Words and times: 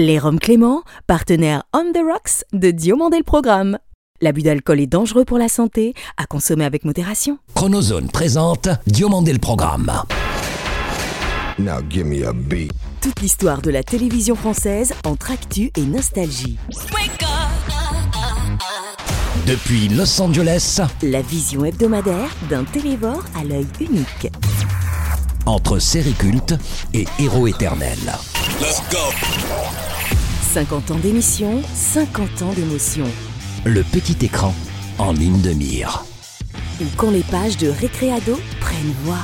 Les 0.00 0.20
Roms 0.20 0.38
Clément, 0.38 0.84
partenaire 1.08 1.64
On 1.74 1.90
the 1.92 1.98
Rocks 2.08 2.44
de 2.52 2.70
Diomandé 2.70 3.16
le 3.18 3.24
Programme. 3.24 3.78
L'abus 4.20 4.42
d'alcool 4.42 4.78
est 4.78 4.86
dangereux 4.86 5.24
pour 5.24 5.38
la 5.38 5.48
santé, 5.48 5.92
à 6.16 6.24
consommer 6.24 6.64
avec 6.64 6.84
modération. 6.84 7.38
Chronozone 7.56 8.08
présente 8.08 8.68
Diomandé 8.86 9.32
le 9.32 9.40
Programme. 9.40 9.90
Now 11.58 11.80
give 11.90 12.04
me 12.04 12.24
a 12.24 12.32
beat. 12.32 12.70
Toute 13.02 13.20
l'histoire 13.20 13.60
de 13.60 13.72
la 13.72 13.82
télévision 13.82 14.36
française 14.36 14.94
entre 15.04 15.32
actu 15.32 15.72
et 15.76 15.82
nostalgie. 15.84 16.58
Depuis 19.48 19.88
Los 19.88 20.22
Angeles, 20.22 20.80
La 21.02 21.22
vision 21.22 21.64
hebdomadaire 21.64 22.30
d'un 22.48 22.62
télévore 22.62 23.24
à 23.36 23.42
l'œil 23.42 23.66
unique. 23.80 24.30
Entre 25.48 25.78
série 25.78 26.12
culte 26.12 26.54
et 26.92 27.06
héros 27.18 27.46
éternel. 27.46 27.98
50 30.52 30.90
ans 30.90 30.98
d'émission, 30.98 31.62
50 31.74 32.42
ans 32.42 32.52
d'émotion. 32.52 33.06
Le 33.64 33.82
petit 33.82 34.24
écran 34.24 34.54
en 34.98 35.12
ligne 35.12 35.40
de 35.40 35.52
mire. 35.52 36.04
Ou 36.80 36.84
quand 36.96 37.10
les 37.10 37.22
pages 37.22 37.56
de 37.56 37.68
Récréado 37.68 38.38
prennent 38.60 38.94
voix. 39.04 39.18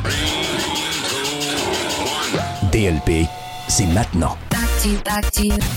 DLP, 2.73 3.29
c'est 3.69 3.87
maintenant. 3.87 4.37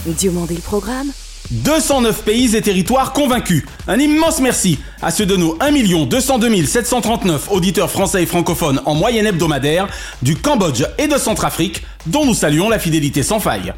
Diomandé 0.07 0.55
le 0.55 0.61
programme 0.61 1.11
209 1.51 2.23
pays 2.23 2.55
et 2.55 2.61
territoires 2.61 3.13
convaincus. 3.13 3.63
Un 3.87 3.99
immense 3.99 4.39
merci 4.39 4.79
à 5.01 5.11
ceux 5.11 5.25
de 5.25 5.35
nos 5.35 5.57
1 5.61 6.05
202 6.05 6.65
739 6.65 7.51
auditeurs 7.51 7.89
français 7.89 8.23
et 8.23 8.25
francophones 8.25 8.81
en 8.85 8.95
moyenne 8.95 9.27
hebdomadaire 9.27 9.87
du 10.21 10.35
Cambodge 10.35 10.83
et 10.97 11.07
de 11.07 11.17
Centrafrique, 11.17 11.83
dont 12.05 12.25
nous 12.25 12.33
saluons 12.33 12.69
la 12.69 12.79
fidélité 12.79 13.23
sans 13.23 13.39
faille. 13.39 13.73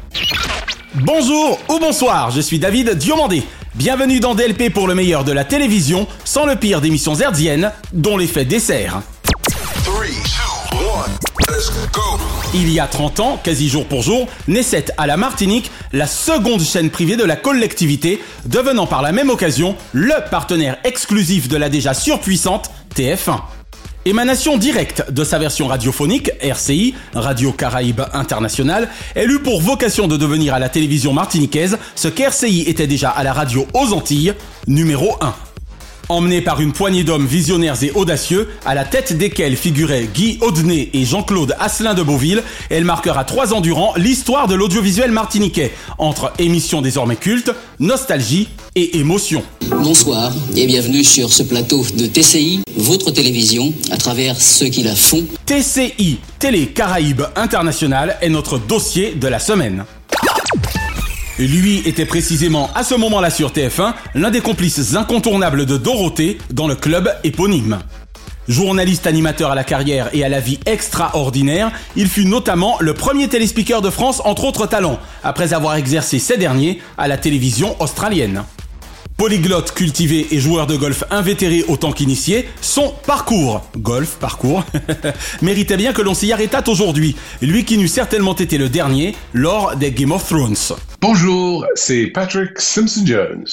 Bonjour 0.94 1.58
ou 1.68 1.78
bonsoir, 1.78 2.30
je 2.30 2.40
suis 2.40 2.58
David 2.58 2.94
Diomandé. 2.94 3.44
Bienvenue 3.76 4.18
dans 4.18 4.34
DLP 4.34 4.72
pour 4.72 4.88
le 4.88 4.96
meilleur 4.96 5.22
de 5.22 5.30
la 5.30 5.44
télévision, 5.44 6.08
sans 6.24 6.44
le 6.44 6.56
pire 6.56 6.80
d'émissions 6.80 7.14
hertziennes, 7.14 7.70
dont 7.92 8.16
l'effet 8.16 8.44
dessert. 8.44 9.00
Il 12.54 12.70
y 12.70 12.80
a 12.80 12.86
30 12.86 13.20
ans, 13.20 13.40
quasi 13.42 13.68
jour 13.68 13.86
pour 13.86 14.02
jour, 14.02 14.26
naissait 14.48 14.86
à 14.98 15.06
la 15.06 15.16
Martinique 15.16 15.70
la 15.92 16.06
seconde 16.06 16.62
chaîne 16.62 16.90
privée 16.90 17.16
de 17.16 17.24
la 17.24 17.36
collectivité, 17.36 18.20
devenant 18.46 18.86
par 18.86 19.02
la 19.02 19.12
même 19.12 19.30
occasion 19.30 19.76
le 19.92 20.14
partenaire 20.30 20.78
exclusif 20.84 21.48
de 21.48 21.56
la 21.56 21.68
déjà 21.68 21.94
surpuissante 21.94 22.70
TF1. 22.94 23.40
Émanation 24.06 24.56
directe 24.56 25.10
de 25.10 25.24
sa 25.24 25.38
version 25.38 25.66
radiophonique, 25.66 26.30
RCI, 26.40 26.94
Radio 27.14 27.52
Caraïbe 27.52 28.00
International, 28.14 28.88
elle 29.14 29.30
eut 29.30 29.40
pour 29.40 29.60
vocation 29.60 30.08
de 30.08 30.16
devenir 30.16 30.54
à 30.54 30.58
la 30.58 30.70
télévision 30.70 31.12
martiniquaise 31.12 31.76
ce 31.94 32.08
qu'RCI 32.08 32.62
était 32.62 32.86
déjà 32.86 33.10
à 33.10 33.22
la 33.22 33.32
radio 33.32 33.66
aux 33.74 33.92
Antilles, 33.92 34.34
numéro 34.66 35.16
1. 35.20 35.49
Emmenée 36.10 36.40
par 36.40 36.60
une 36.60 36.72
poignée 36.72 37.04
d'hommes 37.04 37.24
visionnaires 37.24 37.80
et 37.84 37.92
audacieux, 37.94 38.48
à 38.66 38.74
la 38.74 38.84
tête 38.84 39.16
desquels 39.16 39.54
figuraient 39.54 40.08
Guy 40.12 40.38
Audenay 40.40 40.90
et 40.92 41.04
Jean-Claude 41.04 41.54
Asselin 41.60 41.94
de 41.94 42.02
Beauville, 42.02 42.42
elle 42.68 42.84
marquera 42.84 43.22
trois 43.22 43.54
ans 43.54 43.60
durant 43.60 43.94
l'histoire 43.96 44.48
de 44.48 44.56
l'audiovisuel 44.56 45.12
martiniquais, 45.12 45.70
entre 45.98 46.32
émissions 46.40 46.82
désormais 46.82 47.14
cultes, 47.14 47.52
nostalgie 47.78 48.48
et 48.74 48.98
émotion. 48.98 49.44
Bonsoir 49.70 50.32
et 50.56 50.66
bienvenue 50.66 51.04
sur 51.04 51.32
ce 51.32 51.44
plateau 51.44 51.86
de 51.94 52.06
TCI, 52.06 52.62
votre 52.76 53.12
télévision, 53.12 53.72
à 53.92 53.96
travers 53.96 54.40
ceux 54.40 54.66
qui 54.66 54.82
la 54.82 54.96
font. 54.96 55.24
TCI, 55.46 56.18
Télé 56.40 56.66
Caraïbe 56.66 57.22
International, 57.36 58.18
est 58.20 58.30
notre 58.30 58.58
dossier 58.58 59.14
de 59.14 59.28
la 59.28 59.38
semaine. 59.38 59.84
Lui 61.40 61.78
était 61.86 62.04
précisément 62.04 62.68
à 62.74 62.84
ce 62.84 62.94
moment-là 62.94 63.30
sur 63.30 63.50
TF1 63.50 63.94
l'un 64.14 64.30
des 64.30 64.42
complices 64.42 64.94
incontournables 64.94 65.64
de 65.64 65.78
Dorothée 65.78 66.36
dans 66.52 66.68
le 66.68 66.74
club 66.74 67.10
éponyme. 67.24 67.78
Journaliste 68.46 69.06
animateur 69.06 69.50
à 69.50 69.54
la 69.54 69.64
carrière 69.64 70.10
et 70.12 70.22
à 70.22 70.28
la 70.28 70.40
vie 70.40 70.60
extraordinaire, 70.66 71.72
il 71.96 72.08
fut 72.08 72.26
notamment 72.26 72.76
le 72.80 72.92
premier 72.92 73.26
téléspeaker 73.26 73.80
de 73.80 73.88
France 73.88 74.20
entre 74.26 74.44
autres 74.44 74.66
talents, 74.66 74.98
après 75.24 75.54
avoir 75.54 75.76
exercé 75.76 76.18
ces 76.18 76.36
derniers 76.36 76.82
à 76.98 77.08
la 77.08 77.16
télévision 77.16 77.74
australienne. 77.80 78.44
Polyglotte 79.16 79.72
cultivé 79.72 80.26
et 80.32 80.40
joueur 80.40 80.66
de 80.66 80.76
golf 80.76 81.04
invétéré 81.10 81.64
autant 81.68 81.92
qu'initié, 81.92 82.50
son 82.60 82.92
parcours, 83.06 83.62
golf, 83.78 84.18
parcours, 84.20 84.62
méritait 85.42 85.78
bien 85.78 85.94
que 85.94 86.02
l'on 86.02 86.12
s'y 86.12 86.32
arrêtât 86.32 86.64
aujourd'hui, 86.68 87.16
lui 87.40 87.64
qui 87.64 87.78
n'eût 87.78 87.88
certainement 87.88 88.34
été 88.34 88.58
le 88.58 88.68
dernier 88.68 89.14
lors 89.32 89.74
des 89.76 89.90
Game 89.90 90.12
of 90.12 90.26
Thrones. 90.28 90.56
Bonjour, 91.02 91.64
c'est 91.76 92.08
Patrick 92.08 92.60
Simpson-Jones. 92.60 93.46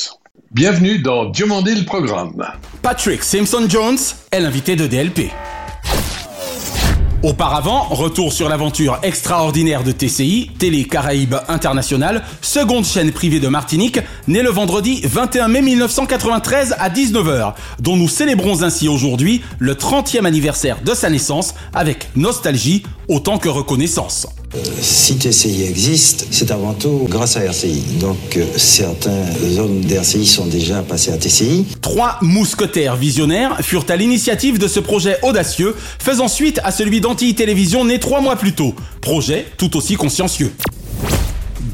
Bienvenue 0.52 1.00
dans 1.00 1.24
Diomandé 1.30 1.75
le 1.75 1.85
programme. 1.85 2.46
Patrick 2.81 3.24
Simpson-Jones 3.24 3.97
est 4.31 4.41
l'invité 4.41 4.75
de 4.75 4.85
DLP. 4.85 5.31
Auparavant, 7.24 7.84
retour 7.84 8.34
sur 8.34 8.50
l'aventure 8.50 9.00
extraordinaire 9.02 9.84
de 9.86 9.94
TCI, 9.94 10.52
Télé 10.59 10.84
Caraïbe 10.84 11.36
International, 11.47 12.24
seconde 12.41 12.84
chaîne 12.84 13.13
privée 13.13 13.40
de 13.40 13.47
Martinique, 13.47 14.02
née 14.28 14.44
le 14.44 14.50
vendredi 14.50 15.00
21 15.06 15.47
mai 15.47 15.62
1993 15.62 16.75
à 16.78 16.90
19h, 16.90 17.53
dont 17.80 17.96
nous 17.96 18.09
célébrons 18.09 18.62
ainsi 18.63 18.90
aujourd'hui 18.90 19.41
le 19.57 19.74
30e 19.74 20.25
anniversaire 20.25 20.81
de 20.84 20.94
sa 20.94 21.09
naissance 21.09 21.56
avec 21.74 22.09
nostalgie 22.18 22.84
autant 23.07 23.38
que 23.38 23.47
reconnaissance. 23.47 24.28
Si 24.81 25.18
TCI 25.18 25.63
existe, 25.63 26.28
c'est 26.31 26.52
avant 26.52 26.74
tout 26.74 27.06
grâce 27.09 27.35
à 27.35 27.44
RCI. 27.44 27.81
Donc 28.00 28.18
euh, 28.38 28.46
certains 28.56 29.25
hommes 29.58 29.81
d'RCI 29.81 30.25
sont 30.25 30.46
déjà 30.46 30.81
passés 30.84 31.12
à 31.12 31.18
TCI. 31.18 31.66
Trois 31.81 32.18
mousquetaires 32.22 32.96
visionnaires 32.96 33.57
furent 33.62 33.86
à 33.90 33.97
l'initiative 33.97 34.57
de 34.57 34.68
ce 34.68 34.80
projet 34.80 35.18
audacieux, 35.22 35.75
faisant 36.00 36.30
suite 36.30 36.62
à 36.63 36.72
celui 36.72 37.02
d'Antilles 37.02 37.36
Télévision 37.36 37.84
né 37.84 38.00
trois 38.00 38.22
mois 38.22 38.38
plus 38.38 38.53
tôt. 38.53 38.74
Projet 39.02 39.46
tout 39.57 39.75
aussi 39.75 39.96
consciencieux. 39.96 40.53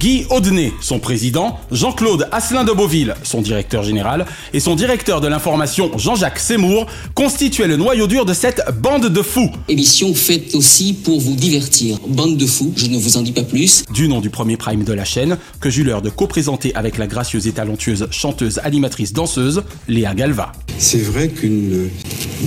Guy 0.03 0.25
Audenay, 0.29 0.73
son 0.81 0.99
président, 0.99 1.57
Jean-Claude 1.71 2.27
Asselin 2.33 2.65
de 2.65 2.73
Beauville, 2.73 3.15
son 3.23 3.41
directeur 3.41 3.83
général, 3.83 4.25
et 4.51 4.59
son 4.59 4.75
directeur 4.75 5.21
de 5.21 5.29
l'information, 5.29 5.97
Jean-Jacques 5.97 6.39
Seymour, 6.39 6.87
constituaient 7.13 7.69
le 7.69 7.77
noyau 7.77 8.05
dur 8.05 8.25
de 8.25 8.33
cette 8.33 8.63
bande 8.81 9.07
de 9.07 9.21
fous. 9.21 9.49
Émission 9.69 10.13
faite 10.13 10.55
aussi 10.55 10.91
pour 10.91 11.21
vous 11.21 11.35
divertir. 11.35 11.99
Bande 12.05 12.35
de 12.35 12.45
fous, 12.45 12.73
je 12.75 12.87
ne 12.87 12.97
vous 12.97 13.15
en 13.15 13.21
dis 13.21 13.31
pas 13.31 13.43
plus. 13.43 13.85
Du 13.93 14.09
nom 14.09 14.19
du 14.19 14.29
premier 14.29 14.57
prime 14.57 14.83
de 14.83 14.91
la 14.91 15.05
chaîne, 15.05 15.37
que 15.61 15.69
j'eus 15.69 15.85
l'heure 15.85 16.01
de 16.01 16.09
co-présenter 16.09 16.75
avec 16.75 16.97
la 16.97 17.07
gracieuse 17.07 17.47
et 17.47 17.53
talentueuse 17.53 18.09
chanteuse, 18.11 18.59
animatrice, 18.61 19.13
danseuse, 19.13 19.63
Léa 19.87 20.13
Galva. 20.13 20.51
C'est 20.79 21.01
vrai 21.01 21.29
qu'une 21.29 21.87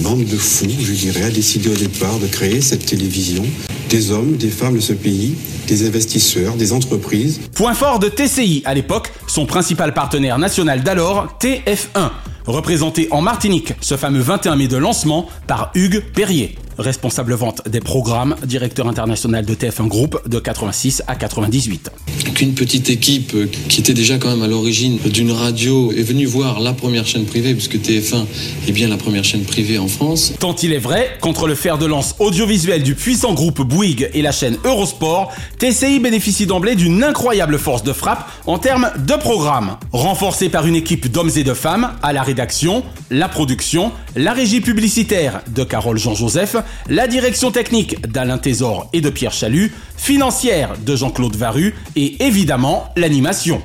bande 0.03 0.27
de 0.27 0.37
fous, 0.37 0.69
je 0.79 0.93
dirais, 0.93 1.23
a 1.23 1.31
décidé 1.31 1.71
au 1.71 1.77
départ 1.77 2.19
de 2.19 2.27
créer 2.27 2.61
cette 2.61 2.85
télévision. 2.85 3.47
Des 3.89 4.11
hommes, 4.11 4.37
des 4.37 4.51
femmes 4.51 4.77
de 4.77 4.81
ce 4.81 4.93
pays, 4.93 5.37
des 5.69 5.87
investisseurs, 5.87 6.55
des 6.55 6.73
entreprises. 6.73 7.41
Point 7.55 7.75
fort 7.75 8.01
de 8.01 8.09
TCI 8.09 8.63
à 8.65 8.75
l'époque, 8.75 9.13
son 9.29 9.47
principal 9.47 9.95
partenaire 9.95 10.39
national 10.39 10.83
d'alors, 10.83 11.39
TF1, 11.41 12.11
représenté 12.47 13.07
en 13.13 13.21
Martinique 13.21 13.75
ce 13.81 13.97
fameux 13.97 14.21
21 14.21 14.57
mai 14.57 14.67
de 14.67 14.77
lancement 14.77 15.29
par 15.47 15.71
Hugues 15.75 16.03
Perrier, 16.15 16.57
responsable 16.79 17.35
vente 17.35 17.63
des 17.69 17.81
programmes, 17.81 18.37
directeur 18.45 18.89
international 18.89 19.45
de 19.45 19.55
TF1 19.55 19.89
Group 19.89 20.21
de 20.29 20.39
86 20.39 21.03
à 21.07 21.15
98. 21.17 21.91
qu'une 22.35 22.55
petite 22.55 22.91
équipe 22.91 23.33
euh, 23.35 23.47
qui 23.69 23.81
était 23.81 23.95
déjà 23.95 24.19
quand 24.19 24.29
même 24.29 24.43
à 24.43 24.47
l'origine 24.47 24.99
d'une 24.99 25.33
radio 25.33 25.93
est 25.93 26.03
venue 26.03 26.27
voir 26.27 26.61
la 26.61 26.73
première 26.73 27.07
chaîne 27.07 27.25
privée, 27.25 27.55
puisque 27.55 27.77
TF1 27.77 28.25
est 28.69 28.73
bien 28.73 28.89
la 28.89 28.97
première 28.97 29.25
chaîne 29.25 29.45
privée 29.45 29.79
en 29.79 29.89
France. 29.89 30.33
Tant 30.39 30.55
il 30.57 30.73
est 30.73 30.79
vrai, 30.79 31.17
contre 31.21 31.47
le 31.47 31.55
fer 31.55 31.79
de 31.79 31.87
lance 31.87 32.15
audiovisuel 32.19 32.83
du 32.83 32.95
puissant 32.95 33.33
groupe 33.33 33.63
Bouygues 33.63 34.11
et 34.13 34.23
la 34.23 34.33
chaîne 34.33 34.57
Eurosport, 34.65 35.33
TCI 35.59 35.99
bénéficie 36.01 36.47
d'emblée 36.47 36.75
d'une 36.75 37.03
incroyable 37.03 37.59
force 37.59 37.83
de 37.83 37.93
frappe 37.93 38.31
en 38.47 38.59
termes 38.59 38.91
de 38.99 39.15
programmes. 39.15 39.77
Renforcé 39.93 40.49
par 40.49 40.67
une 40.67 40.77
équipe 40.77 41.11
d'hommes 41.11 41.31
et 41.37 41.45
de 41.45 41.55
femmes 41.55 41.93
à 42.03 42.13
la 42.13 42.23
rédaction, 42.23 42.85
la 43.11 43.29
production, 43.29 43.93
la 44.15 44.33
régie 44.33 44.61
publicitaire 44.61 45.41
de 45.55 45.65
Carole 45.65 45.99
Jean-Joseph, 45.99 46.57
la 46.89 47.07
direction 47.07 47.51
technique 47.51 48.01
d'Alain 48.09 48.39
Thésor 48.39 48.89
et 48.93 49.01
de 49.01 49.11
Pierre 49.11 49.33
Chalut, 49.33 49.73
financière 49.97 50.75
de 50.85 50.97
Jean-Claude 50.97 51.37
Varu 51.37 51.75
et 51.97 52.25
évidemment 52.25 52.91
l'animation. 52.97 53.63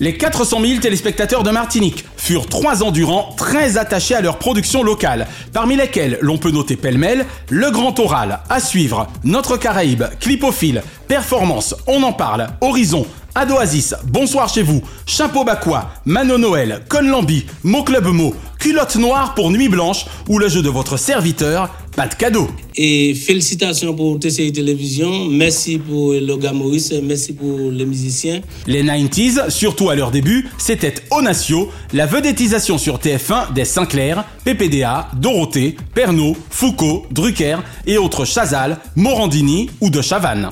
Les 0.00 0.16
400 0.16 0.60
000 0.64 0.80
téléspectateurs 0.80 1.42
de 1.42 1.50
Martinique 1.50 2.04
furent 2.16 2.46
trois 2.46 2.84
ans 2.84 2.92
durant 2.92 3.32
très 3.36 3.78
attachés 3.78 4.14
à 4.14 4.20
leur 4.20 4.38
production 4.38 4.84
locale, 4.84 5.26
parmi 5.52 5.74
lesquels 5.74 6.18
l'on 6.20 6.38
peut 6.38 6.52
noter 6.52 6.76
pêle-mêle 6.76 7.26
Le 7.48 7.70
Grand 7.72 7.98
Oral, 7.98 8.38
à 8.48 8.60
suivre, 8.60 9.08
Notre 9.24 9.56
Caraïbe, 9.56 10.04
Clipophile, 10.20 10.82
Performance, 11.08 11.74
On 11.88 12.04
en 12.04 12.12
parle, 12.12 12.46
Horizon, 12.60 13.06
Adoasis, 13.38 13.94
Bonsoir 14.04 14.48
chez 14.48 14.62
vous, 14.62 14.82
Chapeau 15.06 15.44
Bacois, 15.44 15.90
Mano 16.04 16.38
Noël, 16.38 16.82
Conlambi, 16.88 17.46
Mot 17.62 17.84
Club 17.84 18.06
Mot, 18.06 18.34
Culotte 18.58 18.96
Noire 18.96 19.34
pour 19.34 19.52
Nuit 19.52 19.68
Blanche 19.68 20.06
ou 20.28 20.40
le 20.40 20.48
jeu 20.48 20.60
de 20.60 20.68
votre 20.68 20.96
serviteur, 20.96 21.70
pas 21.94 22.08
de 22.08 22.14
cadeau. 22.14 22.48
Et 22.74 23.14
félicitations 23.14 23.94
pour 23.94 24.18
TCI 24.18 24.52
Télévision. 24.52 25.26
Merci 25.30 25.78
pour 25.78 26.14
Loga 26.14 26.52
Maurice. 26.52 26.92
Merci 27.02 27.32
pour 27.32 27.70
les 27.70 27.86
musiciens. 27.86 28.40
Les 28.66 28.82
90s, 28.82 29.50
surtout 29.50 29.88
à 29.90 29.94
leur 29.94 30.10
début, 30.10 30.48
c'était 30.58 30.94
Onatio, 31.12 31.70
la 31.92 32.06
vedettisation 32.06 32.76
sur 32.76 32.98
TF1 32.98 33.52
des 33.52 33.64
Sinclair, 33.64 34.24
PPDA, 34.44 35.08
Dorothée, 35.16 35.76
Pernod, 35.94 36.34
Foucault, 36.50 37.06
Drucker 37.12 37.58
et 37.86 37.98
autres 37.98 38.24
Chazal, 38.24 38.78
Morandini 38.96 39.70
ou 39.80 39.90
de 39.90 40.02
Chavannes. 40.02 40.50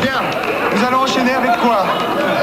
Bien, 0.00 0.20
nous 0.74 0.84
allons 0.84 0.98
enchaîner 1.04 1.32
avec 1.32 1.60
quoi 1.60 1.86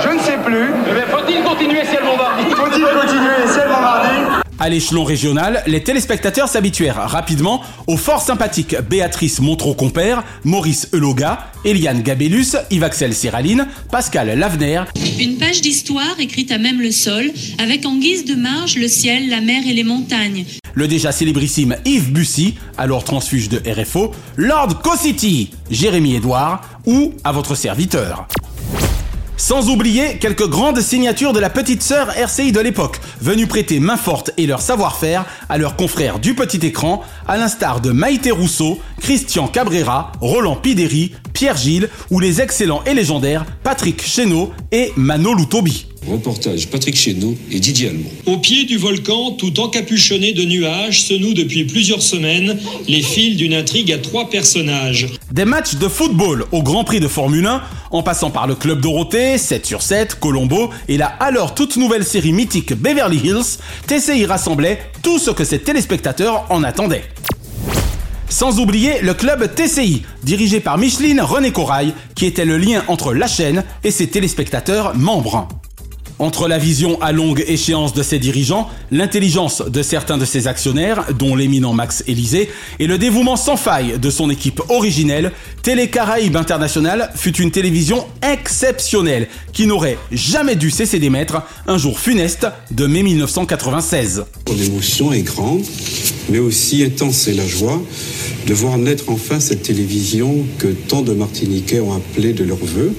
Je 0.03 0.09
ne 0.15 0.19
sais 0.19 0.37
plus. 0.43 0.69
faut-il 1.11 1.43
continuer 1.43 1.83
ciel 1.85 2.03
Bombardier 2.03 2.45
Faut-il 2.55 2.83
continuer 2.83 3.47
ciel 3.53 3.67
Bombardier 3.67 4.48
à 4.59 4.69
l'échelon 4.69 5.03
régional, 5.03 5.63
les 5.67 5.83
téléspectateurs 5.83 6.49
s'habituèrent 6.49 7.09
rapidement 7.09 7.61
aux 7.87 7.97
fort 7.97 8.21
sympathiques 8.21 8.75
Béatrice 8.89 9.39
Montreux-Compère, 9.39 10.23
Maurice 10.43 10.89
Eloga, 10.93 11.51
Eliane 11.63 12.01
Gabellus, 12.01 12.55
Yves-Axel 12.69 13.13
Serraline, 13.13 13.67
Pascal 13.91 14.37
Lavener. 14.37 14.83
Une 15.19 15.37
page 15.37 15.61
d'histoire 15.61 16.19
écrite 16.19 16.51
à 16.51 16.57
même 16.57 16.81
le 16.81 16.91
sol, 16.91 17.31
avec 17.57 17.85
en 17.85 17.97
guise 17.97 18.25
de 18.25 18.35
marge 18.35 18.77
le 18.77 18.87
ciel, 18.87 19.29
la 19.29 19.41
mer 19.41 19.63
et 19.65 19.73
les 19.73 19.83
montagnes. 19.83 20.45
Le 20.73 20.87
déjà 20.87 21.11
célébrissime 21.11 21.75
Yves 21.85 22.11
Bussy, 22.11 22.55
alors 22.77 23.03
transfuge 23.03 23.49
de 23.49 23.61
RFO, 23.69 24.11
Lord 24.37 24.81
City, 24.97 25.51
Jérémy 25.71 26.15
Edouard 26.15 26.61
ou 26.85 27.13
à 27.23 27.31
votre 27.31 27.55
serviteur. 27.55 28.27
Sans 29.39 29.69
oublier 29.69 30.17
quelques 30.17 30.49
grandes 30.49 30.81
signatures 30.81 31.31
de 31.31 31.39
la 31.39 31.49
petite 31.49 31.81
sœur 31.81 32.09
RCI 32.09 32.51
de 32.51 32.59
l'époque, 32.59 32.99
venues 33.21 33.47
prêter 33.47 33.79
main 33.79 33.95
forte 33.95 34.31
et 34.35 34.45
leur 34.45 34.59
savoir-faire 34.59 35.23
à 35.47 35.57
leurs 35.57 35.77
confrères 35.77 36.19
du 36.19 36.35
petit 36.35 36.57
écran, 36.67 37.03
à 37.25 37.37
l'instar 37.37 37.79
de 37.79 37.91
Maïté 37.91 38.31
Rousseau, 38.31 38.79
Christian 38.99 39.47
Cabrera, 39.47 40.11
Roland 40.19 40.57
Pideri, 40.57 41.13
Pierre 41.31 41.55
Gilles 41.55 41.89
ou 42.11 42.19
les 42.19 42.41
excellents 42.41 42.83
et 42.85 42.93
légendaires 42.93 43.45
Patrick 43.63 44.05
Chéneau 44.05 44.51
et 44.73 44.91
Mano 44.97 45.33
Loutobi. 45.33 45.88
Reportage 46.07 46.67
Patrick 46.67 46.95
Chéneau 46.95 47.35
et 47.51 47.59
Didier 47.59 47.89
Allemand. 47.89 48.09
Au 48.25 48.37
pied 48.37 48.65
du 48.65 48.77
volcan, 48.77 49.31
tout 49.31 49.59
encapuchonné 49.59 50.33
de 50.33 50.43
nuages, 50.43 51.03
se 51.03 51.13
nouent 51.13 51.33
depuis 51.33 51.65
plusieurs 51.65 52.01
semaines 52.01 52.57
les 52.87 53.01
fils 53.01 53.37
d'une 53.37 53.53
intrigue 53.53 53.91
à 53.91 53.97
trois 53.97 54.29
personnages. 54.29 55.07
Des 55.31 55.45
matchs 55.45 55.75
de 55.75 55.87
football 55.87 56.45
au 56.51 56.63
Grand 56.63 56.83
Prix 56.83 56.99
de 56.99 57.07
Formule 57.07 57.45
1, 57.45 57.61
en 57.91 58.03
passant 58.03 58.31
par 58.31 58.47
le 58.47 58.55
Club 58.55 58.81
Dorothée, 58.81 59.37
7 59.37 59.65
sur 59.65 59.81
7, 59.81 60.15
Colombo 60.15 60.69
et 60.87 60.97
la 60.97 61.07
alors 61.07 61.53
toute 61.53 61.77
nouvelle 61.77 62.05
série 62.05 62.33
mythique 62.33 62.73
Beverly 62.73 63.17
Hills, 63.23 63.59
TCI 63.87 64.25
rassemblait 64.25 64.79
tout 65.03 65.19
ce 65.19 65.31
que 65.31 65.43
ses 65.43 65.59
téléspectateurs 65.59 66.45
en 66.49 66.63
attendaient. 66.63 67.03
Sans 68.29 68.59
oublier 68.59 69.01
le 69.01 69.15
club 69.15 69.53
TCI, 69.53 70.03
dirigé 70.23 70.59
par 70.59 70.77
Micheline 70.77 71.19
René 71.19 71.51
Corail, 71.51 71.93
qui 72.15 72.27
était 72.27 72.45
le 72.45 72.57
lien 72.57 72.83
entre 72.87 73.13
la 73.13 73.27
chaîne 73.27 73.63
et 73.83 73.91
ses 73.91 74.07
téléspectateurs 74.07 74.95
membres. 74.95 75.47
Entre 76.19 76.49
la 76.49 76.57
vision 76.57 77.01
à 77.01 77.13
longue 77.13 77.45
échéance 77.47 77.93
de 77.93 78.03
ses 78.03 78.19
dirigeants, 78.19 78.67
l'intelligence 78.91 79.61
de 79.61 79.81
certains 79.81 80.17
de 80.17 80.25
ses 80.25 80.47
actionnaires, 80.47 81.05
dont 81.17 81.33
l'éminent 81.33 81.71
Max 81.71 82.03
Élysée, 82.07 82.49
et 82.79 82.87
le 82.87 82.97
dévouement 82.97 83.37
sans 83.37 83.55
faille 83.55 83.97
de 83.97 84.09
son 84.09 84.29
équipe 84.29 84.61
originelle, 84.67 85.31
Télé 85.63 85.87
Caraïbes 85.87 86.35
International 86.35 87.09
fut 87.15 87.37
une 87.37 87.51
télévision 87.51 88.05
exceptionnelle 88.21 89.29
qui 89.53 89.65
n'aurait 89.65 89.97
jamais 90.11 90.57
dû 90.57 90.71
cesser 90.71 90.99
d'émettre 90.99 91.41
un 91.67 91.77
jour 91.77 91.97
funeste 91.97 92.47
de 92.71 92.85
mai 92.85 93.03
1996. 93.03 94.25
L'émotion 94.57 95.13
est 95.13 95.21
grande, 95.21 95.63
mais 96.27 96.39
aussi 96.39 96.83
intense 96.83 97.29
est 97.29 97.33
la 97.33 97.47
joie 97.47 97.81
de 98.45 98.53
voir 98.53 98.77
naître 98.77 99.05
enfin 99.07 99.39
cette 99.39 99.63
télévision 99.63 100.45
que 100.57 100.67
tant 100.67 101.01
de 101.01 101.13
Martiniquais 101.13 101.79
ont 101.79 101.93
appelée 101.93 102.33
de 102.33 102.43
leur 102.43 102.57
vœu. 102.57 102.93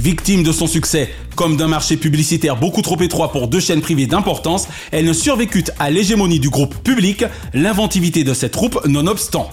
Victime 0.00 0.42
de 0.42 0.50
son 0.50 0.66
succès, 0.66 1.10
comme 1.36 1.58
d'un 1.58 1.68
marché 1.68 1.98
publicitaire 1.98 2.56
beaucoup 2.56 2.80
trop 2.80 2.98
étroit 3.02 3.32
pour 3.32 3.48
deux 3.48 3.60
chaînes 3.60 3.82
privées 3.82 4.06
d'importance, 4.06 4.66
elle 4.92 5.04
ne 5.04 5.12
survécut 5.12 5.64
à 5.78 5.90
l'hégémonie 5.90 6.40
du 6.40 6.48
groupe 6.48 6.74
public, 6.82 7.26
l'inventivité 7.52 8.24
de 8.24 8.32
cette 8.32 8.52
troupe 8.52 8.80
nonobstant. 8.86 9.50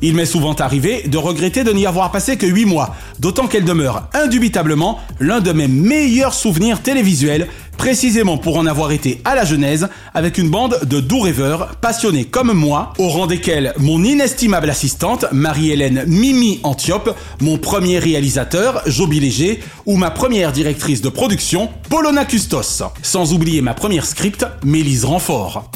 Il 0.00 0.14
m'est 0.14 0.26
souvent 0.26 0.54
arrivé 0.54 1.02
de 1.08 1.18
regretter 1.18 1.64
de 1.64 1.72
n'y 1.72 1.86
avoir 1.86 2.12
passé 2.12 2.36
que 2.36 2.46
8 2.46 2.66
mois, 2.66 2.94
d'autant 3.18 3.48
qu'elle 3.48 3.64
demeure 3.64 4.08
indubitablement 4.14 5.00
l'un 5.18 5.40
de 5.40 5.52
mes 5.52 5.66
meilleurs 5.66 6.34
souvenirs 6.34 6.82
télévisuels, 6.82 7.48
précisément 7.76 8.38
pour 8.38 8.58
en 8.58 8.66
avoir 8.66 8.92
été 8.92 9.20
à 9.24 9.34
la 9.34 9.44
genèse 9.44 9.88
avec 10.14 10.38
une 10.38 10.50
bande 10.50 10.80
de 10.84 11.00
doux 11.00 11.20
rêveurs 11.20 11.76
passionnés 11.76 12.24
comme 12.24 12.52
moi, 12.52 12.92
au 12.98 13.08
rang 13.08 13.26
desquels 13.26 13.72
mon 13.78 14.02
inestimable 14.04 14.70
assistante 14.70 15.26
Marie-Hélène 15.32 16.04
Mimi 16.06 16.60
Antiope, 16.62 17.16
mon 17.40 17.56
premier 17.56 17.98
réalisateur 17.98 18.82
Joby 18.86 19.20
Léger 19.20 19.60
ou 19.86 19.96
ma 19.96 20.10
première 20.10 20.52
directrice 20.52 21.02
de 21.02 21.08
production 21.08 21.70
Polona 21.88 22.24
Custos, 22.24 22.82
sans 23.02 23.32
oublier 23.32 23.62
ma 23.62 23.74
première 23.74 24.06
script 24.06 24.44
Mélise 24.64 25.04
Renfort. 25.04 25.70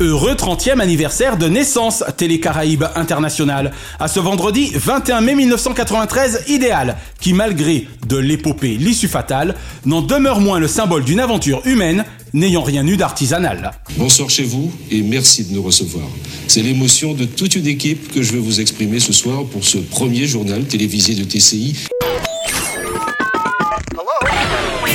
Heureux 0.00 0.34
30e 0.34 0.78
anniversaire 0.78 1.36
de 1.36 1.48
naissance 1.48 2.04
Télé 2.16 2.38
Caraïbes 2.38 2.84
International, 2.94 3.72
à 3.98 4.06
ce 4.06 4.20
vendredi 4.20 4.70
21 4.72 5.20
mai 5.22 5.34
1993 5.34 6.44
idéal, 6.46 6.96
qui 7.20 7.32
malgré 7.32 7.88
de 8.06 8.16
l'épopée 8.16 8.76
l'issue 8.76 9.08
fatale, 9.08 9.56
n'en 9.86 10.00
demeure 10.00 10.40
moins 10.40 10.60
le 10.60 10.68
symbole 10.68 11.02
d'une 11.02 11.18
aventure 11.18 11.62
humaine 11.64 12.04
n'ayant 12.32 12.62
rien 12.62 12.86
eu 12.86 12.96
d'artisanal. 12.96 13.72
Bonsoir 13.96 14.30
chez 14.30 14.44
vous 14.44 14.70
et 14.92 15.02
merci 15.02 15.44
de 15.46 15.54
nous 15.54 15.62
recevoir. 15.62 16.06
C'est 16.46 16.62
l'émotion 16.62 17.12
de 17.12 17.24
toute 17.24 17.56
une 17.56 17.66
équipe 17.66 18.12
que 18.12 18.22
je 18.22 18.34
veux 18.34 18.40
vous 18.40 18.60
exprimer 18.60 19.00
ce 19.00 19.12
soir 19.12 19.44
pour 19.46 19.64
ce 19.64 19.78
premier 19.78 20.28
journal 20.28 20.62
télévisé 20.64 21.16
de 21.16 21.24
TCI. 21.24 21.74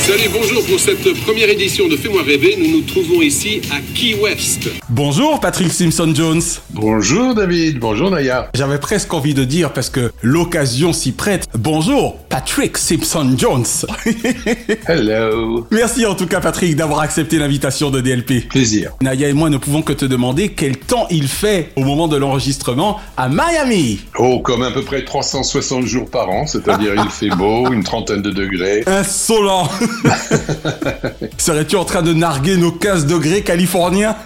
Salut, 0.06 0.28
bonjour 0.34 0.62
pour 0.66 0.82
cette 0.82 1.14
première 1.24 1.48
édition 1.48 1.88
de 1.88 1.96
Fais-moi 1.96 2.24
rêver. 2.24 2.58
Nous 2.60 2.70
nous 2.70 2.82
trouvons 2.82 3.22
ici 3.22 3.62
à 3.72 3.78
Key 3.96 4.18
West. 4.22 4.70
Bonjour 4.90 5.40
Patrick 5.40 5.72
Simpson-Jones. 5.72 6.42
Bonjour 6.72 7.34
David, 7.34 7.80
bonjour 7.80 8.12
Naya. 8.12 8.50
J'avais 8.54 8.80
presque 8.80 9.14
envie 9.14 9.34
de 9.34 9.46
dire, 9.46 9.72
parce 9.72 9.90
que 9.90 10.12
l'occasion 10.22 10.92
s'y 10.92 11.14
prête, 11.14 11.48
bonjour 11.58 12.18
Patrick 12.28 12.78
Simpson-Jones. 12.78 13.64
Hello. 14.90 15.66
Merci 15.72 16.06
en 16.06 16.16
tout 16.16 16.28
cas 16.28 16.42
Patrick 16.42 16.76
d'avoir 16.76 17.00
accepté 17.00 17.38
l'invitation 17.38 17.90
de 17.90 18.02
DLP. 18.02 18.50
Plaisir. 18.50 18.92
Naya 19.02 19.30
et 19.30 19.34
moi 19.34 19.50
ne 19.50 19.58
pouvons 19.58 19.84
que 19.84 19.94
te 19.94 20.04
demander 20.04 20.50
quel 20.50 20.76
temps 20.76 21.08
il 21.12 21.30
fait 21.30 21.72
au 21.78 21.86
moment 21.86 22.10
de 22.10 22.18
l'enregistrement 22.18 23.00
à 23.16 23.30
Miami. 23.30 24.02
Oh, 24.20 24.42
comme 24.42 24.64
à 24.64 24.72
peu 24.72 24.82
près 24.82 25.06
360 25.06 25.86
jours 25.86 26.10
par 26.10 26.30
an, 26.30 26.46
c'est-à-dire 26.46 26.92
il 26.94 27.10
fait 27.10 27.30
beau, 27.30 27.72
une 27.72 27.86
trentaine 27.86 28.22
de 28.22 28.32
degrés. 28.32 28.84
Insolent 28.86 29.70
Serais-tu 31.38 31.76
en 31.76 31.86
train 31.86 32.02
de 32.02 32.14
narguer 32.14 32.58
nos 32.58 32.72
15 32.72 33.06
degrés 33.06 33.42
californiens 33.42 34.16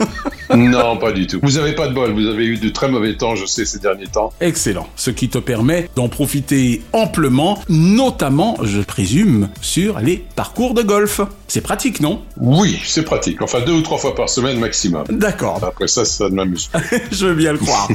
Non, 0.55 0.97
pas 0.97 1.11
du 1.11 1.27
tout. 1.27 1.39
Vous 1.43 1.57
avez 1.57 1.73
pas 1.73 1.87
de 1.87 1.93
bol, 1.93 2.11
vous 2.11 2.27
avez 2.27 2.45
eu 2.45 2.57
de 2.57 2.69
très 2.69 2.87
mauvais 2.87 3.15
temps, 3.15 3.35
je 3.35 3.45
sais, 3.45 3.65
ces 3.65 3.79
derniers 3.79 4.07
temps. 4.07 4.31
Excellent. 4.39 4.87
Ce 4.95 5.11
qui 5.11 5.29
te 5.29 5.37
permet 5.37 5.89
d'en 5.95 6.07
profiter 6.07 6.81
amplement, 6.93 7.59
notamment, 7.67 8.57
je 8.63 8.79
présume, 8.79 9.49
sur 9.61 9.99
les 9.99 10.23
parcours 10.35 10.73
de 10.73 10.83
golf. 10.83 11.21
C'est 11.49 11.61
pratique, 11.61 11.99
non? 11.99 12.21
Oui, 12.37 12.79
c'est 12.85 13.03
pratique. 13.03 13.41
Enfin, 13.41 13.59
deux 13.61 13.73
ou 13.73 13.81
trois 13.81 13.97
fois 13.97 14.15
par 14.15 14.29
semaine 14.29 14.59
maximum. 14.59 15.05
D'accord. 15.09 15.59
Après 15.63 15.87
ça, 15.87 16.05
ça 16.05 16.29
ne 16.29 16.35
m'amuse 16.35 16.67
pas. 16.67 16.79
je 17.11 17.25
veux 17.25 17.35
bien 17.35 17.51
le 17.51 17.57
croire. 17.57 17.89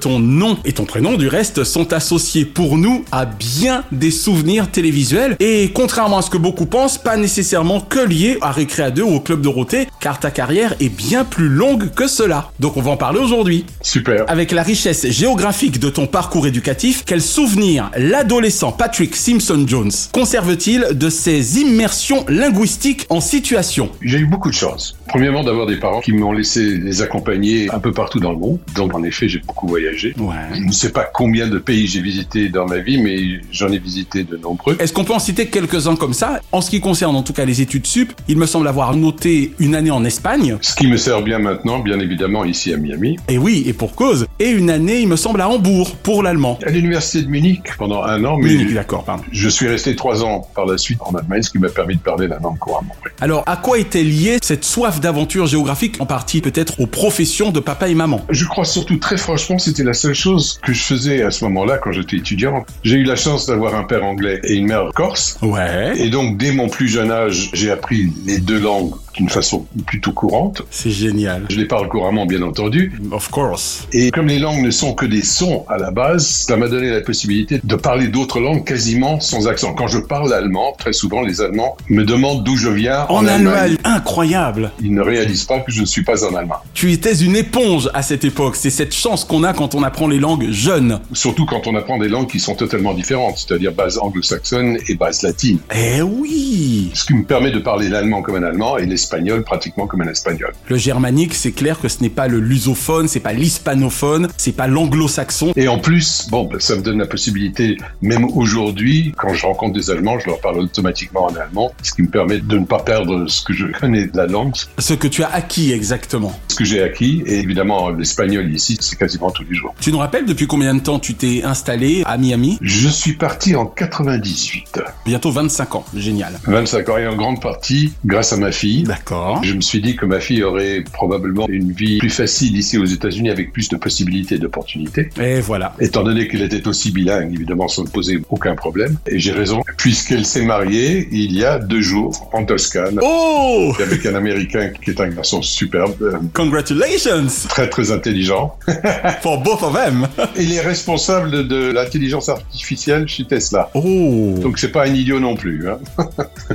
ton 0.00 0.18
nom 0.18 0.58
et 0.64 0.72
ton 0.72 0.84
prénom, 0.84 1.16
du 1.16 1.28
reste, 1.28 1.64
sont 1.64 1.92
associés 1.92 2.44
pour 2.44 2.76
nous 2.76 3.04
à 3.10 3.24
bien 3.24 3.84
des 3.92 4.10
souvenirs 4.10 4.70
télévisuels. 4.70 5.36
Et 5.40 5.72
contrairement 5.72 6.18
à 6.18 6.22
ce 6.22 6.30
que 6.30 6.38
beaucoup 6.38 6.66
pensent, 6.66 6.98
pas 7.08 7.16
nécessairement 7.16 7.80
que 7.80 8.00
liés 8.00 8.36
à 8.42 8.52
Récréa 8.52 8.90
2 8.90 9.02
ou 9.02 9.14
au 9.14 9.20
Club 9.20 9.40
Dorothée, 9.40 9.88
car 9.98 10.20
ta 10.20 10.30
carrière 10.30 10.74
est 10.78 10.94
bien 10.94 11.24
plus 11.24 11.48
longue 11.48 11.88
que 11.94 12.06
cela. 12.06 12.50
Donc 12.60 12.76
on 12.76 12.82
va 12.82 12.90
en 12.90 12.98
parler 12.98 13.18
aujourd'hui. 13.18 13.64
Super. 13.80 14.26
Avec 14.28 14.52
la 14.52 14.62
richesse 14.62 15.08
géographique 15.08 15.80
de 15.80 15.88
ton 15.88 16.06
parcours 16.06 16.46
éducatif, 16.46 17.04
quel 17.06 17.22
souvenir 17.22 17.90
l'adolescent 17.96 18.72
Patrick 18.72 19.16
Simpson-Jones 19.16 19.90
conserve-t-il 20.12 20.88
de 20.92 21.08
ses 21.08 21.58
immersions 21.62 22.26
linguistiques 22.28 23.06
en 23.08 23.22
situation? 23.22 23.88
J'ai 24.02 24.18
eu 24.18 24.26
beaucoup 24.26 24.50
de 24.50 24.54
chance. 24.54 24.94
Premièrement, 25.08 25.42
d'avoir 25.42 25.66
des 25.66 25.78
parents 25.78 26.02
qui 26.02 26.12
m'ont 26.12 26.32
laissé 26.32 26.76
les 26.76 27.00
accompagner 27.00 27.70
un 27.70 27.78
peu 27.78 27.92
partout 27.92 28.20
dans 28.20 28.32
le 28.32 28.38
monde. 28.38 28.58
Donc, 28.74 28.94
en 28.94 29.02
effet, 29.02 29.26
j'ai 29.26 29.38
beaucoup 29.38 29.66
voyagé. 29.66 30.14
Ouais. 30.18 30.34
Je 30.52 30.60
ne 30.60 30.72
sais 30.72 30.90
pas 30.90 31.04
combien 31.04 31.48
de 31.48 31.56
pays 31.56 31.86
j'ai 31.86 32.02
visité 32.02 32.50
dans 32.50 32.66
ma 32.66 32.76
vie, 32.76 33.00
mais 33.00 33.40
j'en 33.50 33.68
ai 33.68 33.78
visité 33.78 34.24
de 34.24 34.36
nombreux. 34.36 34.76
Est-ce 34.78 34.92
qu'on 34.92 35.04
peut 35.04 35.14
en 35.14 35.18
citer 35.18 35.46
quelques-uns 35.46 35.96
comme 35.96 36.12
ça? 36.12 36.40
En 36.52 36.60
ce 36.60 36.68
qui 36.68 36.82
concerne 36.82 36.97
en 37.04 37.22
tout 37.22 37.32
cas 37.32 37.44
les 37.44 37.60
études 37.60 37.86
sup, 37.86 38.12
il 38.28 38.36
me 38.36 38.46
semble 38.46 38.68
avoir 38.68 38.94
noté 38.96 39.52
une 39.58 39.74
année 39.74 39.90
en 39.90 40.04
Espagne. 40.04 40.56
Ce 40.60 40.74
qui 40.74 40.86
me 40.86 40.96
sert 40.96 41.22
bien 41.22 41.38
maintenant, 41.38 41.78
bien 41.78 41.98
évidemment, 42.00 42.44
ici 42.44 42.72
à 42.72 42.76
Miami. 42.76 43.16
Et 43.28 43.38
oui, 43.38 43.64
et 43.66 43.72
pour 43.72 43.94
cause. 43.94 44.26
Et 44.38 44.50
une 44.50 44.70
année, 44.70 45.00
il 45.00 45.08
me 45.08 45.16
semble, 45.16 45.40
à 45.40 45.48
Hambourg, 45.48 45.96
pour 45.96 46.22
l'allemand. 46.22 46.58
À 46.66 46.70
l'université 46.70 47.22
de 47.22 47.28
Munich 47.28 47.76
pendant 47.76 48.02
un 48.02 48.24
an, 48.24 48.36
mais 48.36 48.50
Munich, 48.50 48.74
d'accord, 48.74 49.04
pardon. 49.04 49.24
je 49.30 49.48
suis 49.48 49.68
resté 49.68 49.96
trois 49.96 50.24
ans 50.24 50.48
par 50.54 50.66
la 50.66 50.78
suite 50.78 50.98
en 51.00 51.14
Allemagne, 51.14 51.42
ce 51.42 51.50
qui 51.50 51.58
m'a 51.58 51.68
permis 51.68 51.96
de 51.96 52.00
parler 52.00 52.28
la 52.28 52.38
langue 52.38 52.58
couramment. 52.58 52.94
Alors, 53.20 53.42
à 53.46 53.56
quoi 53.56 53.78
était 53.78 54.02
liée 54.02 54.38
cette 54.42 54.64
soif 54.64 55.00
d'aventure 55.00 55.46
géographique, 55.46 55.96
en 56.00 56.06
partie 56.06 56.40
peut-être 56.40 56.80
aux 56.80 56.86
professions 56.86 57.50
de 57.50 57.60
papa 57.60 57.88
et 57.88 57.94
maman? 57.94 58.24
Je 58.30 58.44
crois 58.44 58.64
surtout 58.64 58.96
très 58.96 59.16
franchement, 59.16 59.58
c'était 59.58 59.84
la 59.84 59.94
seule 59.94 60.14
chose 60.14 60.60
que 60.62 60.72
je 60.72 60.82
faisais 60.82 61.22
à 61.22 61.30
ce 61.30 61.44
moment-là 61.44 61.78
quand 61.78 61.92
j'étais 61.92 62.16
étudiant. 62.16 62.64
J'ai 62.84 62.96
eu 62.96 63.04
la 63.04 63.16
chance 63.16 63.46
d'avoir 63.46 63.74
un 63.74 63.84
père 63.84 64.04
anglais 64.04 64.40
et 64.44 64.54
une 64.54 64.66
mère 64.66 64.90
corse. 64.94 65.38
Ouais. 65.42 65.92
Et 65.98 66.10
donc, 66.10 66.38
dès 66.38 66.52
mon 66.52 66.68
plus 66.68 66.87
jeune 66.88 67.10
âge, 67.10 67.50
j'ai 67.52 67.70
appris 67.70 68.12
les 68.26 68.38
deux 68.38 68.58
langues 68.58 68.94
d'une 69.18 69.28
façon 69.28 69.66
plutôt 69.86 70.12
courante. 70.12 70.62
C'est 70.70 70.90
génial. 70.90 71.46
Je 71.50 71.56
les 71.56 71.64
parle 71.64 71.88
couramment, 71.88 72.24
bien 72.24 72.42
entendu. 72.42 72.92
Of 73.10 73.30
course. 73.30 73.88
Et 73.92 74.10
comme 74.10 74.28
les 74.28 74.38
langues 74.38 74.62
ne 74.62 74.70
sont 74.70 74.94
que 74.94 75.06
des 75.06 75.22
sons 75.22 75.64
à 75.68 75.76
la 75.76 75.90
base, 75.90 76.26
ça 76.26 76.56
m'a 76.56 76.68
donné 76.68 76.90
la 76.90 77.00
possibilité 77.00 77.60
de 77.62 77.74
parler 77.74 78.06
d'autres 78.08 78.38
langues 78.38 78.64
quasiment 78.64 79.18
sans 79.18 79.48
accent. 79.48 79.74
Quand 79.74 79.88
je 79.88 79.98
parle 79.98 80.32
allemand, 80.32 80.72
très 80.78 80.92
souvent 80.92 81.22
les 81.22 81.40
Allemands 81.40 81.76
me 81.88 82.04
demandent 82.04 82.44
d'où 82.44 82.56
je 82.56 82.68
viens 82.68 83.06
En, 83.08 83.26
Allemagne. 83.26 83.76
Incroyable. 83.84 84.70
Ils 84.80 84.94
ne 84.94 85.02
réalisent 85.02 85.44
pas 85.44 85.60
que 85.60 85.72
je 85.72 85.80
ne 85.80 85.86
suis 85.86 86.04
pas 86.04 86.24
un 86.24 86.34
Allemand. 86.34 86.56
Tu 86.74 86.92
étais 86.92 87.16
une 87.16 87.34
éponge 87.36 87.90
à 87.94 88.02
cette 88.02 88.24
époque. 88.24 88.54
C'est 88.54 88.70
cette 88.70 88.94
chance 88.94 89.24
qu'on 89.24 89.42
a 89.42 89.52
quand 89.52 89.74
on 89.74 89.82
apprend 89.82 90.06
les 90.06 90.18
langues 90.18 90.50
jeunes. 90.50 91.00
Surtout 91.12 91.44
quand 91.44 91.66
on 91.66 91.74
apprend 91.74 91.98
des 91.98 92.08
langues 92.08 92.28
qui 92.28 92.38
sont 92.38 92.54
totalement 92.54 92.94
différentes, 92.94 93.38
c'est-à-dire 93.38 93.72
base 93.72 93.98
anglo-saxonne 93.98 94.78
et 94.88 94.94
base 94.94 95.22
latine. 95.22 95.58
Eh 95.74 96.02
oui 96.02 96.77
Ce 96.94 97.04
qui 97.04 97.14
me 97.14 97.24
permet 97.24 97.50
de 97.50 97.58
parler 97.58 97.88
l'allemand 97.88 98.22
comme 98.22 98.36
un 98.36 98.42
allemand 98.42 98.78
et 98.78 98.86
l'espagnol 98.86 99.44
pratiquement 99.44 99.86
comme 99.86 100.02
un 100.02 100.08
espagnol. 100.08 100.52
Le 100.68 100.76
germanique, 100.76 101.34
c'est 101.34 101.52
clair 101.52 101.80
que 101.80 101.88
ce 101.88 102.00
n'est 102.02 102.08
pas 102.10 102.28
le 102.28 102.40
lusophone, 102.40 103.08
c'est 103.08 103.20
pas 103.20 103.32
l'hispanophone, 103.32 104.28
c'est 104.36 104.52
pas 104.52 104.66
l'anglo-saxon. 104.66 105.52
Et 105.56 105.68
en 105.68 105.78
plus, 105.78 106.26
bon, 106.30 106.44
ben, 106.44 106.60
ça 106.60 106.76
me 106.76 106.82
donne 106.82 106.98
la 106.98 107.06
possibilité, 107.06 107.76
même 108.02 108.24
aujourd'hui, 108.24 109.12
quand 109.16 109.34
je 109.34 109.46
rencontre 109.46 109.74
des 109.74 109.90
Allemands, 109.90 110.18
je 110.18 110.26
leur 110.26 110.40
parle 110.40 110.58
automatiquement 110.58 111.24
en 111.26 111.34
allemand, 111.34 111.72
ce 111.82 111.92
qui 111.92 112.02
me 112.02 112.08
permet 112.08 112.38
de 112.38 112.58
ne 112.58 112.64
pas 112.64 112.78
perdre 112.80 113.26
ce 113.28 113.42
que 113.42 113.52
je 113.52 113.66
connais 113.66 114.06
de 114.06 114.16
la 114.16 114.26
langue, 114.26 114.54
Ce 114.78 114.94
que 114.94 115.08
tu 115.08 115.22
as 115.22 115.30
acquis 115.32 115.72
exactement. 115.72 116.38
ce 116.48 116.56
que 116.56 116.64
j'ai 116.64 116.82
acquis. 116.82 117.22
Et 117.26 117.38
évidemment, 117.40 117.90
l'espagnol 117.90 118.50
ici, 118.52 118.76
c'est 118.80 118.98
quasiment 118.98 119.30
tous 119.30 119.44
les 119.48 119.54
jours. 119.54 119.74
Tu 119.80 119.92
nous 119.92 119.98
rappelles 119.98 120.26
depuis 120.26 120.46
combien 120.46 120.74
de 120.74 120.80
temps 120.80 120.98
tu 120.98 121.14
t'es 121.14 121.42
installé 121.44 122.02
à 122.06 122.16
Miami? 122.16 122.58
Je 122.60 122.88
suis 122.88 123.14
parti 123.14 123.54
en 123.56 123.66
98. 123.66 124.80
Bientôt 125.06 125.30
25 125.30 125.74
ans. 125.76 125.84
Génial. 125.94 126.38
25 126.44 126.67
et 126.74 127.06
en 127.06 127.16
grande 127.16 127.40
partie 127.40 127.92
grâce 128.04 128.32
à 128.32 128.36
ma 128.36 128.52
fille. 128.52 128.82
D'accord. 128.82 129.42
Je 129.42 129.54
me 129.54 129.60
suis 129.60 129.80
dit 129.80 129.96
que 129.96 130.06
ma 130.06 130.20
fille 130.20 130.42
aurait 130.42 130.84
probablement 130.92 131.46
une 131.48 131.72
vie 131.72 131.98
plus 131.98 132.10
facile 132.10 132.56
ici 132.56 132.78
aux 132.78 132.84
États-Unis 132.84 133.30
avec 133.30 133.52
plus 133.52 133.68
de 133.68 133.76
possibilités 133.76 134.36
et 134.36 134.38
d'opportunités. 134.38 135.10
Et 135.20 135.40
voilà. 135.40 135.74
Étant 135.80 136.02
donné 136.02 136.28
qu'elle 136.28 136.42
était 136.42 136.66
aussi 136.66 136.90
bilingue, 136.90 137.32
évidemment, 137.34 137.68
ça 137.68 137.82
ne 137.82 137.88
posait 137.88 138.20
aucun 138.30 138.54
problème. 138.54 138.98
Et 139.06 139.18
j'ai 139.18 139.32
raison, 139.32 139.62
puisqu'elle 139.76 140.26
s'est 140.26 140.44
mariée 140.44 141.08
il 141.10 141.32
y 141.32 141.44
a 141.44 141.58
deux 141.58 141.80
jours 141.80 142.28
en 142.32 142.44
Toscane. 142.44 142.98
Oh 143.02 143.72
Avec 143.80 144.04
un 144.06 144.14
Américain 144.14 144.70
qui 144.82 144.90
est 144.90 145.00
un 145.00 145.08
garçon 145.08 145.42
superbe, 145.42 145.94
euh, 146.02 146.18
Congratulations 146.34 147.26
très 147.48 147.68
très 147.68 147.90
intelligent. 147.90 148.56
for 149.22 149.40
both 149.40 149.62
of 149.62 149.74
them. 149.74 150.06
Il 150.38 150.52
est 150.52 150.60
responsable 150.60 151.30
de, 151.30 151.42
de 151.42 151.72
l'intelligence 151.72 152.28
artificielle 152.28 153.08
chez 153.08 153.24
Tesla. 153.24 153.70
Oh 153.74 154.34
Donc 154.40 154.58
c'est 154.58 154.72
pas 154.72 154.84
un 154.84 154.94
idiot 154.94 155.20
non 155.20 155.36
plus. 155.36 155.68
Hein. 155.68 155.78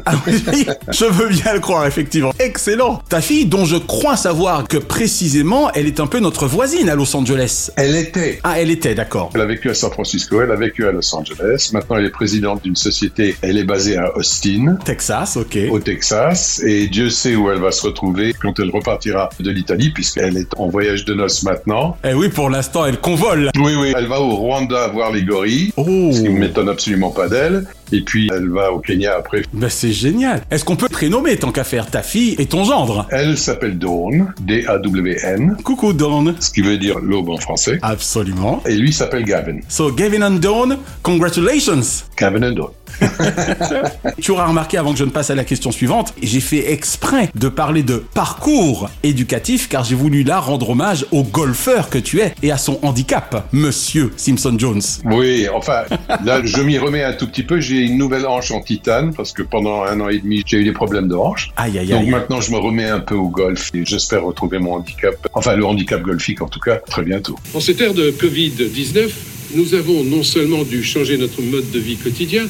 Ah 0.06 0.14
oui, 0.28 0.34
je 0.92 1.06
veux 1.06 1.30
bien 1.30 1.54
le 1.54 1.60
croire, 1.60 1.86
effectivement. 1.86 2.34
Excellent. 2.40 3.02
Ta 3.10 3.22
fille, 3.22 3.46
dont 3.46 3.66
je 3.66 3.78
crois 3.78 4.18
savoir 4.18 4.68
que 4.68 4.78
précisément, 4.78 5.72
elle 5.74 5.88
est 5.88 6.00
un 6.00 6.08
peu 6.08 6.20
notre 6.20 6.48
voisine 6.48 6.90
à 6.90 6.96
Los 6.96 7.16
Angeles. 7.16 7.72
Elle 7.76 7.96
était. 7.96 8.40
Ah, 8.44 8.60
elle 8.60 8.72
était, 8.72 8.96
d'accord. 8.96 9.30
Elle 9.36 9.42
a 9.42 9.46
vécu 9.46 9.70
à 9.70 9.74
San 9.74 9.92
Francisco, 9.92 10.42
elle 10.42 10.52
a 10.52 10.56
vécu 10.56 10.88
à 10.88 10.92
Los 10.92 11.14
Angeles. 11.16 11.70
Maintenant, 11.74 11.98
elle 11.98 12.06
est 12.06 12.10
présidente 12.10 12.64
d'une 12.64 12.76
société. 12.76 13.36
Elle 13.42 13.58
est 13.58 13.64
basée 13.64 13.98
à 13.98 14.16
Austin, 14.18 14.78
Texas, 14.84 15.38
ok. 15.38 15.58
au 15.72 15.80
Texas. 15.80 16.62
Et 16.66 16.88
Dieu 16.88 17.10
sait 17.10 17.36
où 17.36 17.50
elle 17.52 17.60
va 17.60 17.72
se 17.72 17.86
retrouver 17.86 18.34
quand 18.34 18.60
elle 18.60 18.70
repartira 18.72 19.30
de 19.40 19.52
l'Italie, 19.52 19.92
puisqu'elle 19.92 20.38
est 20.38 20.50
en 20.58 20.68
voyage 20.70 21.06
de 21.06 21.14
noces 21.14 21.44
maintenant. 21.44 21.98
Eh 22.04 22.14
oui, 22.14 22.30
pour 22.30 22.50
l'instant, 22.50 22.86
elle 22.86 23.00
convole. 23.00 23.50
Oui, 23.58 23.74
oui. 23.80 23.94
Elle 23.96 24.08
va 24.08 24.20
au 24.20 24.36
Rwanda 24.36 24.88
voir 24.88 25.12
les 25.12 25.24
gorilles, 25.24 25.72
Oh 25.78 25.86
ce 26.12 26.22
qui 26.22 26.30
ne 26.30 26.40
m'étonne 26.40 26.70
absolument 26.70 27.12
pas 27.12 27.28
d'elle. 27.28 27.66
Et 27.96 28.02
puis, 28.02 28.28
elle 28.36 28.50
va 28.50 28.72
au 28.72 28.80
Kenya 28.80 29.14
après. 29.18 29.44
Ben 29.54 29.70
c'est 29.70 29.92
génial. 29.92 30.42
Est-ce 30.50 30.66
qu'on 30.66 30.76
peut 30.76 30.90
prénommer 30.90 31.38
tant 31.38 31.52
qu'à 31.52 31.64
faire 31.64 31.86
ta 31.92 32.02
fille 32.02 32.36
et 32.40 32.48
ton 32.48 32.64
gendre? 32.64 33.08
Elle 33.12 33.38
s'appelle 33.38 33.78
Dawn, 33.78 34.34
D-A-W-N, 34.42 35.58
Coucou 35.64 35.94
Dawn. 35.94 36.34
ce 36.40 36.50
qui 36.50 36.62
veut 36.62 36.78
dire 36.80 36.98
l'aube 37.00 37.30
en 37.30 37.38
français. 37.38 37.78
Absolument. 37.84 38.64
Et 38.66 38.76
lui 38.76 38.92
s'appelle 38.92 39.26
Gavin. 39.26 39.60
So, 39.70 39.92
Gavin 39.92 40.24
and 40.24 40.40
Dawn, 40.40 40.78
congratulations. 41.04 42.06
Gavin 42.18 42.42
and 42.44 42.54
Dawn. 42.56 42.70
Tu 44.22 44.32
auras 44.32 44.46
remarqué 44.48 44.78
avant 44.78 44.94
que 44.94 45.00
je 45.00 45.04
ne 45.04 45.10
passe 45.10 45.30
à 45.30 45.36
la 45.36 45.44
question 45.44 45.72
suivante, 45.72 46.14
j'ai 46.22 46.40
fait 46.40 46.72
exprès 46.72 47.30
de 47.36 47.50
parler 47.50 47.84
de 47.84 47.98
parcours 48.14 48.90
éducatif 49.04 49.68
car 49.70 49.84
j'ai 49.84 49.96
voulu 49.96 50.24
là 50.24 50.40
rendre 50.40 50.70
hommage 50.70 51.06
au 51.12 51.24
golfeur 51.24 51.90
que 51.90 51.98
tu 51.98 52.22
es 52.22 52.34
et 52.42 52.52
à 52.52 52.58
son 52.58 52.80
handicap, 52.84 53.48
monsieur 53.52 54.12
Simpson 54.18 54.56
Jones. 54.58 54.82
Oui, 55.06 55.48
enfin, 55.54 55.84
là, 56.24 56.42
je 56.44 56.62
m'y 56.62 56.78
remets 56.78 57.04
un 57.04 57.14
tout 57.14 57.28
petit 57.28 57.44
peu. 57.44 57.60
J'ai 57.60 57.80
une 57.80 57.98
nouvelle 57.98 58.26
hanche 58.26 58.52
en 58.52 58.62
titane 58.62 59.14
parce 59.14 59.32
que 59.34 59.42
pendant 59.42 59.84
un 59.84 60.00
an 60.00 60.10
et 60.10 60.20
demi, 60.20 60.44
j'ai 60.46 60.58
eu 60.58 60.64
des 60.64 60.72
problèmes 60.74 61.08
de 61.08 61.16
hanche. 61.16 61.52
Aïe 61.58 61.78
aïe 61.80 61.88
Donc 61.88 62.02
aïe. 62.02 62.10
maintenant, 62.10 62.42
je 62.42 62.52
me 62.52 62.58
remets 62.58 62.90
un 62.90 63.00
peu 63.00 63.16
au 63.16 63.30
golf 63.30 63.72
et 63.74 63.86
j'espère 63.86 64.24
retrouver 64.24 64.60
mon 64.60 64.74
handicap, 64.76 65.16
enfin 65.34 65.56
le 65.56 65.66
handicap 65.66 66.02
golfique 66.02 66.42
en 66.42 66.48
tout 66.48 66.60
cas, 66.60 66.78
très 66.78 67.04
bientôt. 67.04 67.36
En 67.54 67.60
cette 67.60 67.82
ère 67.82 67.94
de 67.94 68.12
Covid-19, 68.12 69.10
nous 69.56 69.74
avons 69.76 70.04
non 70.04 70.24
seulement 70.24 70.64
dû 70.64 70.84
changer 70.84 71.18
notre 71.18 71.42
mode 71.42 71.70
de 71.72 71.80
vie 71.80 71.98
quotidien, 71.98 72.44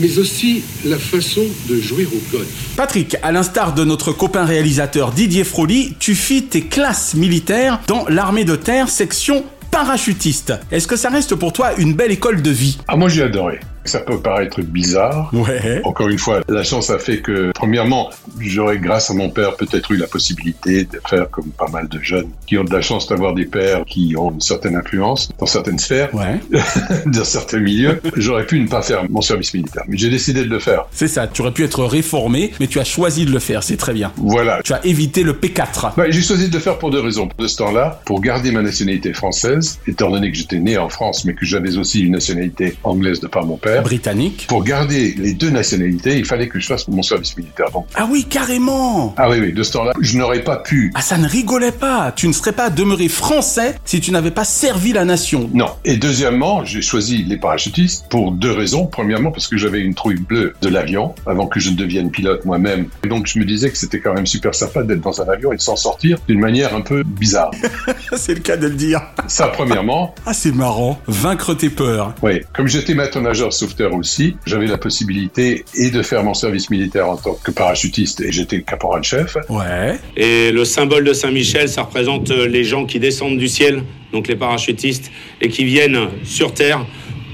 mais 0.00 0.18
aussi 0.18 0.62
la 0.84 0.98
façon 0.98 1.42
de 1.68 1.80
jouer 1.80 2.06
au 2.06 2.36
golf. 2.36 2.48
Patrick, 2.76 3.16
à 3.22 3.32
l'instar 3.32 3.74
de 3.74 3.84
notre 3.84 4.12
copain 4.12 4.44
réalisateur 4.44 5.12
Didier 5.12 5.44
Froli, 5.44 5.94
tu 5.98 6.14
fis 6.14 6.42
tes 6.44 6.62
classes 6.62 7.14
militaires 7.14 7.80
dans 7.86 8.06
l'armée 8.08 8.44
de 8.44 8.56
terre 8.56 8.88
section 8.88 9.44
parachutiste. 9.70 10.54
Est-ce 10.70 10.88
que 10.88 10.96
ça 10.96 11.10
reste 11.10 11.34
pour 11.34 11.52
toi 11.52 11.72
une 11.78 11.94
belle 11.94 12.10
école 12.10 12.42
de 12.42 12.50
vie? 12.50 12.78
Ah, 12.88 12.96
moi 12.96 13.08
j'ai 13.08 13.22
adoré. 13.22 13.60
Ça 13.84 14.00
peut 14.00 14.18
paraître 14.20 14.60
bizarre. 14.62 15.30
Ouais. 15.32 15.80
Encore 15.84 16.08
une 16.08 16.18
fois, 16.18 16.40
la 16.48 16.62
chance 16.62 16.90
a 16.90 16.98
fait 16.98 17.20
que, 17.20 17.50
premièrement, 17.54 18.10
j'aurais, 18.38 18.78
grâce 18.78 19.10
à 19.10 19.14
mon 19.14 19.30
père, 19.30 19.56
peut-être 19.56 19.90
eu 19.92 19.96
la 19.96 20.06
possibilité 20.06 20.84
de 20.84 21.00
faire 21.08 21.30
comme 21.30 21.50
pas 21.50 21.68
mal 21.68 21.88
de 21.88 21.98
jeunes 22.00 22.28
qui 22.46 22.58
ont 22.58 22.64
de 22.64 22.72
la 22.72 22.82
chance 22.82 23.08
d'avoir 23.08 23.34
des 23.34 23.46
pères 23.46 23.84
qui 23.86 24.14
ont 24.18 24.30
une 24.32 24.40
certaine 24.40 24.76
influence 24.76 25.30
dans 25.38 25.46
certaines 25.46 25.78
sphères, 25.78 26.14
Ouais. 26.14 26.40
dans 27.06 27.24
certains 27.24 27.60
milieux. 27.60 28.00
J'aurais 28.16 28.46
pu 28.46 28.60
ne 28.60 28.68
pas 28.68 28.82
faire 28.82 29.04
mon 29.10 29.20
service 29.22 29.54
militaire, 29.54 29.84
mais 29.88 29.96
j'ai 29.96 30.10
décidé 30.10 30.44
de 30.44 30.50
le 30.50 30.58
faire. 30.58 30.84
C'est 30.92 31.08
ça, 31.08 31.26
tu 31.26 31.42
aurais 31.42 31.52
pu 31.52 31.64
être 31.64 31.84
réformé, 31.84 32.52
mais 32.60 32.66
tu 32.66 32.78
as 32.80 32.84
choisi 32.84 33.24
de 33.24 33.30
le 33.32 33.38
faire, 33.38 33.62
c'est 33.62 33.76
très 33.76 33.92
bien. 33.94 34.12
Voilà. 34.16 34.60
Tu 34.62 34.72
as 34.72 34.84
évité 34.84 35.22
le 35.22 35.32
P4. 35.32 35.94
Bah, 35.96 36.04
j'ai 36.10 36.22
choisi 36.22 36.48
de 36.48 36.54
le 36.54 36.60
faire 36.60 36.78
pour 36.78 36.90
deux 36.90 37.00
raisons. 37.00 37.28
De 37.38 37.46
ce 37.46 37.56
temps-là, 37.56 38.00
pour 38.04 38.20
garder 38.20 38.50
ma 38.52 38.62
nationalité 38.62 39.12
française, 39.12 39.78
étant 39.86 40.10
donné 40.10 40.30
que 40.30 40.36
j'étais 40.36 40.58
né 40.58 40.76
en 40.76 40.88
France, 40.88 41.24
mais 41.24 41.34
que 41.34 41.46
j'avais 41.46 41.76
aussi 41.76 42.00
une 42.02 42.12
nationalité 42.12 42.76
anglaise 42.84 43.20
de 43.20 43.26
par 43.26 43.44
mon 43.46 43.56
père. 43.56 43.69
Britannique. 43.82 44.46
Pour 44.48 44.64
garder 44.64 45.14
les 45.18 45.34
deux 45.34 45.50
nationalités, 45.50 46.18
il 46.18 46.24
fallait 46.24 46.48
que 46.48 46.58
je 46.58 46.66
fasse 46.66 46.88
mon 46.88 47.02
service 47.02 47.36
militaire. 47.36 47.70
Donc, 47.70 47.86
Ah 47.94 48.06
oui, 48.10 48.24
carrément 48.28 48.70
ah 49.16 49.28
oui, 49.28 49.38
oui, 49.40 49.52
de 49.52 49.62
ce 49.62 49.72
temps-là, 49.72 49.92
je 50.00 50.18
n'aurais 50.18 50.42
pas 50.42 50.56
pu. 50.56 50.92
Ah 50.94 51.02
ça 51.02 51.18
ne 51.18 51.26
rigolait 51.26 51.72
pas 51.72 52.12
Tu 52.14 52.28
ne 52.28 52.32
serais 52.32 52.52
pas 52.52 52.70
demeuré 52.70 53.08
français 53.08 53.74
si 53.84 54.00
tu 54.00 54.10
n'avais 54.10 54.30
pas 54.30 54.44
servi 54.44 54.92
la 54.92 55.04
nation. 55.04 55.50
Non. 55.54 55.68
Et 55.84 55.96
deuxièmement, 55.96 56.64
j'ai 56.64 56.82
choisi 56.82 57.24
les 57.24 57.36
parachutistes 57.36 58.06
pour 58.08 58.32
deux 58.32 58.52
raisons. 58.52 58.86
Premièrement, 58.86 59.30
parce 59.30 59.46
que 59.48 59.56
j'avais 59.56 59.80
une 59.80 59.94
trouille 59.94 60.20
bleue 60.20 60.54
de 60.62 60.68
l'avion 60.68 61.14
avant 61.26 61.46
que 61.46 61.60
je 61.60 61.70
ne 61.70 61.76
devienne 61.76 62.10
pilote 62.10 62.44
moi-même. 62.44 62.86
Et 63.04 63.08
donc, 63.08 63.26
je 63.26 63.38
me 63.38 63.44
disais 63.44 63.70
que 63.70 63.78
c'était 63.78 64.00
quand 64.00 64.14
même 64.14 64.26
super 64.26 64.54
sympa 64.54 64.82
d'être 64.82 65.00
dans 65.00 65.20
un 65.20 65.28
avion 65.28 65.52
et 65.52 65.56
de 65.56 65.60
s'en 65.60 65.76
sortir 65.76 66.18
d'une 66.28 66.40
manière 66.40 66.74
un 66.74 66.80
peu 66.80 67.02
bizarre. 67.02 67.50
c'est 68.16 68.34
le 68.34 68.40
cas 68.40 68.56
de 68.56 68.66
le 68.66 68.74
dire. 68.74 69.02
Ça, 69.26 69.48
premièrement. 69.48 70.14
Ah 70.26 70.34
c'est 70.34 70.52
marrant. 70.52 71.00
Vaincre 71.06 71.54
tes 71.54 71.70
peurs. 71.70 72.14
Oui, 72.22 72.40
comme 72.54 72.68
j'étais 72.68 72.94
maître 72.94 73.20
nageur 73.20 73.52
sauveteur 73.60 73.94
aussi, 73.94 74.36
j'avais 74.46 74.66
la 74.66 74.78
possibilité 74.78 75.64
et 75.74 75.90
de 75.90 76.02
faire 76.02 76.22
mon 76.24 76.34
service 76.34 76.70
militaire 76.70 77.08
en 77.08 77.16
tant 77.16 77.34
que 77.34 77.50
parachutiste 77.50 78.20
et 78.20 78.32
j'étais 78.32 78.62
caporal-chef. 78.62 79.36
Ouais. 79.48 79.98
Et 80.16 80.50
le 80.50 80.64
symbole 80.64 81.04
de 81.04 81.12
Saint-Michel, 81.12 81.68
ça 81.68 81.82
représente 81.82 82.30
euh, 82.30 82.46
les 82.48 82.64
gens 82.64 82.86
qui 82.86 82.98
descendent 82.98 83.38
du 83.38 83.48
ciel, 83.48 83.82
donc 84.12 84.28
les 84.28 84.36
parachutistes, 84.36 85.10
et 85.40 85.48
qui 85.48 85.64
viennent 85.64 86.08
sur 86.24 86.52
Terre 86.54 86.84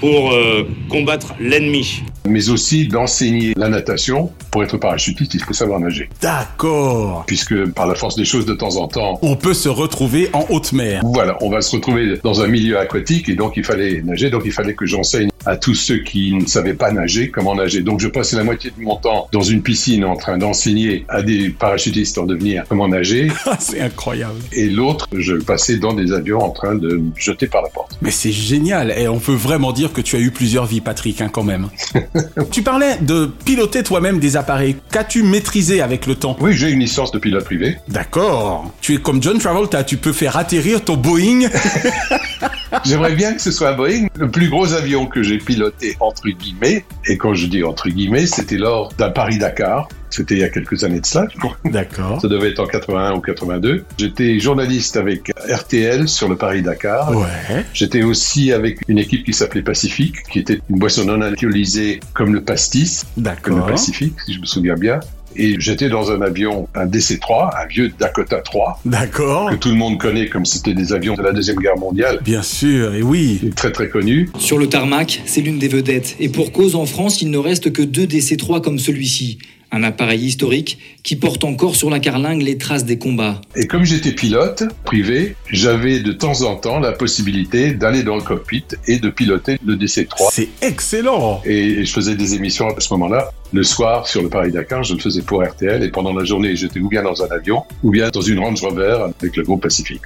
pour 0.01 0.33
euh, 0.33 0.69
combattre 0.91 1.35
l'ennemi. 1.41 2.03
Mais 2.29 2.51
aussi 2.51 2.87
d'enseigner 2.87 3.55
la 3.57 3.69
natation. 3.69 4.31
Pour 4.51 4.63
être 4.65 4.77
parachutiste, 4.79 5.35
il 5.35 5.43
faut 5.43 5.53
savoir 5.53 5.81
nager. 5.81 6.09
D'accord. 6.21 7.25
Puisque 7.27 7.67
par 7.73 7.87
la 7.87 7.95
force 7.95 8.17
des 8.17 8.25
choses, 8.25 8.47
de 8.47 8.55
temps 8.55 8.77
en 8.77 8.89
temps, 8.89 9.19
On 9.23 9.37
peut 9.37 9.55
se 9.55 9.69
retrouver 9.69 10.29
en 10.33 10.45
haute 10.51 10.73
mer. 10.73 11.03
voilà, 11.05 11.37
on 11.41 11.51
va 11.51 11.61
se 11.61 11.75
retrouver 11.77 12.19
dans 12.23 12.41
un 12.41 12.47
milieu 12.49 12.79
aquatique 12.79 13.29
et 13.29 13.35
donc 13.35 13.57
il 13.57 13.65
fallait 13.65 14.03
nager, 14.03 14.31
donc 14.31 14.43
il 14.45 14.53
fallait 14.53 14.75
que 14.75 14.87
j'enseigne 14.87 15.29
à 15.47 15.57
tous 15.57 15.75
ceux 15.75 15.99
qui 15.99 16.35
ne 16.35 16.47
savaient 16.47 16.75
pas 16.75 16.91
nager 16.91 17.31
comment 17.31 17.55
nager. 17.55 17.83
Donc 17.83 18.01
je 18.01 18.09
passais 18.09 18.37
la 18.37 18.45
moitié 18.45 18.73
de 18.77 18.83
mon 18.83 18.97
temps 18.97 19.29
dans 19.33 19.43
une 19.43 19.63
piscine 19.63 20.05
en 20.05 20.17
train 20.17 20.39
d'enseigner 20.39 21.05
à 21.09 21.23
des 21.23 21.51
parachutistes 21.51 22.19
en 22.19 22.25
devenir 22.25 22.65
comment 22.69 22.89
nager. 22.89 23.29
c'est 23.59 23.81
incroyable. 23.81 24.41
Et 24.53 24.69
l'autre, 24.69 25.09
je 25.13 25.35
passais 25.35 25.77
dans 25.77 25.95
des 25.95 26.13
avions 26.13 26.43
en 26.43 26.51
train 26.51 26.75
de 26.75 26.97
me 26.97 27.11
jeter 27.17 27.47
par 27.47 27.63
la 27.63 27.69
porte. 27.69 27.97
Mais 28.03 28.11
c'est 28.11 28.33
génial. 28.33 28.93
Et 28.97 29.09
on 29.09 29.19
peut 29.19 29.35
vraiment 29.35 29.73
dire 29.73 29.93
que 29.93 30.01
tu 30.01 30.17
as 30.17 30.21
eu 30.21 30.31
plusieurs 30.31 30.67
vies, 30.67 30.81
Patrick, 30.81 31.21
hein, 31.21 31.31
quand 31.33 31.45
même. 31.45 31.69
tu 32.51 32.63
parlais 32.63 32.99
de 33.01 33.31
piloter 33.45 33.83
toi-même 33.83 34.19
des 34.19 34.37
appareils. 34.37 34.77
Qu'as-tu 34.91 35.23
maîtrisé 35.23 35.81
avec 35.81 36.07
le 36.07 36.17
temps? 36.17 36.37
Oui, 36.41 36.55
j'ai 36.55 36.71
une 36.71 36.81
licence 36.81 37.13
de 37.13 37.19
pilote 37.19 37.45
privé. 37.45 37.77
D'accord. 37.89 38.73
Tu 38.81 38.95
es 38.95 38.99
comme 38.99 39.23
John 39.23 39.39
Travolta, 39.39 39.85
tu 39.85 39.97
peux 39.97 40.13
faire 40.13 40.37
atterrir 40.37 40.83
ton 40.83 40.97
Boeing. 40.97 41.49
J'aimerais 42.85 43.15
bien 43.15 43.35
que 43.35 43.41
ce 43.41 43.51
soit 43.51 43.71
un 43.71 43.77
Boeing. 43.77 44.09
Le 44.17 44.31
plus 44.31 44.49
gros 44.49 44.73
avion 44.73 45.07
que 45.07 45.23
j'ai 45.23 45.36
piloté, 45.39 45.97
entre 46.01 46.29
guillemets, 46.29 46.85
et 47.07 47.17
quand 47.17 47.35
je 47.35 47.47
dis 47.47 47.63
entre 47.65 47.89
guillemets, 47.89 48.27
c'était 48.27 48.59
lors 48.59 48.93
d'un 48.95 49.11
Paris-Dakar. 49.11 49.89
C'était 50.09 50.35
il 50.37 50.41
y 50.41 50.45
a 50.45 50.49
quelques 50.49 50.83
années 50.85 51.01
de 51.01 51.07
cela. 51.07 51.27
D'accord. 51.65 52.21
Ça 52.23 52.29
devait 52.29 52.51
être 52.51 52.61
en 52.61 52.67
81 52.67 53.15
ou 53.15 53.21
82. 53.21 53.85
J'étais 53.99 54.39
journaliste 54.39 54.97
avec 54.97 55.31
RTL 55.49 56.09
sur 56.09 56.29
le 56.29 56.37
Paris-Dakar. 56.37 57.15
Ouais. 57.15 57.65
J'étais 57.75 58.03
aussi 58.03 58.53
avec 58.53 58.81
une 58.89 58.99
équipe 58.99 59.25
qui 59.25 59.33
s'appelait 59.33 59.63
Pacifique, 59.63 60.23
qui 60.31 60.39
était 60.39 60.61
une 60.71 60.79
boisson 60.79 61.05
non 61.05 61.21
alcoolisée 61.21 62.01
comme 62.15 62.33
le 62.33 62.43
pastis. 62.43 63.05
Comme 63.15 63.25
le 63.25 63.31
D'accord. 63.31 63.67
Pacifique, 63.67 64.15
si 64.25 64.35
je 64.35 64.41
me 64.41 64.47
souviens 64.47 64.77
bien. 64.77 65.01
Et 65.39 65.57
j'étais 65.59 65.89
dans 65.89 66.11
un 66.11 66.23
avion, 66.23 66.69
un 66.75 66.87
DC-3, 66.87 67.51
un 67.63 67.67
vieux 67.67 67.93
Dakota 67.99 68.41
3, 68.41 68.81
D'accord. 68.85 69.51
que 69.51 69.57
tout 69.57 69.69
le 69.69 69.75
monde 69.75 69.99
connaît 69.99 70.29
comme 70.29 70.47
c'était 70.47 70.75
des 70.75 70.93
avions 70.93 71.15
de 71.15 71.23
la 71.23 71.33
Deuxième 71.33 71.59
Guerre 71.59 71.77
mondiale. 71.77 72.21
Bien 72.25 72.43
sûr, 72.43 72.95
et 72.95 73.03
oui. 73.03 73.53
Très 73.55 73.71
très 73.71 73.89
connu. 73.89 74.31
Sur 74.39 74.59
le 74.59 74.67
tarmac, 74.67 75.23
c'est 75.27 75.41
l'une 75.41 75.59
des 75.59 75.69
vedettes. 75.69 76.17
Et 76.21 76.29
pour 76.29 76.53
cause, 76.53 76.75
en 76.75 76.87
France, 76.87 77.21
il 77.23 77.31
ne 77.31 77.39
reste 77.39 77.73
que 77.73 77.83
deux 77.83 78.07
DC-3 78.07 78.63
comme 78.63 78.79
celui-ci. 78.79 79.39
Un 79.77 79.83
appareil 79.83 80.25
historique 80.25 80.79
qui 81.03 81.17
porte 81.17 81.45
encore 81.45 81.77
sur 81.77 81.91
la 81.91 82.01
carlingue 82.01 82.41
les 82.41 82.57
traces 82.57 82.87
des 82.87 82.97
combats. 82.97 83.43
Et 83.57 83.67
comme 83.67 83.85
j'étais 83.85 84.13
pilote 84.13 84.63
privé, 84.87 85.37
j'avais 85.53 86.01
de 86.01 86.13
temps 86.13 86.41
en 86.45 86.57
temps 86.57 86.81
la 86.81 86.93
possibilité 86.93 87.75
d'aller 87.75 88.03
dans 88.03 88.17
le 88.17 88.23
cockpit 88.23 88.65
et 88.87 88.99
de 88.99 89.11
piloter 89.11 89.59
le 89.67 89.77
DC-3. 89.77 90.31
C'est 90.33 90.49
excellent. 90.63 91.43
Et 91.45 91.85
je 91.85 91.93
faisais 91.93 92.15
des 92.15 92.33
émissions 92.33 92.69
à 92.75 92.81
ce 92.81 92.91
moment-là. 92.95 93.31
Le 93.53 93.63
soir, 93.63 94.09
sur 94.09 94.23
le 94.23 94.31
Paris-Dakar, 94.31 94.83
je 94.83 94.95
le 94.95 94.99
faisais 95.01 95.21
pour 95.21 95.45
RTL. 95.45 95.83
Et 95.83 95.91
pendant 95.91 96.15
la 96.15 96.25
journée, 96.25 96.57
j'étais 96.57 96.81
ou 96.81 96.89
bien 96.89 97.03
dans 97.03 97.23
un 97.23 97.29
avion, 97.29 97.63
ou 97.83 97.91
bien 97.91 98.09
dans 98.09 98.23
une 98.23 98.39
Range 98.39 98.63
Rover 98.63 99.09
avec 99.21 99.37
le 99.37 99.43
groupe 99.43 99.61
Pacifique. 99.61 100.01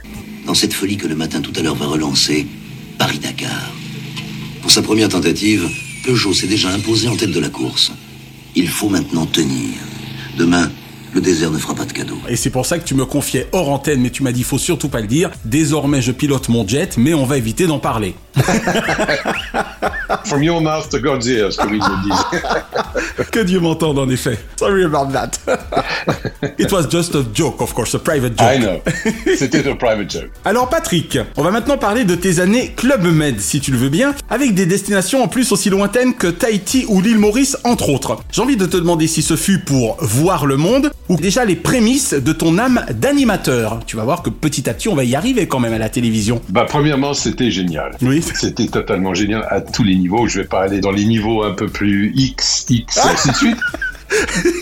Dans 0.49 0.55
cette 0.55 0.73
folie 0.73 0.97
que 0.97 1.07
le 1.07 1.15
matin 1.15 1.41
tout 1.41 1.53
à 1.55 1.63
l'heure 1.63 1.77
va 1.77 1.87
relancer, 1.87 2.45
Paris-Dakar. 2.99 3.71
Pour 4.63 4.73
sa 4.73 4.83
première 4.83 5.11
tentative, 5.11 5.69
Peugeot 6.05 6.35
s'est 6.35 6.49
déjà 6.49 6.71
imposé 6.71 7.07
en 7.07 7.15
tête 7.15 7.31
de 7.31 7.39
la 7.39 7.51
course. 7.51 7.93
Il 8.57 8.69
faut 8.69 8.89
maintenant 8.89 9.27
tenir. 9.27 9.75
Demain, 10.37 10.71
le 11.13 11.21
désert 11.21 11.51
ne 11.51 11.59
fera 11.59 11.75
pas 11.75 11.85
de 11.85 11.93
cadeau. 11.93 12.17
Et 12.29 12.37
c'est 12.37 12.51
pour 12.51 12.67
ça 12.67 12.79
que 12.79 12.85
tu 12.85 12.95
me 12.95 13.05
confiais 13.05 13.49
hors 13.53 13.69
antenne, 13.69 14.01
mais 14.01 14.11
tu 14.11 14.23
m'as 14.23 14.33
dit 14.33 14.43
faut 14.43 14.59
surtout 14.59 14.89
pas 14.89 15.01
le 15.01 15.07
dire. 15.07 15.31
Désormais, 15.45 16.03
je 16.03 16.13
pilote 16.13 16.49
mon 16.49 16.67
jet, 16.67 16.97
mais 16.97 17.15
on 17.15 17.27
va 17.27 17.37
éviter 17.37 17.67
d'en 17.67 17.79
parler. 17.79 18.15
From 20.25 20.43
your 20.43 20.61
mouth 20.61 20.89
to 20.91 20.99
God's 20.99 21.27
ears, 21.29 21.57
comme 21.57 21.75
ils 21.75 21.81
le 21.81 22.03
disent. 22.03 23.27
que 23.31 23.41
Dieu 23.41 23.61
m'entende 23.61 23.99
en 23.99 24.09
effet. 24.09 24.39
Sorry 24.57 24.85
about 24.85 25.13
that. 25.13 25.31
It 26.59 26.71
was 26.73 26.87
just 26.91 27.15
a 27.15 27.25
joke, 27.33 27.61
of 27.61 27.75
course, 27.75 27.95
a 27.95 27.99
private 27.99 28.39
joke. 28.39 28.49
I 28.53 28.59
know. 28.59 28.81
C'était 29.37 29.67
un 29.69 29.77
private 29.77 30.11
joke. 30.11 30.31
Alors 30.45 30.69
Patrick, 30.69 31.19
on 31.37 31.43
va 31.43 31.51
maintenant 31.51 31.79
parler 31.79 32.05
de 32.05 32.15
tes 32.15 32.41
années 32.41 32.73
Club 32.77 33.03
Med, 33.05 33.41
si 33.41 33.61
tu 33.61 33.71
le 33.71 33.79
veux 33.79 33.89
bien, 33.89 34.15
avec 34.29 34.55
des 34.55 34.67
destinations 34.67 35.23
en 35.23 35.29
plus 35.29 35.53
aussi 35.53 35.71
lointaines 35.71 36.15
que 36.15 36.27
Tahiti 36.27 36.85
ou 36.89 37.01
l'île 37.01 37.19
Maurice, 37.19 37.57
entre 37.65 37.91
autres. 37.91 38.19
J'ai 38.33 38.43
envie 38.43 38.57
de 38.57 38.67
te 38.67 38.77
demander 38.77 39.07
si 39.07 39.23
ce 39.23 39.37
fut 39.37 39.59
pour 39.59 39.97
voir 40.01 40.47
le 40.47 40.57
monde 40.57 40.91
ou 41.09 41.17
déjà 41.17 41.45
les 41.45 41.57
prémices 41.57 42.15
de 42.15 42.33
ton 42.33 42.59
âme 42.59 42.85
d'animateur. 42.95 43.81
Tu 43.87 43.97
vas 43.97 44.05
voir 44.05 44.23
que 44.23 44.31
petit 44.31 44.69
à 44.69 44.75
petit, 44.75 44.89
on 44.89 44.95
va 44.95 45.05
y 45.05 45.15
arriver 45.15 45.47
quand 45.47 45.61
même 45.61 45.73
à 45.73 45.79
la 45.79 45.89
télévision. 45.89 46.41
Bah, 46.49 46.67
premièrement, 46.69 47.15
c'était 47.15 47.51
génial. 47.51 47.97
Oui. 48.03 48.20
C'était 48.23 48.67
totalement 48.67 49.15
génial 49.15 49.47
à 49.49 49.61
tous 49.61 49.85
les 49.85 49.97
niveaux. 49.97 50.27
Je 50.29 50.41
vais 50.41 50.47
pas 50.47 50.63
aller 50.63 50.81
dans 50.81 50.93
les 50.93 51.05
niveaux 51.05 51.43
un 51.43 51.53
peu 51.53 51.69
plus 51.69 52.13
X, 52.15 52.67
X, 52.69 52.97
et 52.97 53.01
ainsi 53.01 53.29
de 53.31 53.35
suite. 53.37 53.59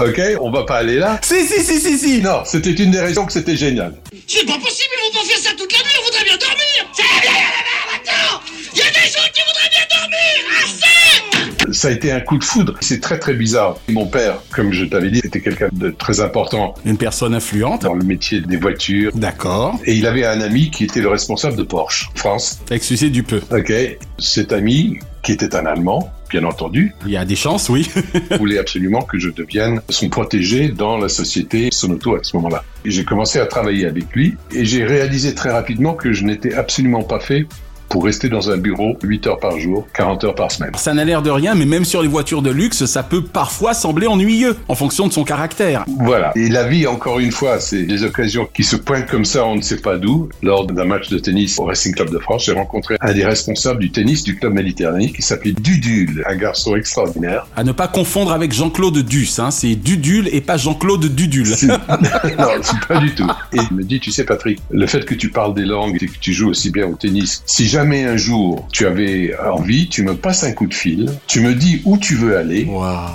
Ok, 0.01 0.21
on 0.41 0.51
va 0.51 0.65
pas 0.65 0.77
aller 0.79 0.99
là. 0.99 1.19
Si, 1.23 1.47
si, 1.47 1.63
si, 1.63 1.81
si, 1.81 1.99
si. 1.99 2.21
Non, 2.21 2.43
c'était 2.45 2.73
une 2.73 2.91
des 2.91 3.01
raisons 3.01 3.25
que 3.25 3.33
c'était 3.33 3.57
génial. 3.57 3.95
C'est 4.27 4.45
pas 4.45 4.59
possible, 4.59 4.91
ils 5.01 5.15
vont 5.15 5.21
pas 5.21 5.27
faire 5.27 5.39
ça 5.39 5.51
toute 5.57 5.73
la 5.73 5.79
nuit, 5.79 5.95
on 6.01 6.05
voudrait 6.05 6.25
bien 6.25 6.37
dormir 6.37 6.91
C'est 6.95 7.03
bien, 7.03 7.21
il 7.23 7.25
y 7.25 7.29
a 7.29 7.33
la 7.33 7.65
mer 7.65 7.87
maintenant 7.93 8.41
Il 8.75 8.79
y 8.79 8.83
a 8.83 8.91
des 8.91 9.09
gens 9.09 9.29
qui 9.33 9.41
voudraient 9.47 9.71
bien 9.71 9.87
dormir 9.91 10.35
Assez 10.63 11.38
Ça 11.73 11.89
a 11.89 11.91
été 11.91 12.13
un 12.13 12.21
coup 12.21 12.39
de 12.39 12.45
foudre. 12.45 12.75
C'est 12.81 13.01
très 13.01 13.19
très 13.19 13.35
bizarre. 13.35 13.79
Mon 13.89 14.07
père, 14.07 14.39
comme 14.53 14.73
je 14.73 14.85
t'avais 14.85 15.11
dit, 15.11 15.21
était 15.25 15.41
quelqu'un 15.41 15.69
de 15.73 15.91
très 15.91 16.21
important 16.21 16.75
Une 16.85 16.97
personne 16.97 17.35
influente. 17.35 17.83
dans 17.83 17.95
le 17.95 18.05
métier 18.05 18.41
des 18.41 18.57
voitures. 18.57 19.13
D'accord. 19.15 19.79
Et 19.85 19.95
il 19.95 20.07
avait 20.07 20.25
un 20.27 20.41
ami 20.41 20.71
qui 20.71 20.85
était 20.85 21.01
le 21.01 21.09
responsable 21.09 21.57
de 21.57 21.63
Porsche 21.63 22.09
France. 22.15 22.61
Excusez 22.71 23.11
du 23.11 23.23
peu. 23.23 23.41
Ok, 23.51 23.73
cet 24.19 24.53
ami 24.53 24.99
qui 25.23 25.33
était 25.33 25.55
un 25.57 25.67
Allemand, 25.67 26.11
bien 26.31 26.45
entendu, 26.45 26.95
Il 27.05 27.11
y 27.13 27.17
a 27.17 27.25
des 27.25 27.37
chances, 27.37 27.69
oui. 27.69 27.91
voulait 28.39 28.59
absolument 28.59 29.03
que 29.03 29.19
je 29.19 29.29
devienne 29.31 29.81
son 29.91 30.09
protégé 30.09 30.69
dans 30.69 30.97
la 30.97 31.09
société 31.09 31.69
Sonoto 31.73 32.15
à 32.15 32.21
ce 32.23 32.37
moment-là. 32.37 32.65
Et 32.85 32.91
J'ai 32.91 33.05
commencé 33.05 33.39
à 33.39 33.47
travailler 33.47 33.85
avec 33.87 34.05
lui 34.15 34.37
et 34.53 34.65
j'ai 34.65 34.85
réalisé 34.85 35.35
très 35.35 35.51
rapidement 35.51 35.95
que 35.95 36.13
je 36.13 36.25
n'étais 36.25 36.55
absolument 36.55 37.03
pas 37.03 37.21
fait 37.21 37.47
pour 37.89 38.05
rester 38.05 38.29
dans 38.29 38.51
un 38.51 38.57
bureau 38.57 38.97
8 39.03 39.27
heures 39.27 39.39
par 39.39 39.59
jour, 39.59 39.87
40 39.95 40.25
heures 40.25 40.35
par 40.35 40.51
semaine. 40.53 40.73
Ça 40.77 40.95
n'a 40.95 41.05
l'air 41.05 41.23
de 41.23 41.31
rien, 41.31 41.55
mais 41.55 41.65
même 41.65 41.85
sur 41.85 42.03
les 42.03 42.09
voitures 42.09 42.43
de 42.43 42.51
luxe, 42.51 42.85
ça 42.87 43.03
peut 43.03 43.23
parfois 43.23 43.75
sembler 43.75 44.07
ennuyeux, 44.07 44.57
en 44.69 44.75
fonction 44.75 45.07
de 45.07 45.13
son 45.13 45.25
caractère. 45.25 45.85
Voilà. 46.01 46.33
Et 46.37 46.49
la 46.49 46.67
vie, 46.67 46.87
encore 46.87 47.19
une 47.19 47.33
fois, 47.33 47.61
c'est 47.61 47.83
des 47.83 48.05
occasions 48.05 48.49
qui 48.53 48.65
se 48.65 48.77
pointent 48.77 49.07
comme 49.07 49.25
ça, 49.25 49.45
on 49.47 49.57
ne 49.57 49.63
sait 49.63 49.79
pas 49.79 49.97
d'où. 49.97 50.29
Lors 50.43 50.67
d'un 50.67 50.85
match 50.85 51.09
de 51.09 51.19
tennis 51.19 51.59
au 51.59 51.65
Racing 51.65 51.95
Club 51.95 52.11
de 52.11 52.19
France, 52.19 52.45
j'ai 52.47 52.53
rencontré 52.53 52.97
un 53.01 53.13
des 53.13 53.25
responsables 53.25 53.81
du 53.81 53.91
tennis 53.91 54.23
du 54.23 54.37
club 54.37 54.53
méditerranéen 54.53 55.09
qui 55.09 55.23
s'appelait 55.23 55.53
Dudul, 55.53 56.25
un 56.27 56.37
garçon 56.37 56.77
extraordinaire. 56.77 57.47
À 57.57 57.65
ne 57.65 57.73
pas 57.73 57.89
confondre 57.89 58.33
avec 58.33 58.53
Jean-Claude 58.53 58.99
Duss, 58.99 59.39
hein, 59.39 59.51
c'est 59.51 59.75
Dudul 59.75 60.29
et 60.33 60.41
pas 60.41 60.57
Jean-Claude 60.57 61.07
Dudul. 61.15 61.49
non, 61.63 62.49
c'est 62.63 62.87
pas 62.87 62.99
du 62.99 63.15
tout. 63.15 63.31
Et 63.53 63.59
il 63.71 63.77
me 63.77 63.85
dit, 63.85 64.01
tu 64.01 64.11
sais 64.11 64.25
Patrick, 64.25 64.61
le 64.71 64.87
fait 64.87 65.05
que 65.05 65.15
tu 65.15 65.31
parles 65.31 65.55
des 65.55 65.65
langues 65.65 65.97
et 66.03 66.07
que 66.07 66.19
tu 66.21 66.33
joues 66.33 66.51
aussi 66.51 66.71
bien 66.71 66.87
au 66.87 66.95
tennis, 66.95 67.43
si 67.47 67.67
jamais 67.67 67.78
un 67.79 68.17
jour 68.17 68.67
tu 68.73 68.87
avais 68.87 69.33
envie, 69.51 69.89
tu 69.89 70.03
me 70.03 70.15
passes 70.15 70.45
un 70.45 70.53
coup 70.53 70.67
de 70.67 70.75
fil, 70.75 71.11
tu 71.27 71.41
me 71.41 71.55
dis 71.55 71.83
où 71.85 71.97
tu 71.97 72.15
veux 72.15 72.37
aller, 72.37 72.69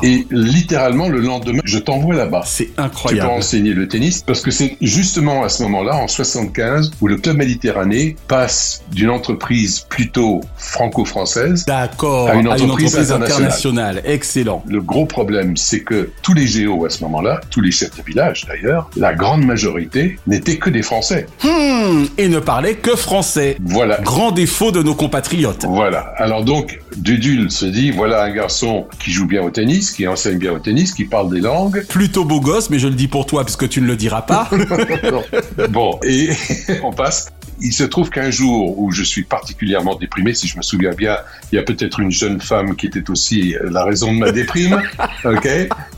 et 0.04 0.26
littéralement 0.32 1.10
le 1.10 1.20
lendemain, 1.20 1.62
je 1.66 1.78
t'envoie 1.80 2.16
là-bas. 2.16 2.44
C'est 2.46 2.66
Tu 2.66 2.72
peux 2.74 2.82
incroyable. 2.82 3.30
enseigner 3.32 3.74
le 3.74 3.88
tennis 3.88 4.24
parce 4.26 4.42
que 4.42 4.52
c'est 4.52 4.78
justement 4.82 5.44
à 5.44 5.50
ce 5.50 5.64
moment-là, 5.64 5.96
en 5.96 6.08
75, 6.08 6.92
où 7.02 7.08
le 7.08 7.18
club 7.18 7.38
méditerranéen 7.38 8.14
passe 8.28 8.84
d'une 8.92 9.10
entreprise 9.10 9.80
plutôt 9.90 10.42
franco-française 10.58 11.66
D'accord, 11.66 12.30
à 12.30 12.36
une 12.36 12.48
entreprise, 12.48 12.96
internationale. 12.96 13.24
internationale. 13.32 14.02
Excellent. 14.06 14.64
Le 14.68 14.82
gros 14.82 15.06
problème, 15.06 15.58
c'est 15.58 15.82
que 15.82 16.12
tous 16.22 16.34
les 16.34 16.48
géos 16.48 16.86
à 16.86 16.90
ce 16.90 17.04
moment-là, 17.04 17.42
tous 17.50 17.62
les 17.62 17.72
chefs 17.72 17.96
de 17.98 18.04
village 18.04 18.46
d'ailleurs, 18.48 18.90
la 18.96 19.14
grande 19.14 19.46
majorité 19.46 20.18
n'étaient 20.28 20.58
que 20.58 20.70
des 20.70 20.82
Français. 20.82 21.26
Hmm, 21.44 22.06
et 22.18 22.28
ne 22.30 22.40
parlait 22.40 22.76
que 22.76 22.96
français. 22.96 23.58
Voilà. 23.64 24.00
Grand 24.02 24.32
défaut 24.32 24.53
de 24.72 24.82
nos 24.82 24.96
compatriotes. 24.96 25.66
Voilà. 25.68 26.14
Alors 26.18 26.44
donc, 26.44 26.80
Dudul 26.96 27.52
se 27.52 27.66
dit, 27.66 27.92
voilà 27.92 28.24
un 28.24 28.30
garçon 28.30 28.86
qui 29.00 29.12
joue 29.12 29.28
bien 29.28 29.42
au 29.42 29.50
tennis, 29.50 29.92
qui 29.92 30.08
enseigne 30.08 30.38
bien 30.38 30.54
au 30.54 30.60
tennis, 30.60 30.94
qui 30.94 31.06
parle 31.06 31.30
des 31.30 31.42
langues. 31.42 31.86
Plutôt 31.88 32.24
beau 32.24 32.40
gosse, 32.40 32.70
mais 32.70 32.80
je 32.80 32.88
le 32.88 32.94
dis 32.94 33.08
pour 33.08 33.26
toi 33.26 33.44
parce 33.44 33.56
que 33.56 33.66
tu 33.66 33.82
ne 33.82 33.88
le 33.88 33.96
diras 33.96 34.22
pas. 34.22 34.50
bon, 35.70 36.00
et 36.04 36.30
on 36.84 36.92
passe. 36.92 37.30
Il 37.66 37.72
se 37.72 37.86
trouve 37.86 38.10
qu'un 38.10 38.30
jour 38.30 38.78
où 38.78 38.92
je 38.92 39.04
suis 39.04 39.24
particulièrement 39.24 39.96
déprimé, 39.96 40.34
si 40.34 40.48
je 40.50 40.58
me 40.58 40.62
souviens 40.62 40.92
bien, 40.92 41.18
il 41.52 41.56
y 41.56 41.58
a 41.58 41.64
peut-être 41.64 42.02
une 42.02 42.12
jeune 42.12 42.42
femme 42.42 42.76
qui 42.76 42.88
était 42.88 43.10
aussi 43.10 43.56
la 43.64 43.86
raison 43.86 44.14
de 44.14 44.20
ma 44.20 44.32
déprime. 44.32 44.82
Ok, 45.26 45.48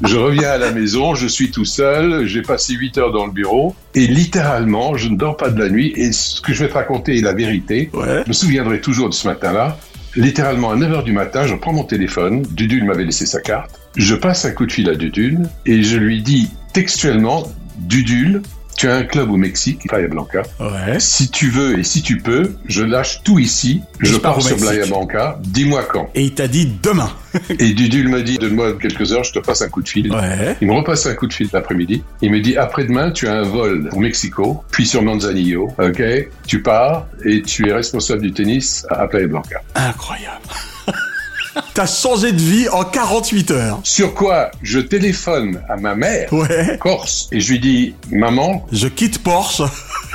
je 0.04 0.17
reviens 0.17 0.51
à 0.51 0.58
la 0.60 0.71
maison, 0.71 1.15
je 1.15 1.25
suis 1.25 1.49
tout 1.49 1.65
seul, 1.65 2.28
j'ai 2.28 2.43
passé 2.43 2.73
8 2.73 2.99
heures 2.99 3.12
dans 3.12 3.25
le 3.25 3.32
bureau 3.32 3.75
et 3.95 4.06
littéralement, 4.06 4.95
je 4.95 5.10
ne 5.10 5.17
dors 5.17 5.36
pas 5.36 5.49
de 5.49 5.60
la 5.60 5.69
nuit. 5.69 5.93
Et 5.95 6.12
ce 6.12 6.41
que 6.41 6.54
je 6.54 6.63
vais 6.63 6.69
te 6.69 6.75
raconter 6.75 7.17
est 7.17 7.21
la 7.21 7.34
vérité. 7.34 7.89
Ouais. 7.93 8.21
Je 8.23 8.28
me 8.28 8.34
souviendrai 8.34 8.82
toujours 8.82 9.10
de 9.10 9.15
ce 9.15 9.28
matin-là. 9.28 9.80
Littéralement 10.15 10.71
à 10.71 10.75
9 10.75 10.91
heures 10.91 11.04
du 11.04 11.12
matin, 11.12 11.47
je 11.47 11.56
prends 11.56 11.73
mon 11.73 11.86
téléphone. 11.86 12.43
Dudul 12.51 12.84
m'avait 12.86 13.06
laissé 13.06 13.25
sa 13.25 13.41
carte. 13.41 13.80
Je 13.95 14.13
passe 14.13 14.45
un 14.45 14.51
coup 14.51 14.67
de 14.67 14.71
fil 14.71 14.89
à 14.89 14.95
Dudul 14.95 15.49
et 15.65 15.82
je 15.82 15.97
lui 15.97 16.21
dis 16.21 16.51
textuellement, 16.73 17.43
Dudul, 17.78 18.41
tu 18.76 18.90
as 18.90 18.96
un 18.96 19.04
club 19.04 19.32
au 19.32 19.38
Mexique, 19.38 19.88
Playa 19.88 20.08
Blanca. 20.08 20.44
Ouais. 20.60 21.00
Si 21.00 21.30
tu 21.30 21.50
veux 21.50 21.80
et 21.80 21.84
si 21.84 22.02
tu 22.02 22.18
peux, 22.18 22.54
je 22.68 22.84
lâche 22.84 23.24
tout 23.24 23.40
ici, 23.40 23.82
je, 24.00 24.14
je 24.14 24.18
pars 24.18 24.42
sur. 24.42 24.58
Playa 24.58 24.86
Blanca, 24.86 25.40
dis-moi 25.44 25.84
quand. 25.84 26.10
Et 26.16 26.24
il 26.24 26.34
t'a 26.34 26.48
dit 26.48 26.72
demain. 26.82 27.10
Et 27.60 27.74
Dudul 27.74 28.08
m'a 28.10 28.22
dit, 28.22 28.38
donne-moi 28.38 28.74
quelques 28.74 29.12
heures, 29.12 29.24
je 29.24 29.34
te 29.34 29.40
passe 29.40 29.62
un 29.62 29.70
coup 29.70 29.82
de 29.82 29.90
fil. 29.90 30.12
Ouais. 30.12 30.56
Il 30.62 30.68
me 30.68 30.74
repasse 30.74 31.06
un 31.06 31.16
coup 31.16 31.28
de 31.28 31.34
fil 31.34 31.50
l'après-midi. 31.52 32.04
Il 32.22 32.32
me 32.32 32.40
dit, 32.40 32.56
après-demain, 32.56 33.12
tu 33.12 33.28
as 33.28 33.34
un 33.34 33.44
vol 33.44 33.90
au 33.92 34.00
Mexico, 34.00 34.64
puis 34.72 34.86
sur 34.86 35.02
Manzanillo, 35.02 35.70
ok 35.78 36.02
Tu 36.48 36.62
pars 36.62 37.08
et 37.26 37.42
tu 37.42 37.70
es 37.70 37.74
responsable 37.74 38.22
du 38.22 38.32
tennis 38.32 38.86
à 38.90 39.08
Playa 39.08 39.28
Blanca. 39.28 39.62
Incroyable. 39.76 40.46
T'as 41.74 41.86
changé 41.88 42.32
de 42.32 42.41
vie 42.41 42.68
en 42.70 42.84
48 42.84 43.52
heures. 43.52 43.80
Sur 43.84 44.13
quoi 44.13 44.52
je 44.62 44.80
téléphone 44.80 45.62
à 45.70 45.76
ma 45.78 45.96
mère, 45.96 46.32
Ouais. 46.34 46.78
Corse, 46.80 47.28
et 47.32 47.39
je 47.39 47.52
lui 47.54 47.60
dis 47.60 47.96
Maman, 48.12 48.65
Je 48.72 48.88
quitte 48.88 49.20
Porsche. 49.24 49.62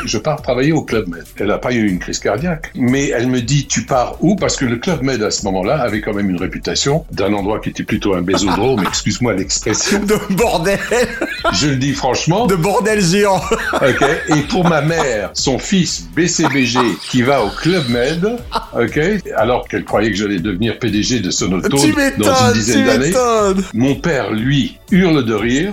Je 0.04 0.18
pars 0.18 0.42
travailler 0.42 0.72
au 0.72 0.82
Club 0.82 1.08
Med. 1.08 1.24
Elle 1.38 1.48
n'a 1.48 1.58
pas 1.58 1.72
eu 1.72 1.86
une 1.86 1.98
crise 1.98 2.18
cardiaque, 2.18 2.70
mais 2.74 3.08
elle 3.08 3.26
me 3.28 3.40
dit 3.40 3.66
Tu 3.66 3.82
pars 3.82 4.16
où? 4.20 4.36
Parce 4.36 4.56
que 4.56 4.64
le 4.64 4.76
Club 4.76 5.02
Med 5.02 5.22
à 5.22 5.30
ce 5.30 5.44
moment-là 5.46 5.80
avait 5.80 6.00
quand 6.00 6.14
même 6.14 6.30
une 6.30 6.38
réputation 6.38 7.04
d'un 7.10 7.32
endroit 7.32 7.60
qui 7.60 7.70
était 7.70 7.84
plutôt 7.84 8.14
un 8.14 8.22
bésodrome, 8.22 8.82
excuse-moi 8.88 9.34
l'expression. 9.34 10.00
De 10.04 10.18
bordel. 10.34 10.78
Je 11.52 11.68
le 11.68 11.76
dis 11.76 11.92
franchement. 11.92 12.46
De 12.46 12.56
bordel 12.56 13.00
géant. 13.02 13.40
Ok. 13.74 14.04
Et 14.28 14.40
pour 14.48 14.68
ma 14.68 14.80
mère, 14.80 15.30
son 15.34 15.58
fils 15.58 16.04
BCBG 16.14 16.78
qui 17.08 17.22
va 17.22 17.44
au 17.44 17.50
Club 17.50 17.88
Med, 17.88 18.38
ok, 18.74 19.00
alors 19.36 19.66
qu'elle 19.68 19.84
croyait 19.84 20.10
que 20.10 20.16
j'allais 20.16 20.38
devenir 20.38 20.78
PDG 20.78 21.20
de 21.20 21.30
Sonotone 21.30 21.70
dans 22.18 22.48
une 22.48 22.52
dizaine 22.52 22.86
d'années. 22.86 23.12
Mon 23.74 23.94
père, 23.96 24.32
lui, 24.32 24.78
hurle 24.90 25.24
de 25.24 25.34
rire, 25.34 25.72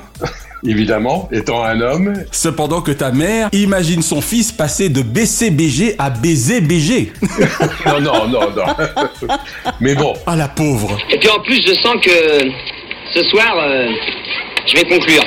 évidemment, 0.67 1.30
étant 1.32 1.63
un 1.63 1.82
homme. 1.82 2.13
Cependant 2.32 2.82
que 2.82 2.91
ta 2.91 3.12
mère 3.12 3.49
imagine 3.53 4.01
son 4.01 4.21
fils 4.21 4.51
passer 4.51 4.89
de 4.89 5.01
BCBG 5.01 5.95
à 5.97 6.10
BZBG. 6.10 7.13
Non, 7.86 8.01
non, 8.01 8.27
non, 8.27 8.51
non. 8.56 8.65
Mais 9.80 9.95
bon, 9.95 10.13
Ah 10.25 10.36
la 10.36 10.47
pauvre. 10.47 10.97
Et 11.10 11.17
puis 11.17 11.30
en 11.30 11.39
plus, 11.39 11.62
je 11.65 11.73
sens 11.73 11.95
que 12.03 12.49
ce 13.13 13.23
soir, 13.30 13.56
euh, 13.58 13.88
je 14.65 14.75
vais 14.75 14.84
conclure. 14.84 15.23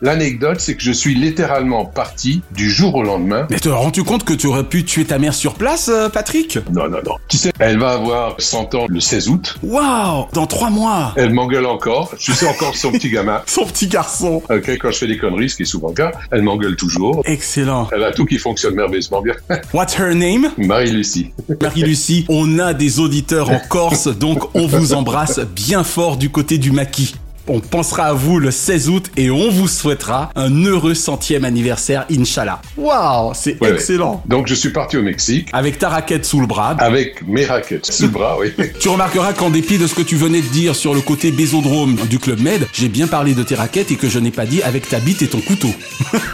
L'anecdote, 0.00 0.60
c'est 0.60 0.74
que 0.74 0.82
je 0.82 0.92
suis 0.92 1.14
littéralement 1.14 1.84
parti 1.84 2.42
du 2.54 2.70
jour 2.70 2.94
au 2.94 3.02
lendemain. 3.02 3.46
Mais 3.50 3.58
te 3.58 3.68
rends-tu 3.68 4.04
compte 4.04 4.24
que 4.24 4.34
tu 4.34 4.46
aurais 4.46 4.64
pu 4.64 4.84
tuer 4.84 5.04
ta 5.04 5.18
mère 5.18 5.34
sur 5.34 5.54
place, 5.54 5.88
euh, 5.88 6.08
Patrick? 6.08 6.58
Non, 6.72 6.88
non, 6.88 6.98
non. 7.04 7.16
Tu 7.28 7.36
sais, 7.36 7.52
elle 7.58 7.78
va 7.78 7.92
avoir 7.92 8.34
100 8.38 8.74
ans 8.74 8.86
le 8.88 9.00
16 9.00 9.28
août. 9.28 9.56
Waouh 9.62 10.26
Dans 10.32 10.46
trois 10.46 10.70
mois 10.70 11.12
Elle 11.16 11.32
m'engueule 11.32 11.66
encore. 11.66 12.12
Je 12.18 12.32
sais 12.32 12.48
encore 12.48 12.76
son 12.76 12.92
petit 12.92 13.10
gamin. 13.10 13.42
Son 13.46 13.64
petit 13.64 13.86
garçon. 13.86 14.42
Ok, 14.50 14.68
quand 14.78 14.90
je 14.90 14.98
fais 14.98 15.06
des 15.06 15.18
conneries, 15.18 15.50
ce 15.50 15.56
qui 15.56 15.62
est 15.62 15.66
souvent 15.66 15.88
le 15.88 15.94
cas, 15.94 16.12
elle 16.30 16.42
m'engueule 16.42 16.76
toujours. 16.76 17.22
Excellent. 17.24 17.88
Elle 17.92 18.04
a 18.04 18.12
tout 18.12 18.26
qui 18.26 18.38
fonctionne 18.38 18.74
merveilleusement 18.74 19.22
bien. 19.22 19.34
What's 19.72 19.98
her 19.98 20.14
name? 20.14 20.50
Marie-Lucie. 20.58 21.32
Marie-Lucie, 21.60 22.26
on 22.28 22.58
a 22.58 22.74
des 22.74 23.00
auditeurs 23.00 23.50
en 23.50 23.60
Corse, 23.68 24.08
donc 24.08 24.54
on 24.54 24.66
vous 24.66 24.92
embrasse 24.92 25.40
bien 25.40 25.84
fort 25.84 26.16
du 26.16 26.30
côté 26.30 26.58
du 26.58 26.72
maquis. 26.72 27.14
On 27.48 27.60
pensera 27.60 28.06
à 28.06 28.12
vous 28.12 28.38
le 28.40 28.50
16 28.50 28.88
août 28.88 29.10
et 29.16 29.30
on 29.30 29.50
vous 29.50 29.68
souhaitera 29.68 30.30
un 30.34 30.64
heureux 30.64 30.94
centième 30.94 31.44
anniversaire, 31.44 32.04
Inch'Allah. 32.10 32.60
Waouh, 32.76 33.32
c'est 33.34 33.52
Ouais, 33.62 33.68
ouais. 33.68 33.74
excellent. 33.74 34.22
Donc 34.26 34.48
je 34.48 34.54
suis 34.54 34.70
parti 34.70 34.96
au 34.96 35.02
Mexique 35.02 35.48
Avec 35.52 35.78
ta 35.78 35.88
raquette 35.88 36.24
sous 36.24 36.40
le 36.40 36.46
bras. 36.46 36.74
avec 36.78 37.26
mes 37.26 37.44
raquettes 37.44 37.86
sous 37.86 38.04
le 38.04 38.08
bras, 38.08 38.36
oui. 38.40 38.52
Tu 38.80 38.88
remarqueras 38.88 39.32
qu'en 39.32 39.50
dépit 39.50 39.78
de 39.78 39.86
ce 39.86 39.94
que 39.94 40.02
tu 40.02 40.16
venais 40.16 40.40
de 40.40 40.48
dire 40.48 40.74
sur 40.74 40.92
le 40.92 41.00
côté 41.00 41.30
bésodrome 41.30 41.96
du 42.10 42.18
Club 42.18 42.40
Med, 42.40 42.66
j'ai 42.72 42.88
bien 42.88 43.06
parlé 43.06 43.34
de 43.34 43.42
tes 43.44 43.54
raquettes 43.54 43.90
et 43.92 43.96
que 43.96 44.08
je 44.08 44.18
n'ai 44.18 44.32
pas 44.32 44.44
dit 44.46 44.62
avec 44.62 44.88
ta 44.88 44.98
bite 44.98 45.22
et 45.22 45.28
ton 45.28 45.40
couteau. 45.40 45.70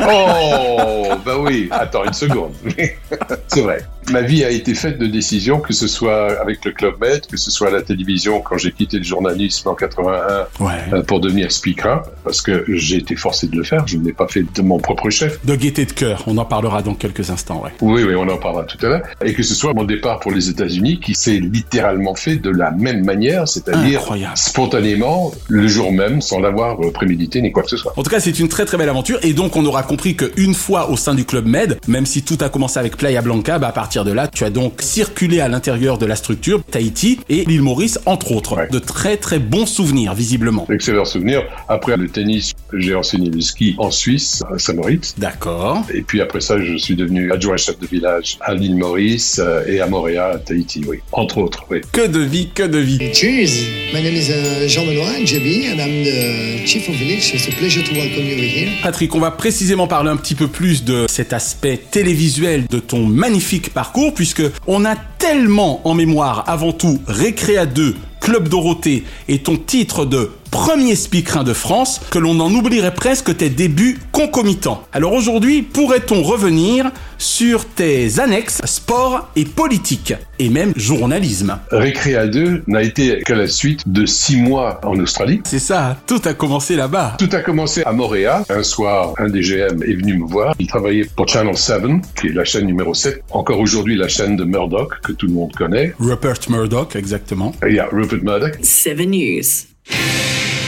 Oh, 0.01 1.09
bah 1.25 1.37
oui. 1.39 1.69
Attends 1.71 2.05
une 2.05 2.13
seconde. 2.13 2.53
C'est 3.49 3.61
vrai. 3.61 3.85
Ma 4.11 4.21
vie 4.23 4.45
a 4.45 4.51
été 4.51 4.75
faite 4.75 4.99
de 4.99 5.07
décisions, 5.07 5.61
que 5.61 5.73
ce 5.73 5.87
soit 5.87 6.41
avec 6.41 6.65
le 6.65 6.73
Club 6.73 6.95
Med, 7.01 7.27
que 7.27 7.37
ce 7.37 7.51
soit 7.51 7.69
à 7.69 7.71
la 7.71 7.83
télévision 7.83 8.41
quand 8.41 8.59
j'ai 8.59 8.73
quitté 8.73 8.99
le 8.99 9.05
journalisme 9.05 9.69
en 9.69 9.75
81 9.75 10.47
Ouais. 10.61 10.73
euh, 10.93 11.03
pour 11.03 11.21
devenir 11.21 11.51
speaker, 11.53 12.03
parce 12.25 12.43
que 12.43 12.65
j'ai 12.69 12.97
été 12.97 13.17
forcé 13.17 13.47
de 13.47 13.57
le 13.57 13.63
faire. 13.65 13.87
Je 13.87 13.97
ne 13.97 14.05
l'ai 14.05 14.13
pas 14.13 14.27
fait 14.29 14.45
de 14.55 14.63
mon 14.63 14.79
propre 14.79 15.09
chef. 15.11 15.45
De 15.45 15.55
gaieté 15.55 15.85
de 15.85 15.93
cœur, 15.93 16.25
on 16.27 16.37
en 16.39 16.45
parlera 16.45 16.83
dans 16.83 16.95
quelques 16.95 17.31
instants, 17.31 17.63
ouais. 17.65 17.71
Oui, 17.81 18.03
oui, 18.05 18.15
on 18.17 18.29
en 18.29 18.37
parlera 18.39 18.65
tout 18.65 18.79
à 18.85 18.89
l'heure. 18.89 19.03
Et 19.25 19.35
que 19.35 19.43
ce 19.43 19.55
soit 19.55 19.73
mon 19.73 19.85
départ 19.85 20.21
pour 20.21 20.33
les 20.33 20.49
États-Unis 20.49 20.99
qui 21.01 21.15
s'est 21.15 21.39
littéralement 21.39 22.15
fait 22.15 22.37
de 22.37 22.51
la 22.51 22.71
même 22.73 23.05
manière, 23.05 23.47
c'est-à-dire 23.49 24.03
spontanément, 24.35 25.33
le 25.49 25.67
jour 25.69 25.93
même, 25.93 26.21
sans 26.21 26.41
l'avoir 26.41 26.81
euh, 26.85 26.91
prémédité 26.93 27.41
ni 27.41 27.53
quoi 27.53 27.63
que 27.63 27.71
ce 27.71 27.77
soit. 27.77 27.93
En 27.97 28.03
tout 28.03 28.11
cas, 28.11 28.21
c'est 28.21 28.39
une 28.39 28.49
très 28.49 28.65
très 28.65 28.77
belle 28.77 28.89
aventure 28.89 29.19
et 29.23 29.33
donc 29.33 29.57
on 29.57 29.65
aura 29.65 29.83
compris 29.83 30.17
qu'une 30.17 30.55
fois 30.55 30.91
au 30.91 30.97
sein 30.97 31.15
du 31.15 31.25
club 31.25 31.47
Med, 31.47 31.79
même 31.89 32.07
si 32.07 32.23
tout 32.23 32.39
a 32.41 32.49
commencé 32.49 32.79
avec 32.79 32.97
Playa 32.97 33.23
Blanca, 33.23 33.59
bah 33.59 33.69
à 33.69 33.73
partir 33.73 33.92
de 33.93 34.13
là, 34.13 34.27
tu 34.27 34.45
as 34.45 34.51
donc 34.51 34.81
circulé 34.81 35.41
à 35.41 35.49
l'intérieur 35.49 35.99
de 35.99 36.07
la 36.07 36.17
structure 36.17 36.65
Tahiti 36.65 37.21
et 37.29 37.45
l'île 37.45 37.61
Maurice 37.61 38.01
entre 38.07 38.33
autres. 38.33 38.57
Ouais. 38.57 38.69
De 38.71 38.79
très 38.79 39.19
très 39.19 39.39
bons 39.39 39.67
souvenirs 39.67 40.15
visiblement. 40.15 40.67
Excellent 40.71 41.05
souvenir. 41.05 41.43
Après 41.69 41.97
le 41.99 42.09
tennis, 42.09 42.53
j'ai 42.73 42.95
enseigné 42.95 43.29
le 43.29 43.41
ski 43.43 43.75
en 43.79 43.91
Suisse, 43.91 44.43
à 44.51 44.59
Saint-Moritz. 44.59 45.15
D'accord. 45.19 45.85
Et 45.93 46.01
puis 46.01 46.23
après 46.23 46.41
ça, 46.41 46.59
je 46.59 46.77
suis 46.79 46.97
devenu 46.97 47.31
adjoint 47.33 47.59
chef 47.59 47.79
de 47.79 47.87
village 47.87 48.39
à 48.41 48.55
l'île 48.55 48.77
Maurice 48.77 49.39
euh, 49.39 49.67
et 49.67 49.81
à 49.81 49.87
Montréal, 49.87 50.33
à 50.37 50.39
Tahiti, 50.39 50.83
oui. 50.89 51.01
Entre 51.13 51.37
autres, 51.39 51.67
oui. 51.71 51.83
Que 51.93 52.07
de 52.07 52.21
vie, 52.21 52.49
que 52.55 52.63
de 52.63 52.79
vie. 52.79 52.99
Cheers. 53.13 53.93
My 53.93 54.03
name 54.03 54.15
is 54.15 54.31
uh, 54.31 54.69
Jean 54.69 54.87
Benoit, 54.87 55.25
JB, 55.27 55.71
and 55.71 55.79
I'm 55.79 56.03
the 56.03 56.67
chief 56.67 56.89
of 56.89 56.95
village. 56.95 57.35
It's 57.35 57.47
a 57.47 57.53
pleasure 57.53 57.83
to 57.83 57.93
welcome 57.95 58.25
you 58.25 58.37
here. 58.37 58.71
Patrick, 58.83 59.15
on 59.15 59.21
va 59.21 59.31
précisément 59.31 59.87
parler 59.87 60.09
un 60.09 60.17
petit 60.17 60.35
peu 60.35 60.49
plus 60.49 60.85
de 60.85 61.07
cet 61.09 61.35
aspect 61.35 61.79
télévisuel 61.91 62.67
de 62.69 62.79
ton 62.79 63.07
magnifique 63.07 63.75
puisque 64.15 64.43
on 64.67 64.85
a 64.85 64.97
tellement 64.97 65.87
en 65.87 65.95
mémoire, 65.95 66.45
avant 66.47 66.73
tout, 66.73 67.01
Récréa 67.07 67.67
2, 67.67 67.97
Club 68.21 68.49
Dorothée 68.49 69.05
et 69.29 69.39
ton 69.39 69.57
titre 69.57 70.05
de 70.05 70.31
premier 70.53 70.95
speakerin 70.95 71.43
de 71.43 71.55
France, 71.55 72.01
que 72.11 72.19
l'on 72.19 72.39
en 72.39 72.53
oublierait 72.53 72.95
presque 72.95 73.37
tes 73.37 73.49
débuts 73.49 73.99
concomitants. 74.13 74.85
Alors 74.93 75.15
aujourd'hui, 75.15 75.63
pourrait-on 75.63 76.23
revenir 76.23 76.93
sur 77.19 77.65
tes 77.65 78.21
annexes 78.21 78.61
sport 78.67 79.31
et 79.35 79.47
politique, 79.47 80.15
et 80.39 80.51
même 80.51 80.73
journalisme 80.77 81.59
Récréa 81.71 82.27
2 82.27 82.65
n'a 82.67 82.83
été 82.83 83.23
qu'à 83.23 83.35
la 83.35 83.49
suite 83.49 83.91
de 83.91 84.05
six 84.05 84.37
mois 84.37 84.81
en 84.85 84.99
Australie. 85.01 85.41
C'est 85.45 85.59
ça, 85.59 85.97
tout 86.07 86.21
a 86.27 86.35
commencé 86.35 86.77
là-bas. 86.77 87.17
Tout 87.19 87.31
a 87.33 87.41
commencé 87.41 87.83
à 87.85 87.93
Montréal. 87.93 88.45
Un 88.51 88.63
soir, 88.63 89.15
un 89.19 89.31
des 89.31 89.41
GM 89.41 89.83
est 89.83 89.95
venu 89.95 90.19
me 90.19 90.27
voir. 90.27 90.55
Il 90.59 90.67
travaillait 90.67 91.09
pour 91.17 91.29
Channel 91.29 91.57
7, 91.57 91.83
qui 92.21 92.27
est 92.27 92.33
la 92.33 92.45
chaîne 92.45 92.67
numéro 92.67 92.93
7. 92.93 93.23
Encore 93.31 93.59
aujourd'hui, 93.59 93.97
la 93.97 94.09
chaîne 94.09 94.37
de 94.37 94.45
Murdoch, 94.45 95.01
que 95.03 95.13
tout 95.13 95.27
le 95.27 95.33
monde 95.33 95.55
connaît. 95.55 95.95
Rupert 95.99 96.41
Murdoch, 96.51 96.95
exactement. 96.95 97.53
Il 97.67 97.75
y 97.75 97.79
a 97.79 97.89
Rupert 97.91 98.23
Murdoch. 98.23 98.59
Seven 98.63 99.11
News. 99.11 99.72
Yeah. 99.93 100.62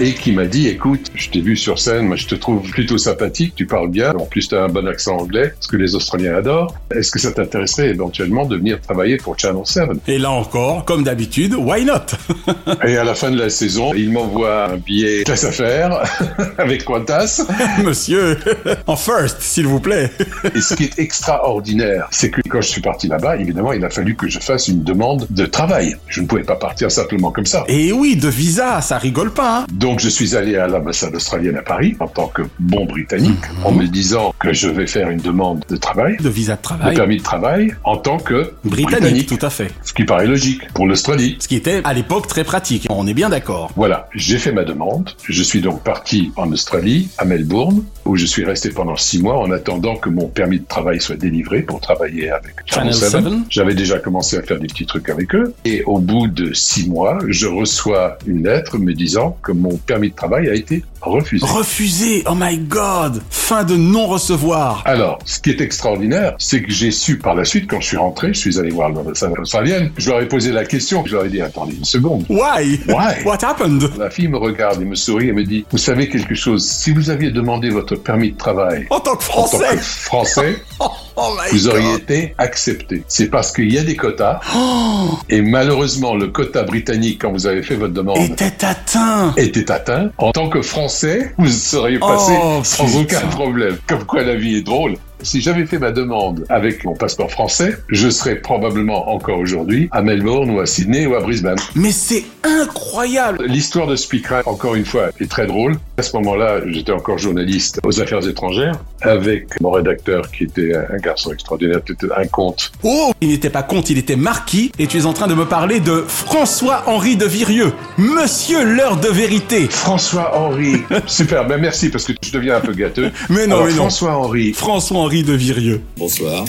Et 0.00 0.14
qui 0.14 0.32
m'a 0.32 0.46
dit 0.46 0.68
écoute, 0.68 1.10
je 1.14 1.28
t'ai 1.28 1.40
vu 1.40 1.56
sur 1.56 1.78
scène, 1.78 2.06
moi 2.06 2.16
je 2.16 2.26
te 2.26 2.34
trouve 2.34 2.62
plutôt 2.70 2.96
sympathique, 2.96 3.54
tu 3.54 3.66
parles 3.66 3.90
bien, 3.90 4.14
en 4.14 4.24
plus 4.24 4.48
tu 4.48 4.54
as 4.54 4.64
un 4.64 4.68
bon 4.68 4.86
accent 4.86 5.16
anglais, 5.18 5.52
ce 5.60 5.68
que 5.68 5.76
les 5.76 5.94
Australiens 5.94 6.36
adorent. 6.36 6.74
Est-ce 6.90 7.10
que 7.10 7.18
ça 7.18 7.32
t'intéresserait 7.32 7.90
éventuellement 7.90 8.46
de 8.46 8.56
venir 8.56 8.80
travailler 8.80 9.18
pour 9.18 9.38
Channel 9.38 9.62
7 9.64 9.88
Et 10.08 10.18
là 10.18 10.30
encore, 10.30 10.84
comme 10.84 11.02
d'habitude, 11.02 11.54
why 11.54 11.84
not? 11.84 12.16
Et 12.86 12.96
à 12.96 13.04
la 13.04 13.14
fin 13.14 13.30
de 13.30 13.38
la 13.38 13.50
saison, 13.50 13.92
il 13.94 14.10
m'envoie 14.10 14.70
un 14.70 14.76
billet 14.76 15.24
classe 15.24 15.44
affaires 15.44 16.02
avec 16.58 16.84
Qantas. 16.84 17.42
Monsieur, 17.84 18.38
en 18.86 18.96
first, 18.96 19.36
s'il 19.40 19.66
vous 19.66 19.80
plaît. 19.80 20.10
Et 20.54 20.60
ce 20.60 20.74
qui 20.74 20.84
est 20.84 20.98
extraordinaire, 20.98 22.08
c'est 22.10 22.30
que 22.30 22.40
quand 22.48 22.60
je 22.60 22.68
suis 22.68 22.80
parti 22.80 23.06
là-bas, 23.08 23.36
évidemment, 23.36 23.72
il 23.72 23.84
a 23.84 23.90
fallu 23.90 24.14
que 24.14 24.28
je 24.28 24.38
fasse 24.38 24.68
une 24.68 24.82
demande 24.82 25.26
de 25.28 25.44
travail. 25.44 25.96
Je 26.08 26.22
ne 26.22 26.26
pouvais 26.26 26.42
pas 26.42 26.56
partir 26.56 26.90
simplement 26.90 27.30
comme 27.30 27.46
ça. 27.46 27.64
Et 27.68 27.92
oui, 27.92 28.16
de 28.16 28.28
visa, 28.28 28.80
ça 28.80 28.96
rigole 28.96 29.32
pas. 29.32 29.50
Hein 29.60 29.66
Donc 29.72 29.89
je 29.98 30.08
suis 30.08 30.36
allé 30.36 30.56
à 30.56 30.66
l'ambassade 30.68 31.14
australienne 31.14 31.56
à 31.56 31.62
Paris 31.62 31.96
en 32.00 32.06
tant 32.08 32.28
que 32.28 32.42
bon 32.58 32.84
britannique, 32.86 33.30
Mhm. 33.58 33.66
en 33.66 33.72
me 33.72 33.86
disant 33.86 34.34
que 34.38 34.52
je 34.52 34.68
vais 34.68 34.86
faire 34.86 35.10
une 35.10 35.20
demande 35.20 35.64
de 35.68 35.76
travail, 35.76 36.16
de 36.18 36.28
visa 36.28 36.52
de 36.54 36.58
de 36.58 36.62
travail. 36.62 36.94
permis 36.94 37.16
de 37.18 37.22
travail, 37.22 37.74
en 37.84 37.96
tant 37.96 38.18
que 38.18 38.52
Britannique, 38.64 39.00
britannique. 39.00 39.26
tout 39.28 39.44
à 39.46 39.50
fait. 39.50 39.70
Ce 39.82 39.92
qui 39.92 40.04
paraît 40.04 40.26
logique 40.26 40.68
pour 40.74 40.86
l'Australie. 40.86 41.36
Ce 41.40 41.48
qui 41.48 41.56
était 41.56 41.80
à 41.84 41.92
l'époque 41.94 42.26
très 42.26 42.44
pratique. 42.44 42.86
On 42.90 43.06
est 43.06 43.14
bien 43.14 43.28
d'accord. 43.28 43.70
Voilà, 43.76 44.08
j'ai 44.14 44.38
fait 44.38 44.52
ma 44.52 44.64
demande. 44.64 45.10
Je 45.28 45.42
suis 45.42 45.60
donc 45.60 45.82
parti 45.82 46.32
en 46.36 46.50
Australie, 46.52 47.08
à 47.18 47.24
Melbourne, 47.24 47.84
où 48.04 48.16
je 48.16 48.26
suis 48.26 48.44
resté 48.44 48.70
pendant 48.70 48.96
six 48.96 49.20
mois 49.22 49.38
en 49.38 49.50
attendant 49.50 49.96
que 49.96 50.08
mon 50.08 50.26
permis 50.28 50.60
de 50.60 50.64
travail 50.66 51.00
soit 51.00 51.16
délivré 51.16 51.62
pour 51.62 51.80
travailler 51.80 52.30
avec 52.30 52.54
Channel 52.66 52.94
7. 52.94 53.10
7. 53.10 53.24
J'avais 53.48 53.74
déjà 53.74 53.98
commencé 53.98 54.36
à 54.36 54.42
faire 54.42 54.58
des 54.58 54.66
petits 54.66 54.86
trucs 54.86 55.08
avec 55.08 55.34
eux. 55.34 55.54
Et 55.64 55.82
au 55.84 55.98
bout 55.98 56.26
de 56.26 56.52
six 56.52 56.88
mois, 56.88 57.18
je 57.28 57.46
reçois 57.46 58.18
une 58.26 58.44
lettre 58.44 58.78
me 58.78 58.92
disant 58.94 59.36
que 59.42 59.52
mon 59.52 59.76
permis 59.80 60.10
de 60.10 60.14
travail 60.14 60.48
a 60.48 60.54
été 60.54 60.82
refusé. 61.00 61.46
Refusé, 61.46 62.22
oh 62.26 62.34
my 62.36 62.58
god 62.58 63.22
Fin 63.30 63.64
de 63.64 63.76
non-recevoir. 63.76 64.82
Alors, 64.84 65.18
ce 65.24 65.40
qui 65.40 65.50
est 65.50 65.60
extraordinaire, 65.60 66.34
c'est 66.38 66.62
que 66.62 66.70
j'ai 66.70 66.90
su 66.90 67.18
par 67.18 67.34
la 67.34 67.44
suite, 67.44 67.68
quand 67.68 67.80
je 67.80 67.86
suis 67.86 67.96
rentré, 67.96 68.32
je 68.32 68.38
suis 68.38 68.58
allé 68.58 68.70
voir 68.70 68.90
l'ambassade 68.90 69.32
australienne, 69.38 69.90
je 69.96 70.10
leur 70.10 70.20
ai 70.20 70.28
posé 70.28 70.52
la 70.52 70.64
question, 70.64 71.04
je 71.06 71.14
leur 71.14 71.24
ai 71.24 71.28
dit, 71.28 71.40
attendez 71.40 71.76
une 71.76 71.84
seconde. 71.84 72.24
Why? 72.28 72.80
Why? 72.88 73.24
What 73.24 73.38
happened? 73.42 73.90
La 73.98 74.10
fille 74.10 74.28
me 74.28 74.38
regarde 74.38 74.80
et 74.82 74.84
me 74.84 74.94
sourit 74.94 75.28
et 75.28 75.32
me 75.32 75.44
dit, 75.44 75.64
vous 75.70 75.78
savez 75.78 76.08
quelque 76.08 76.34
chose, 76.34 76.68
si 76.68 76.92
vous 76.92 77.10
aviez 77.10 77.30
demandé 77.30 77.70
votre 77.70 77.96
permis 77.96 78.32
de 78.32 78.36
travail 78.36 78.86
En 78.90 79.00
tant 79.00 79.16
que 79.16 79.24
en 79.24 79.42
tant 79.42 79.48
français. 79.48 79.76
Que 79.76 79.82
français, 79.82 80.62
Oh 81.22 81.36
vous 81.52 81.58
god 81.64 81.74
auriez 81.74 81.94
été 81.94 82.34
accepté. 82.38 83.02
C'est 83.08 83.28
parce 83.28 83.52
qu'il 83.52 83.72
y 83.72 83.78
a 83.78 83.82
des 83.82 83.96
quotas, 83.96 84.40
Oh 84.56 85.18
et 85.28 85.42
malheureusement, 85.42 86.14
le 86.14 86.28
quota 86.28 86.62
britannique, 86.62 87.20
quand 87.20 87.32
vous 87.32 87.46
avez 87.46 87.62
fait 87.62 87.74
votre 87.76 87.92
demande, 87.92 88.18
Était 88.18 88.64
atteint 88.64 89.34
était 89.36 89.70
atteint. 89.70 90.10
En 90.18 90.32
tant 90.32 90.48
que 90.48 90.62
Français, 90.62 91.34
vous 91.38 91.48
seriez 91.48 91.98
passé 91.98 92.32
Oh, 92.42 92.60
sans 92.64 92.84
putain. 92.86 93.18
aucun 93.18 93.26
problème. 93.28 93.76
Comme 93.86 94.04
quoi 94.04 94.22
la 94.22 94.34
vie 94.34 94.56
est 94.56 94.62
drôle. 94.62 94.96
Si 95.22 95.40
j'avais 95.40 95.66
fait 95.66 95.78
ma 95.78 95.92
demande 95.92 96.46
avec 96.48 96.84
mon 96.84 96.94
passeport 96.94 97.30
français, 97.30 97.76
je 97.88 98.08
serais 98.08 98.36
probablement 98.36 99.10
encore 99.12 99.38
aujourd'hui 99.38 99.88
à 99.92 100.02
Melbourne 100.02 100.50
ou 100.50 100.60
à 100.60 100.66
Sydney 100.66 101.06
ou 101.06 101.14
à 101.14 101.20
Brisbane. 101.20 101.58
Mais 101.74 101.92
c'est 101.92 102.24
incroyable 102.42 103.44
L'histoire 103.46 103.86
de 103.86 103.96
Speaker, 103.96 104.42
encore 104.46 104.74
une 104.74 104.84
fois, 104.84 105.10
est 105.20 105.30
très 105.30 105.46
drôle. 105.46 105.76
À 105.98 106.02
ce 106.02 106.16
moment-là, 106.16 106.60
j'étais 106.66 106.92
encore 106.92 107.18
journaliste 107.18 107.80
aux 107.84 108.00
affaires 108.00 108.26
étrangères 108.26 108.78
avec 109.02 109.60
mon 109.60 109.70
rédacteur 109.70 110.30
qui 110.30 110.44
était 110.44 110.74
un 110.74 110.96
garçon 110.96 111.32
extraordinaire, 111.32 111.80
un 112.16 112.26
comte. 112.26 112.72
Oh 112.82 113.12
Il 113.20 113.28
n'était 113.28 113.50
pas 113.50 113.62
comte, 113.62 113.90
il 113.90 113.98
était 113.98 114.16
marquis, 114.16 114.72
et 114.78 114.86
tu 114.86 114.98
es 114.98 115.06
en 115.06 115.12
train 115.12 115.26
de 115.26 115.34
me 115.34 115.44
parler 115.44 115.80
de 115.80 116.04
François-Henri 116.06 117.16
de 117.16 117.26
Virieux, 117.26 117.72
Monsieur 117.98 118.64
l'heure 118.64 118.96
de 118.96 119.08
vérité. 119.08 119.66
François-Henri, 119.68 120.82
super, 121.06 121.46
ben 121.46 121.58
merci 121.58 121.90
parce 121.90 122.04
que 122.04 122.12
je 122.22 122.32
deviens 122.32 122.56
un 122.56 122.60
peu 122.60 122.72
gâteux. 122.72 123.10
Mais 123.28 123.46
non, 123.46 123.56
Alors, 123.56 123.66
mais 123.66 123.72
non. 123.72 123.76
François-Henri. 123.78 124.52
François-Henri 124.54 125.09
de 125.10 125.32
Virieux. 125.32 125.80
Bonsoir. 125.96 126.44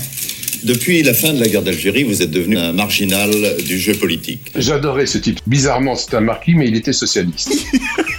Depuis 0.64 1.02
la 1.02 1.16
fin 1.16 1.34
de 1.34 1.40
la 1.40 1.48
guerre 1.48 1.64
d'Algérie, 1.64 2.04
vous 2.04 2.22
êtes 2.22 2.30
devenu 2.30 2.58
un 2.58 2.74
marginal 2.74 3.32
du 3.66 3.80
jeu 3.80 3.94
politique. 3.96 4.52
J'adorais 4.56 5.08
ce 5.08 5.18
type. 5.18 5.40
Bizarrement, 5.48 5.96
c'est 5.96 6.14
un 6.14 6.22
marquis, 6.22 6.54
mais 6.54 6.68
il 6.68 6.76
était 6.76 6.94
socialiste. 6.94 7.52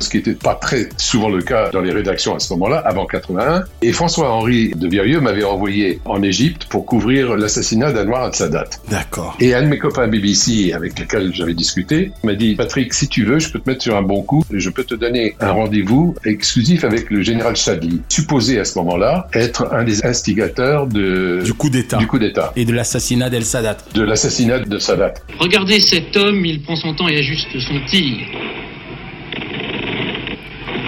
Ce 0.00 0.08
qui 0.08 0.18
n'était 0.18 0.34
pas 0.34 0.54
très 0.54 0.88
souvent 0.96 1.28
le 1.28 1.42
cas 1.42 1.70
dans 1.70 1.80
les 1.80 1.92
rédactions 1.92 2.34
à 2.34 2.38
ce 2.38 2.52
moment-là, 2.54 2.78
avant 2.78 3.06
81. 3.06 3.64
Et 3.82 3.92
François-Henri 3.92 4.72
de 4.74 4.88
Virieux 4.88 5.20
m'avait 5.20 5.44
envoyé 5.44 6.00
en 6.04 6.22
Égypte 6.22 6.66
pour 6.66 6.86
couvrir 6.86 7.36
l'assassinat 7.36 7.92
d'Anwar 7.92 8.24
al-Sadat. 8.24 8.70
D'accord. 8.90 9.36
Et 9.40 9.54
un 9.54 9.62
de 9.62 9.68
mes 9.68 9.78
copains 9.78 10.08
BBC 10.08 10.72
avec 10.72 10.98
lesquels 10.98 11.32
j'avais 11.34 11.54
discuté 11.54 12.12
m'a 12.22 12.34
dit 12.34 12.54
Patrick, 12.54 12.92
si 12.94 13.08
tu 13.08 13.24
veux, 13.24 13.38
je 13.38 13.50
peux 13.50 13.58
te 13.58 13.68
mettre 13.68 13.82
sur 13.82 13.96
un 13.96 14.02
bon 14.02 14.22
coup, 14.22 14.44
je 14.50 14.70
peux 14.70 14.84
te 14.84 14.94
donner 14.94 15.36
un 15.40 15.52
rendez-vous 15.52 16.14
exclusif 16.24 16.84
avec 16.84 17.10
le 17.10 17.22
général 17.22 17.56
Chadli, 17.56 18.00
supposé 18.08 18.58
à 18.58 18.64
ce 18.64 18.78
moment-là 18.78 19.28
être 19.32 19.72
un 19.72 19.84
des 19.84 20.04
instigateurs 20.04 20.86
de... 20.86 21.42
Du 21.44 21.54
coup 21.54 21.70
d'État. 21.70 21.98
Du 21.98 22.06
coup 22.06 22.18
d'État. 22.18 22.52
Et 22.56 22.64
de 22.64 22.72
l'assassinat 22.72 23.30
d'El 23.30 23.44
Sadat. 23.44 23.78
De 23.94 24.02
l'assassinat 24.02 24.60
de 24.60 24.78
Sadat. 24.78 25.14
Regardez 25.38 25.80
cet 25.80 26.16
homme, 26.16 26.44
il 26.44 26.62
prend 26.62 26.76
son 26.76 26.94
temps 26.94 27.08
et 27.08 27.18
ajuste 27.18 27.48
son 27.58 27.80
tir. 27.86 28.26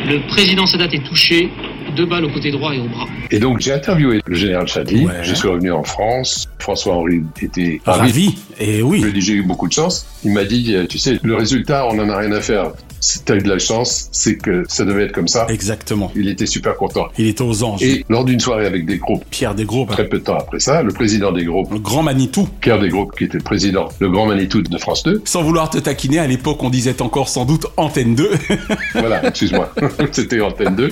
Le 0.06 0.24
président 0.28 0.66
Sadat 0.66 0.86
est 0.92 1.04
touché, 1.04 1.50
deux 1.96 2.06
balles 2.06 2.24
au 2.24 2.30
côté 2.30 2.52
droit 2.52 2.72
et 2.72 2.78
au 2.78 2.86
bras. 2.86 3.06
Et 3.32 3.40
donc 3.40 3.58
j'ai 3.60 3.72
interviewé 3.72 4.20
le 4.24 4.34
général 4.36 4.68
Chadli, 4.68 5.04
je 5.22 5.34
suis 5.34 5.48
revenu 5.48 5.72
en 5.72 5.82
France, 5.82 6.48
François-Henri 6.60 7.22
était 7.42 7.80
Ravi. 7.84 8.36
Et 8.60 8.82
oui. 8.82 8.98
Je 9.00 9.04
lui 9.04 9.10
ai 9.10 9.14
dit 9.14 9.20
j'ai 9.20 9.32
eu 9.32 9.42
beaucoup 9.42 9.66
de 9.66 9.72
chance. 9.72 10.06
Il 10.22 10.32
m'a 10.32 10.44
dit, 10.44 10.76
tu 10.88 10.98
sais, 10.98 11.18
le 11.22 11.34
résultat, 11.34 11.88
on 11.88 11.94
n'en 11.94 12.08
a 12.08 12.18
rien 12.18 12.30
à 12.30 12.40
faire. 12.40 12.70
Si 13.00 13.22
t'as 13.24 13.36
eu 13.36 13.42
de 13.42 13.48
la 13.48 13.58
chance, 13.58 14.08
c'est 14.12 14.36
que 14.36 14.64
ça 14.68 14.84
devait 14.84 15.04
être 15.04 15.12
comme 15.12 15.28
ça. 15.28 15.46
Exactement. 15.48 16.10
Il 16.16 16.28
était 16.28 16.46
super 16.46 16.76
content. 16.76 17.08
Il 17.18 17.26
était 17.26 17.42
aux 17.42 17.62
anges. 17.62 17.82
Et 17.82 18.04
lors 18.08 18.24
d'une 18.24 18.40
soirée 18.40 18.66
avec 18.66 18.86
des 18.86 18.98
groupes, 18.98 19.24
Pierre 19.30 19.54
Desgroupes, 19.54 19.90
très 19.90 20.08
peu 20.08 20.18
de 20.18 20.24
temps 20.24 20.38
après 20.38 20.60
ça, 20.60 20.82
le 20.82 20.92
président 20.92 21.32
des 21.32 21.44
groupes, 21.44 21.72
le 21.72 21.78
grand 21.78 22.02
Manitou, 22.02 22.48
Pierre 22.60 22.80
Desgroupes, 22.80 23.16
qui 23.16 23.24
était 23.24 23.38
le 23.38 23.44
président, 23.44 23.88
le 24.00 24.10
grand 24.10 24.26
Manitou 24.26 24.62
de 24.62 24.78
France 24.78 25.02
2, 25.02 25.22
sans 25.24 25.42
vouloir 25.42 25.70
te 25.70 25.78
taquiner, 25.78 26.18
à 26.18 26.26
l'époque 26.26 26.62
on 26.62 26.70
disait 26.70 27.00
encore 27.02 27.28
sans 27.28 27.44
doute 27.44 27.66
Antenne 27.76 28.14
2. 28.14 28.30
voilà, 28.94 29.26
excuse-moi, 29.28 29.72
c'était 30.12 30.40
Antenne 30.40 30.74
2. 30.76 30.90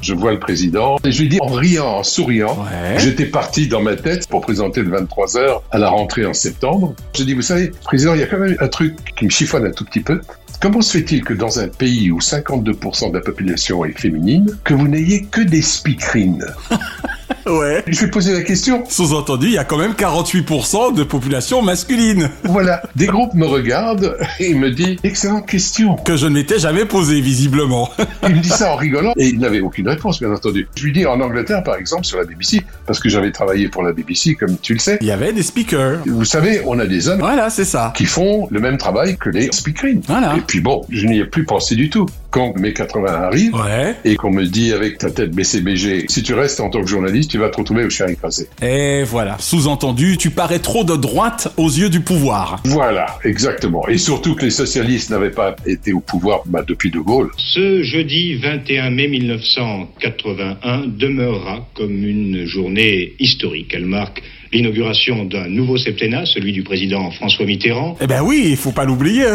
Je 0.00 0.14
vois 0.14 0.32
le 0.32 0.38
président 0.38 0.96
et 1.04 1.12
je 1.12 1.22
lui 1.22 1.28
dis 1.28 1.38
en 1.40 1.46
riant, 1.46 1.98
en 1.98 2.02
souriant, 2.02 2.56
j'étais 2.98 3.26
parti 3.26 3.68
dans 3.68 3.80
ma 3.80 3.96
tête 3.96 4.28
pour 4.28 4.40
présenter 4.40 4.82
le 4.82 4.90
23h 4.90 5.60
à 5.70 5.78
la 5.78 5.88
rentrée 5.88 6.26
en 6.26 6.34
septembre. 6.34 6.94
Je 7.16 7.22
dis, 7.22 7.34
vous 7.34 7.42
savez, 7.42 7.70
président, 7.84 8.14
il 8.14 8.20
y 8.20 8.22
a 8.22 8.26
quand 8.26 8.38
même 8.38 8.56
un 8.60 8.68
truc 8.68 8.96
qui 9.16 9.24
me 9.24 9.30
chiffonne 9.30 9.66
un 9.66 9.70
tout 9.70 9.84
petit 9.84 10.00
peu. 10.00 10.20
Comment 10.60 10.80
se 10.80 10.98
fait-il 10.98 11.24
que 11.24 11.34
dans 11.34 11.58
un 11.58 11.68
pays 11.68 12.10
où 12.10 12.18
52% 12.18 13.10
de 13.10 13.18
la 13.18 13.22
population 13.22 13.84
est 13.84 13.98
féminine, 13.98 14.56
que 14.64 14.74
vous 14.74 14.88
n'ayez 14.88 15.24
que 15.24 15.40
des 15.40 15.62
speakerines? 15.62 16.46
Ouais. 17.46 17.82
Je 17.86 18.00
vais 18.00 18.10
poser 18.10 18.32
la 18.32 18.42
question. 18.42 18.84
Sous-entendu, 18.88 19.46
il 19.46 19.52
y 19.52 19.58
a 19.58 19.64
quand 19.64 19.76
même 19.78 19.92
48% 19.92 20.94
de 20.94 21.02
population 21.02 21.62
masculine. 21.62 22.30
Voilà. 22.44 22.82
Des 22.96 23.06
groupes 23.06 23.34
me 23.34 23.46
regardent 23.46 24.16
et 24.38 24.54
me 24.54 24.70
dit 24.70 24.98
excellente 25.02 25.46
question. 25.46 25.96
Que 25.96 26.16
je 26.16 26.26
ne 26.26 26.34
m'étais 26.34 26.58
jamais 26.58 26.84
posée, 26.84 27.20
visiblement. 27.20 27.90
il 28.22 28.36
me 28.36 28.40
dit 28.40 28.48
ça 28.48 28.72
en 28.72 28.76
rigolant 28.76 29.12
et 29.16 29.28
il 29.28 29.38
n'avait 29.38 29.60
aucune 29.60 29.88
réponse, 29.88 30.20
bien 30.20 30.32
entendu. 30.32 30.68
Je 30.74 30.84
lui 30.84 30.92
dis 30.92 31.06
en 31.06 31.20
Angleterre, 31.20 31.62
par 31.62 31.76
exemple, 31.76 32.04
sur 32.04 32.18
la 32.18 32.24
BBC, 32.24 32.62
parce 32.86 33.00
que 33.00 33.08
j'avais 33.08 33.32
travaillé 33.32 33.68
pour 33.68 33.82
la 33.82 33.92
BBC, 33.92 34.34
comme 34.34 34.56
tu 34.58 34.74
le 34.74 34.78
sais. 34.78 34.98
Il 35.00 35.06
y 35.06 35.10
avait 35.12 35.32
des 35.32 35.42
speakers. 35.42 36.00
Vous 36.06 36.24
savez, 36.24 36.62
on 36.66 36.78
a 36.78 36.86
des 36.86 37.08
hommes. 37.08 37.20
Voilà, 37.20 37.50
c'est 37.50 37.64
ça. 37.64 37.92
Qui 37.96 38.06
font 38.06 38.48
le 38.50 38.60
même 38.60 38.78
travail 38.78 39.16
que 39.16 39.30
les 39.30 39.50
speakerines. 39.52 40.02
Voilà. 40.06 40.34
Et 40.36 40.40
puis 40.40 40.60
bon, 40.60 40.84
je 40.90 41.06
n'y 41.06 41.18
ai 41.18 41.24
plus 41.24 41.44
pensé 41.44 41.74
du 41.74 41.90
tout. 41.90 42.06
Quand 42.34 42.58
mes 42.58 42.72
80 42.72 43.12
arrivent 43.12 43.54
ouais. 43.54 43.94
et 44.04 44.16
qu'on 44.16 44.32
me 44.32 44.42
dit 44.42 44.72
avec 44.72 44.98
ta 44.98 45.08
tête 45.08 45.30
BCBG, 45.30 46.06
si 46.08 46.24
tu 46.24 46.34
restes 46.34 46.58
en 46.58 46.68
tant 46.68 46.80
que 46.80 46.88
journaliste, 46.88 47.30
tu 47.30 47.38
vas 47.38 47.48
te 47.48 47.58
retrouver 47.58 47.84
au 47.84 47.90
chien 47.90 48.08
écrasé. 48.08 48.48
Et 48.60 49.04
voilà, 49.04 49.36
sous-entendu, 49.38 50.16
tu 50.16 50.30
parais 50.30 50.58
trop 50.58 50.82
de 50.82 50.96
droite 50.96 51.54
aux 51.56 51.68
yeux 51.68 51.90
du 51.90 52.00
pouvoir. 52.00 52.60
Voilà, 52.64 53.06
exactement. 53.22 53.86
Et 53.86 53.98
surtout 53.98 54.34
que 54.34 54.44
les 54.44 54.50
socialistes 54.50 55.10
n'avaient 55.10 55.30
pas 55.30 55.54
été 55.64 55.92
au 55.92 56.00
pouvoir 56.00 56.40
bah, 56.46 56.64
depuis 56.66 56.90
De 56.90 56.98
Gaulle. 56.98 57.30
Ce 57.36 57.84
jeudi 57.84 58.34
21 58.34 58.90
mai 58.90 59.06
1981 59.06 60.88
demeurera 60.88 61.68
comme 61.76 62.04
une 62.04 62.46
journée 62.46 63.12
historique. 63.20 63.72
Elle 63.76 63.86
marque 63.86 64.24
l'inauguration 64.54 65.24
d'un 65.24 65.48
nouveau 65.48 65.76
septennat, 65.76 66.26
celui 66.26 66.52
du 66.52 66.62
président 66.62 67.10
François 67.10 67.44
Mitterrand. 67.44 67.96
Eh 68.00 68.06
ben 68.06 68.22
oui, 68.22 68.44
il 68.46 68.56
faut 68.56 68.70
pas 68.70 68.84
l'oublier. 68.84 69.26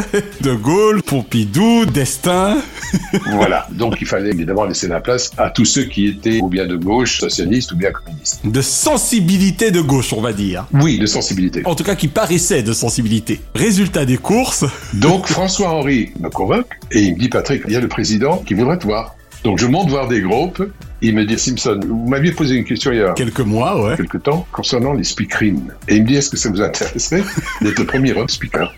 De 0.42 0.54
Gaulle, 0.54 1.04
Pompidou, 1.04 1.86
Destin. 1.86 2.58
voilà. 3.34 3.68
Donc 3.72 3.98
il 4.00 4.08
fallait 4.08 4.30
évidemment 4.30 4.64
laisser 4.64 4.88
la 4.88 5.02
place 5.02 5.32
à 5.38 5.50
tous 5.50 5.66
ceux 5.66 5.84
qui 5.84 6.08
étaient 6.08 6.40
ou 6.42 6.48
bien 6.48 6.66
de 6.66 6.78
gauche, 6.78 7.20
socialistes 7.20 7.74
ou 7.74 7.76
bien 7.76 7.92
communistes. 7.92 8.40
De 8.46 8.62
sensibilité 8.62 9.72
de 9.72 9.82
gauche, 9.82 10.14
on 10.14 10.22
va 10.22 10.32
dire. 10.32 10.66
Oui, 10.74 10.98
de 10.98 11.06
sensibilité. 11.06 11.64
En 11.66 11.76
tout 11.76 11.84
cas, 11.84 11.96
qui 11.96 12.08
paraissait 12.08 12.64
de 12.64 12.72
sensibilité. 12.72 13.42
Résultat 13.54 14.06
des 14.06 14.18
courses. 14.18 14.64
Donc 14.94 15.28
François-Henri 15.28 16.12
me 16.20 16.30
convoque 16.30 16.70
et 16.92 17.02
il 17.02 17.16
me 17.16 17.20
dit 17.20 17.30
Patrick, 17.30 17.64
il 17.68 17.74
y 17.74 17.76
a 17.76 17.82
le 17.82 17.90
président 17.90 18.38
qui 18.38 18.54
voudrait 18.54 18.80
te 18.80 18.86
voir. 18.86 19.16
Donc 19.44 19.58
je 19.58 19.66
monte 19.66 19.90
voir 19.90 20.08
des 20.08 20.22
groupes. 20.22 20.64
Il 21.02 21.16
me 21.16 21.26
dit 21.26 21.40
Simpson, 21.40 21.80
vous 21.88 22.10
m'aviez 22.10 22.34
posé 22.34 22.56
une 22.56 22.66
question 22.66 22.92
il 22.92 23.00
y 23.00 23.02
a 23.02 23.14
quelques 23.14 23.40
mois, 23.40 23.82
ouais, 23.82 23.96
quelques 23.96 24.24
temps, 24.24 24.46
concernant 24.52 24.94
les 24.94 25.06
speakerines. 25.06 25.74
Et 25.88 25.96
il 25.96 26.04
me 26.04 26.08
dit 26.08 26.16
est-ce 26.16 26.30
que 26.30 26.38
ça 26.38 26.50
vous 26.50 26.62
intéresserait 26.62 27.24
d'être 27.62 27.80
le 27.80 27.86
premier 27.86 28.14
homme 28.14 28.28
speaker? 28.28 28.74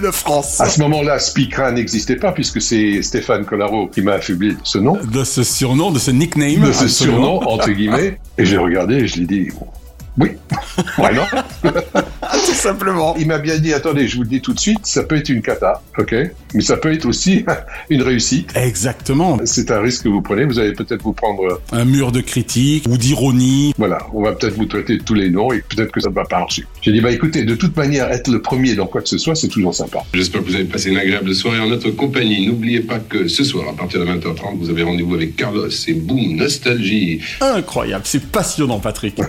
De 0.00 0.10
France. 0.12 0.60
À 0.60 0.66
ce 0.66 0.80
moment-là, 0.82 1.18
Speaker 1.18 1.72
n'existait 1.72 2.14
pas 2.14 2.30
puisque 2.30 2.62
c'est 2.62 3.02
Stéphane 3.02 3.44
Collaro 3.44 3.88
qui 3.88 4.02
m'a 4.02 4.12
affublé 4.12 4.52
de 4.52 4.60
ce 4.62 4.78
nom. 4.78 4.96
De 5.02 5.24
ce 5.24 5.42
surnom, 5.42 5.90
de 5.90 5.98
ce 5.98 6.12
nickname. 6.12 6.60
De 6.60 6.72
ce 6.72 6.86
surnom, 6.86 7.42
entre 7.42 7.70
guillemets. 7.72 8.20
Et 8.38 8.44
j'ai 8.44 8.56
regardé 8.56 8.94
et 8.94 9.06
je 9.08 9.16
lui 9.16 9.24
ai 9.24 9.26
dit, 9.26 9.48
oui, 10.16 10.30
why 10.98 11.12
not? 11.12 11.72
Tout 12.46 12.54
simplement. 12.54 13.14
Il 13.18 13.26
m'a 13.26 13.38
bien 13.38 13.58
dit, 13.58 13.72
attendez, 13.72 14.08
je 14.08 14.16
vous 14.16 14.22
le 14.22 14.28
dis 14.28 14.40
tout 14.40 14.52
de 14.52 14.60
suite, 14.60 14.80
ça 14.84 15.04
peut 15.04 15.16
être 15.16 15.28
une 15.28 15.42
cata, 15.42 15.82
ok? 15.98 16.14
Mais 16.54 16.62
ça 16.62 16.76
peut 16.76 16.92
être 16.92 17.06
aussi 17.06 17.44
une 17.90 18.02
réussite. 18.02 18.50
Exactement. 18.54 19.38
C'est 19.44 19.70
un 19.70 19.80
risque 19.80 20.04
que 20.04 20.08
vous 20.08 20.22
prenez, 20.22 20.44
vous 20.44 20.58
allez 20.58 20.72
peut-être 20.72 21.02
vous 21.02 21.12
prendre... 21.12 21.60
Un 21.72 21.84
mur 21.84 22.12
de 22.12 22.20
critique 22.20 22.86
ou 22.88 22.96
d'ironie. 22.96 23.74
Voilà, 23.78 23.98
on 24.12 24.22
va 24.22 24.32
peut-être 24.32 24.54
vous 24.54 24.66
traiter 24.66 24.98
de 24.98 25.02
tous 25.02 25.14
les 25.14 25.30
noms 25.30 25.52
et 25.52 25.60
peut-être 25.60 25.92
que 25.92 26.00
ça 26.00 26.08
ne 26.08 26.14
va 26.14 26.24
pas 26.24 26.38
marcher. 26.38 26.64
J'ai 26.82 26.92
dit, 26.92 27.00
bah 27.00 27.10
écoutez, 27.10 27.44
de 27.44 27.54
toute 27.54 27.76
manière, 27.76 28.10
être 28.10 28.28
le 28.28 28.40
premier 28.40 28.74
dans 28.74 28.86
quoi 28.86 29.02
que 29.02 29.08
ce 29.08 29.18
soit, 29.18 29.34
c'est 29.34 29.48
toujours 29.48 29.74
sympa. 29.74 30.00
J'espère 30.14 30.42
que 30.42 30.46
vous 30.46 30.54
avez 30.54 30.64
passé 30.64 30.90
une 30.90 30.98
agréable 30.98 31.34
soirée 31.34 31.60
en 31.60 31.68
notre 31.68 31.90
compagnie. 31.90 32.46
N'oubliez 32.46 32.80
pas 32.80 32.98
que 32.98 33.28
ce 33.28 33.44
soir, 33.44 33.68
à 33.68 33.72
partir 33.74 34.00
de 34.00 34.06
20h30, 34.06 34.58
vous 34.58 34.70
avez 34.70 34.82
rendez-vous 34.82 35.14
avec 35.14 35.36
Carlos 35.36 35.68
et 35.68 35.94
boum, 35.94 36.36
nostalgie. 36.36 37.20
Incroyable, 37.40 38.04
c'est 38.06 38.30
passionnant, 38.30 38.78
Patrick. 38.78 39.20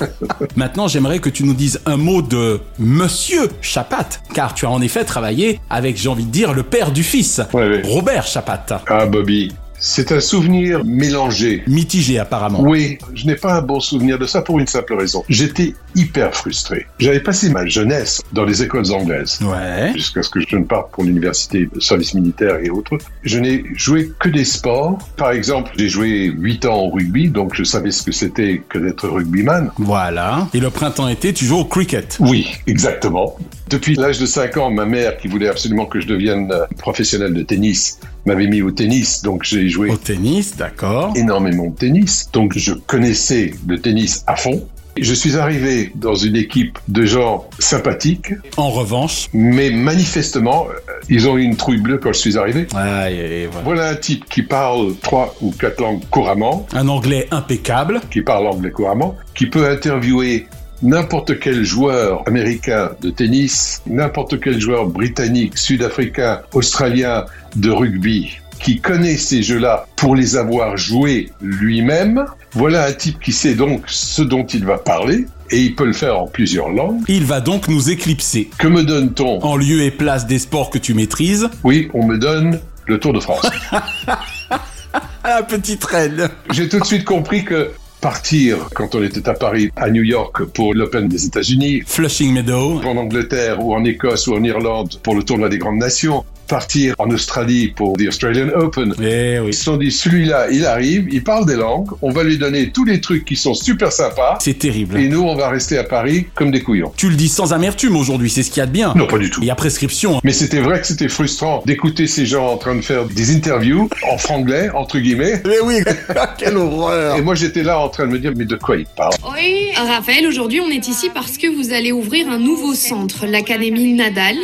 Maintenant, 0.56 0.88
j'aimerais 0.88 1.18
que 1.18 1.30
tu 1.30 1.44
nous 1.44 1.54
dises 1.54 1.80
un 1.86 1.96
mot 1.96 2.22
de 2.22 2.57
Monsieur 2.78 3.48
Chapat, 3.60 4.08
car 4.34 4.54
tu 4.54 4.66
as 4.66 4.70
en 4.70 4.80
effet 4.80 5.04
travaillé 5.04 5.60
avec, 5.70 5.96
j'ai 5.96 6.08
envie 6.08 6.24
de 6.24 6.30
dire, 6.30 6.54
le 6.54 6.62
père 6.62 6.90
du 6.90 7.02
fils, 7.02 7.40
ouais, 7.52 7.68
ouais. 7.68 7.82
Robert 7.84 8.26
Chapat. 8.26 8.82
Ah, 8.86 9.06
Bobby. 9.06 9.52
C'est 9.80 10.12
un 10.12 10.20
souvenir 10.20 10.84
mélangé. 10.84 11.62
Mitigé, 11.66 12.18
apparemment. 12.18 12.60
Oui, 12.60 12.98
je 13.14 13.26
n'ai 13.26 13.36
pas 13.36 13.54
un 13.54 13.62
bon 13.62 13.78
souvenir 13.78 14.18
de 14.18 14.26
ça 14.26 14.42
pour 14.42 14.58
une 14.58 14.66
simple 14.66 14.94
raison. 14.94 15.24
J'étais 15.28 15.74
hyper 15.94 16.34
frustré. 16.34 16.86
J'avais 16.98 17.20
passé 17.20 17.48
ma 17.50 17.64
jeunesse 17.66 18.20
dans 18.32 18.44
les 18.44 18.62
écoles 18.62 18.90
anglaises. 18.92 19.38
Ouais. 19.40 19.92
Jusqu'à 19.94 20.22
ce 20.22 20.30
que 20.30 20.40
je 20.40 20.56
ne 20.56 20.64
parte 20.64 20.90
pour 20.90 21.04
l'université, 21.04 21.68
le 21.72 21.80
service 21.80 22.14
militaire 22.14 22.56
et 22.62 22.70
autres. 22.70 22.98
Je 23.22 23.38
n'ai 23.38 23.64
joué 23.74 24.12
que 24.18 24.28
des 24.28 24.44
sports. 24.44 24.98
Par 25.16 25.30
exemple, 25.30 25.72
j'ai 25.76 25.88
joué 25.88 26.32
8 26.36 26.66
ans 26.66 26.78
au 26.78 26.90
rugby, 26.90 27.28
donc 27.28 27.54
je 27.54 27.62
savais 27.62 27.90
ce 27.90 28.02
que 28.02 28.12
c'était 28.12 28.62
que 28.68 28.78
d'être 28.78 29.08
rugbyman. 29.08 29.70
Voilà. 29.78 30.48
Et 30.54 30.60
le 30.60 30.70
printemps-été, 30.70 31.32
tu 31.32 31.44
joues 31.44 31.58
au 31.58 31.64
cricket. 31.64 32.16
Oui, 32.20 32.48
exactement. 32.66 33.36
Depuis 33.68 33.96
l'âge 33.96 34.18
de 34.18 34.24
5 34.26 34.56
ans, 34.56 34.70
ma 34.70 34.86
mère, 34.86 35.18
qui 35.18 35.28
voulait 35.28 35.48
absolument 35.48 35.84
que 35.84 36.00
je 36.00 36.06
devienne 36.06 36.52
professionnel 36.78 37.34
de 37.34 37.42
tennis, 37.42 38.00
m'avait 38.24 38.46
mis 38.46 38.62
au 38.62 38.70
tennis, 38.70 39.22
donc 39.22 39.44
j'ai 39.44 39.68
joué 39.68 39.90
au 39.90 39.96
tennis, 39.96 40.56
d'accord. 40.56 41.12
Énormément 41.16 41.66
de 41.66 41.74
tennis, 41.74 42.30
donc 42.32 42.56
je 42.56 42.72
connaissais 42.72 43.52
le 43.66 43.78
tennis 43.78 44.24
à 44.26 44.36
fond. 44.36 44.66
Je 45.00 45.14
suis 45.14 45.36
arrivé 45.36 45.92
dans 45.94 46.14
une 46.14 46.34
équipe 46.34 46.78
de 46.88 47.04
gens 47.04 47.48
sympathiques. 47.58 48.32
En 48.56 48.70
revanche. 48.70 49.28
Mais 49.32 49.70
manifestement, 49.70 50.66
euh, 50.68 50.92
ils 51.08 51.28
ont 51.28 51.36
eu 51.38 51.42
une 51.42 51.56
trouille 51.56 51.80
bleue 51.80 51.98
quand 51.98 52.12
je 52.12 52.18
suis 52.18 52.36
arrivé. 52.36 52.66
Ah, 52.74 53.08
et 53.10 53.46
voilà. 53.46 53.64
voilà 53.64 53.88
un 53.90 53.94
type 53.94 54.24
qui 54.28 54.42
parle 54.42 54.96
trois 55.00 55.36
ou 55.40 55.52
quatre 55.52 55.80
langues 55.80 56.02
couramment. 56.10 56.66
Un 56.72 56.88
anglais 56.88 57.28
impeccable. 57.30 58.00
Qui 58.10 58.22
parle 58.22 58.48
anglais 58.48 58.72
couramment. 58.72 59.16
Qui 59.34 59.46
peut 59.46 59.68
interviewer 59.70 60.46
n'importe 60.82 61.38
quel 61.38 61.64
joueur 61.64 62.22
américain 62.26 62.90
de 63.00 63.10
tennis, 63.10 63.82
n'importe 63.86 64.40
quel 64.40 64.60
joueur 64.60 64.86
britannique, 64.86 65.58
sud-africain, 65.58 66.40
australien 66.52 67.24
de 67.56 67.70
rugby, 67.70 68.38
qui 68.60 68.80
connaît 68.80 69.16
ces 69.16 69.42
jeux-là 69.42 69.86
pour 69.96 70.14
les 70.14 70.36
avoir 70.36 70.76
joués 70.76 71.30
lui-même. 71.40 72.24
Voilà 72.52 72.84
un 72.86 72.92
type 72.92 73.20
qui 73.20 73.32
sait 73.32 73.54
donc 73.54 73.84
ce 73.86 74.22
dont 74.22 74.44
il 74.44 74.64
va 74.64 74.78
parler. 74.78 75.26
Et 75.50 75.62
il 75.62 75.74
peut 75.74 75.86
le 75.86 75.94
faire 75.94 76.20
en 76.20 76.26
plusieurs 76.26 76.68
langues. 76.68 77.00
Il 77.08 77.24
va 77.24 77.40
donc 77.40 77.68
nous 77.68 77.88
éclipser. 77.88 78.50
Que 78.58 78.68
me 78.68 78.84
donne-t-on? 78.84 79.42
En 79.42 79.56
lieu 79.56 79.82
et 79.82 79.90
place 79.90 80.26
des 80.26 80.38
sports 80.38 80.68
que 80.68 80.76
tu 80.76 80.92
maîtrises 80.92 81.48
Oui, 81.64 81.88
on 81.94 82.06
me 82.06 82.18
donne 82.18 82.60
le 82.86 83.00
Tour 83.00 83.14
de 83.14 83.20
France. 83.20 83.46
La 85.24 85.42
petite 85.42 85.84
reine. 85.84 86.28
J'ai 86.50 86.68
tout 86.68 86.80
de 86.80 86.84
suite 86.84 87.04
compris 87.04 87.44
que 87.44 87.70
partir 88.00 88.68
quand 88.74 88.94
on 88.94 89.02
était 89.02 89.28
à 89.28 89.34
Paris, 89.34 89.70
à 89.76 89.90
New 89.90 90.02
York 90.02 90.44
pour 90.44 90.74
l'Open 90.74 91.08
des 91.08 91.26
États-Unis, 91.26 91.82
Flushing 91.86 92.32
Meadow, 92.32 92.80
en 92.84 92.96
Angleterre 92.96 93.64
ou 93.64 93.74
en 93.74 93.84
Écosse 93.84 94.26
ou 94.26 94.34
en 94.34 94.42
Irlande 94.42 94.98
pour 95.02 95.14
le 95.14 95.22
tournoi 95.22 95.48
des 95.48 95.58
grandes 95.58 95.78
nations, 95.78 96.24
partir 96.48 96.94
en 96.98 97.10
Australie 97.10 97.68
pour 97.68 97.96
the 97.96 98.08
Australian 98.08 98.48
Open. 98.54 98.94
Eh 99.00 99.38
oui. 99.38 99.48
Ils 99.48 99.54
se 99.54 99.64
sont 99.64 99.76
dit, 99.76 99.92
celui-là, 99.92 100.48
il 100.50 100.66
arrive, 100.66 101.06
il 101.10 101.22
parle 101.22 101.46
des 101.46 101.56
langues, 101.56 101.90
on 102.02 102.10
va 102.10 102.24
lui 102.24 102.38
donner 102.38 102.70
tous 102.70 102.84
les 102.84 103.00
trucs 103.00 103.24
qui 103.24 103.36
sont 103.36 103.54
super 103.54 103.92
sympas. 103.92 104.38
C'est 104.40 104.58
terrible. 104.58 104.98
Et 104.98 105.08
nous, 105.08 105.22
on 105.22 105.36
va 105.36 105.48
rester 105.48 105.78
à 105.78 105.84
Paris 105.84 106.26
comme 106.34 106.50
des 106.50 106.62
couillons. 106.62 106.92
Tu 106.96 107.08
le 107.08 107.16
dis 107.16 107.28
sans 107.28 107.52
amertume 107.52 107.96
aujourd'hui, 107.96 108.30
c'est 108.30 108.42
ce 108.42 108.50
qu'il 108.50 108.60
y 108.60 108.62
a 108.62 108.66
de 108.66 108.72
bien. 108.72 108.94
Non, 108.96 109.06
pas 109.06 109.18
du 109.18 109.30
tout. 109.30 109.40
Il 109.42 109.46
y 109.46 109.50
a 109.50 109.54
prescription. 109.54 110.20
Mais 110.24 110.32
c'était 110.32 110.60
vrai 110.60 110.80
que 110.80 110.86
c'était 110.86 111.08
frustrant 111.08 111.62
d'écouter 111.66 112.06
ces 112.06 112.26
gens 112.26 112.48
en 112.48 112.56
train 112.56 112.74
de 112.74 112.82
faire 112.82 113.04
des 113.04 113.34
interviews 113.34 113.88
en 114.10 114.18
franglais, 114.18 114.70
entre 114.74 114.98
guillemets. 114.98 115.42
Mais 115.46 115.60
oui, 115.62 115.76
quelle 116.38 116.56
horreur. 116.56 117.16
Et 117.16 117.22
moi, 117.22 117.34
j'étais 117.34 117.62
là 117.62 117.78
en 117.78 117.88
train 117.88 118.06
de 118.06 118.12
me 118.12 118.18
dire, 118.18 118.32
mais 118.36 118.44
de 118.44 118.56
quoi 118.56 118.76
il 118.76 118.86
parle 118.86 119.14
Oui, 119.34 119.70
Raphaël, 119.76 120.26
aujourd'hui, 120.26 120.60
on 120.60 120.70
est 120.70 120.88
ici 120.88 121.10
parce 121.12 121.36
que 121.36 121.46
vous 121.46 121.72
allez 121.72 121.92
ouvrir 121.92 122.28
un 122.28 122.38
nouveau 122.38 122.74
centre, 122.74 123.26
l'Académie 123.26 123.92
Nadal. 123.92 124.36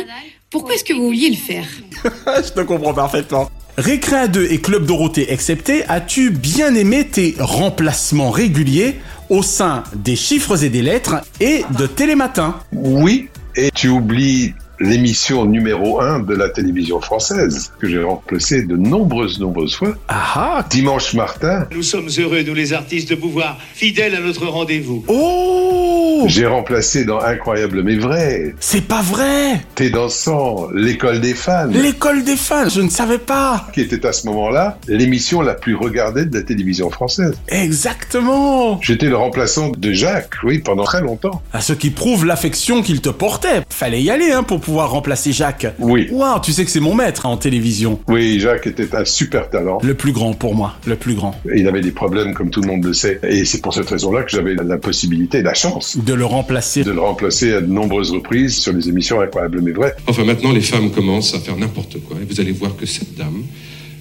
Pourquoi 0.55 0.75
est-ce 0.75 0.85
que 0.85 0.93
vous 0.93 1.07
vouliez 1.07 1.29
le 1.29 1.35
faire 1.35 1.67
Je 2.41 2.49
te 2.49 2.61
comprends 2.61 2.93
parfaitement. 2.93 3.51
Récréa 3.77 4.29
2 4.29 4.47
et 4.51 4.61
Club 4.61 4.85
Dorothée 4.85 5.33
excepté, 5.33 5.83
as-tu 5.89 6.29
bien 6.29 6.73
aimé 6.75 7.05
tes 7.05 7.35
remplacements 7.39 8.31
réguliers 8.31 8.95
au 9.29 9.43
sein 9.43 9.83
des 9.93 10.15
chiffres 10.15 10.63
et 10.63 10.69
des 10.69 10.81
lettres 10.81 11.15
et 11.41 11.65
de 11.77 11.87
Télématin? 11.87 12.55
Oui, 12.71 13.27
et 13.57 13.69
tu 13.69 13.89
oublies 13.89 14.53
l'émission 14.79 15.45
numéro 15.45 16.01
1 16.01 16.19
de 16.19 16.35
la 16.35 16.49
télévision 16.49 16.99
française, 17.01 17.71
que 17.79 17.87
j'ai 17.89 18.01
remplacée 18.03 18.63
de 18.63 18.75
nombreuses, 18.75 19.39
nombreuses 19.39 19.75
fois. 19.75 19.95
Ah 20.07 20.65
Dimanche 20.69 21.13
Martin. 21.13 21.67
Nous 21.73 21.83
sommes 21.83 22.09
heureux, 22.17 22.43
nous 22.43 22.53
les 22.53 22.73
artistes, 22.73 23.09
de 23.09 23.15
pouvoir, 23.15 23.57
fidèles 23.73 24.15
à 24.15 24.19
notre 24.19 24.47
rendez-vous. 24.47 25.03
Oh 25.07 26.23
J'ai 26.27 26.45
remplacé 26.45 27.05
dans 27.05 27.19
Incroyable 27.19 27.83
mais 27.83 27.95
vrai. 27.95 28.55
C'est 28.59 28.87
pas 28.87 29.01
vrai 29.01 29.61
T'es 29.75 29.89
dansant, 29.89 30.67
l'école 30.73 31.19
des 31.21 31.33
fans. 31.33 31.67
L'école 31.67 32.23
des 32.23 32.35
fans, 32.35 32.69
je 32.69 32.81
ne 32.81 32.89
savais 32.89 33.17
pas 33.17 33.67
Qui 33.73 33.81
était 33.81 34.05
à 34.05 34.13
ce 34.13 34.27
moment-là 34.27 34.77
l'émission 34.87 35.41
la 35.41 35.53
plus 35.53 35.75
regardée 35.75 36.25
de 36.25 36.35
la 36.35 36.43
télévision 36.43 36.89
française. 36.89 37.33
Exactement 37.47 38.79
J'étais 38.81 39.07
le 39.07 39.17
remplaçant 39.17 39.69
de 39.69 39.91
Jacques, 39.93 40.35
oui, 40.43 40.59
pendant 40.59 40.83
très 40.83 41.01
longtemps. 41.01 41.41
À 41.53 41.61
ce 41.61 41.73
qui 41.73 41.89
prouve 41.89 42.25
l'affection 42.25 42.81
qu'il 42.81 43.01
te 43.01 43.09
portait. 43.09 43.61
Fallait 43.69 44.01
y 44.01 44.09
aller, 44.09 44.31
hein, 44.31 44.43
pour 44.43 44.59
pouvoir 44.65 44.89
remplacer 44.89 45.31
Jacques. 45.31 45.67
Oui. 45.79 46.07
Waouh, 46.11 46.41
tu 46.41 46.51
sais 46.51 46.65
que 46.65 46.71
c'est 46.71 46.79
mon 46.79 46.95
maître 46.95 47.25
hein, 47.25 47.29
en 47.29 47.37
télévision. 47.37 47.99
Oui, 48.07 48.39
Jacques 48.39 48.65
était 48.65 48.95
un 48.95 49.05
super 49.05 49.49
talent. 49.49 49.77
Le 49.83 49.93
plus 49.93 50.11
grand 50.11 50.33
pour 50.33 50.55
moi, 50.55 50.73
le 50.87 50.95
plus 50.95 51.13
grand. 51.13 51.35
Il 51.55 51.67
avait 51.67 51.81
des 51.81 51.91
problèmes, 51.91 52.33
comme 52.33 52.49
tout 52.49 52.61
le 52.61 52.67
monde 52.67 52.83
le 52.83 52.93
sait. 52.93 53.19
Et 53.23 53.45
c'est 53.45 53.61
pour 53.61 53.73
cette 53.73 53.89
raison-là 53.89 54.23
que 54.23 54.31
j'avais 54.31 54.55
la 54.55 54.77
possibilité, 54.77 55.43
la 55.43 55.53
chance. 55.53 55.97
De 55.97 56.13
le 56.13 56.25
remplacer. 56.25 56.83
De 56.83 56.91
le 56.91 56.99
remplacer 56.99 57.53
à 57.53 57.61
de 57.61 57.71
nombreuses 57.71 58.11
reprises 58.11 58.57
sur 58.57 58.73
les 58.73 58.89
émissions 58.89 59.21
incroyables 59.21 59.61
mais 59.61 59.71
vraies. 59.71 59.95
Enfin, 60.07 60.23
maintenant, 60.23 60.51
les 60.51 60.61
femmes 60.61 60.89
commencent 60.89 61.35
à 61.35 61.39
faire 61.39 61.57
n'importe 61.57 62.01
quoi. 62.01 62.17
Et 62.19 62.25
vous 62.25 62.41
allez 62.41 62.51
voir 62.51 62.75
que 62.75 62.87
cette 62.87 63.15
dame 63.15 63.43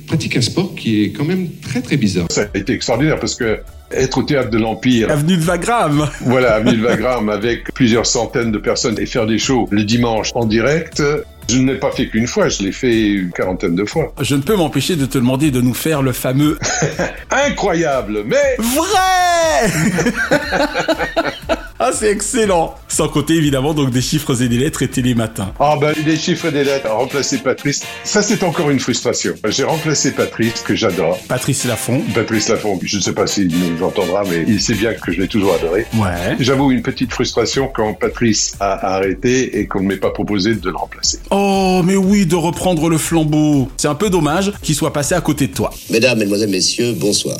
pratique 0.06 0.36
un 0.36 0.42
sport 0.42 0.74
qui 0.74 1.04
est 1.04 1.12
quand 1.12 1.24
même 1.24 1.48
très 1.62 1.80
très 1.80 1.96
bizarre. 1.96 2.26
Ça 2.30 2.42
a 2.52 2.58
été 2.58 2.72
extraordinaire 2.72 3.18
parce 3.18 3.34
que 3.34 3.60
être 3.90 4.18
au 4.18 4.22
théâtre 4.22 4.50
de 4.50 4.58
l'Empire. 4.58 5.10
Avenue 5.10 5.36
de 5.36 5.44
Wagram. 5.44 6.08
Voilà, 6.20 6.54
avenue 6.54 6.78
de 6.78 6.84
Wagram 6.84 7.28
avec 7.28 7.72
plusieurs 7.74 8.06
centaines 8.06 8.50
de 8.50 8.58
personnes 8.58 8.98
et 8.98 9.06
faire 9.06 9.26
des 9.26 9.38
shows 9.38 9.68
le 9.70 9.84
dimanche 9.84 10.30
en 10.34 10.44
direct. 10.44 11.02
Je 11.48 11.58
ne 11.58 11.72
l'ai 11.72 11.78
pas 11.78 11.90
fait 11.92 12.08
qu'une 12.08 12.26
fois, 12.26 12.48
je 12.48 12.62
l'ai 12.62 12.72
fait 12.72 13.10
une 13.10 13.30
quarantaine 13.30 13.74
de 13.74 13.84
fois. 13.84 14.14
Je 14.20 14.34
ne 14.34 14.40
peux 14.40 14.56
m'empêcher 14.56 14.96
de 14.96 15.04
te 15.04 15.18
demander 15.18 15.50
de 15.50 15.60
nous 15.60 15.74
faire 15.74 16.02
le 16.02 16.12
fameux 16.12 16.58
incroyable, 17.30 18.24
mais 18.26 18.56
vrai. 18.58 19.70
ah, 21.86 21.90
c'est 21.92 22.10
excellent. 22.10 22.74
Sans 22.88 23.08
côté 23.08 23.34
évidemment 23.34 23.74
donc 23.74 23.90
des 23.90 24.00
chiffres 24.00 24.42
et 24.42 24.48
des 24.48 24.56
lettres 24.56 24.82
et 24.82 24.88
télématin. 24.88 25.52
Ah 25.60 25.76
ben 25.78 25.92
des 26.02 26.16
chiffres 26.16 26.46
et 26.46 26.50
des 26.50 26.64
lettres, 26.64 26.88
remplacer 26.88 27.36
Patrice, 27.36 27.82
ça 28.04 28.22
c'est 28.22 28.42
encore 28.42 28.70
une 28.70 28.80
frustration. 28.80 29.34
J'ai 29.48 29.64
remplacé 29.64 30.12
Patrice 30.12 30.62
que 30.62 30.74
j'adore. 30.74 31.18
Patrice 31.28 31.66
Lafont. 31.66 32.00
Patrice 32.14 32.48
Lafont, 32.48 32.80
je 32.82 32.96
ne 32.96 33.02
sais 33.02 33.12
pas 33.12 33.26
s'il 33.26 33.48
nous 33.48 33.82
entendra, 33.82 34.22
mais 34.24 34.46
il 34.48 34.62
sait 34.62 34.72
bien 34.72 34.94
que 34.94 35.12
je 35.12 35.20
l'ai 35.20 35.28
toujours 35.28 35.52
adoré. 35.52 35.84
Ouais. 35.94 36.36
J'avoue 36.40 36.70
une 36.70 36.80
petite 36.80 37.12
frustration 37.12 37.68
quand 37.68 37.92
Patrice 37.92 38.54
a 38.60 38.94
arrêté 38.94 39.58
et 39.58 39.66
qu'on 39.66 39.82
ne 39.82 39.88
m'ait 39.88 39.98
pas 39.98 40.10
proposé 40.10 40.54
de 40.54 40.70
le 40.70 40.76
remplacer. 40.76 41.18
Oh, 41.30 41.82
mais 41.84 41.96
oui, 41.96 42.24
de 42.24 42.36
reprendre 42.36 42.88
le 42.88 42.96
flambeau. 42.96 43.68
C'est 43.76 43.88
un 43.88 43.94
peu 43.94 44.08
dommage 44.08 44.52
qu'il 44.62 44.74
soit 44.74 44.94
passé 44.94 45.14
à 45.14 45.20
côté 45.20 45.48
de 45.48 45.52
toi. 45.52 45.70
Mesdames, 45.90 46.18
Mesdemoiselles, 46.18 46.48
Messieurs, 46.48 46.94
bonsoir. 46.96 47.36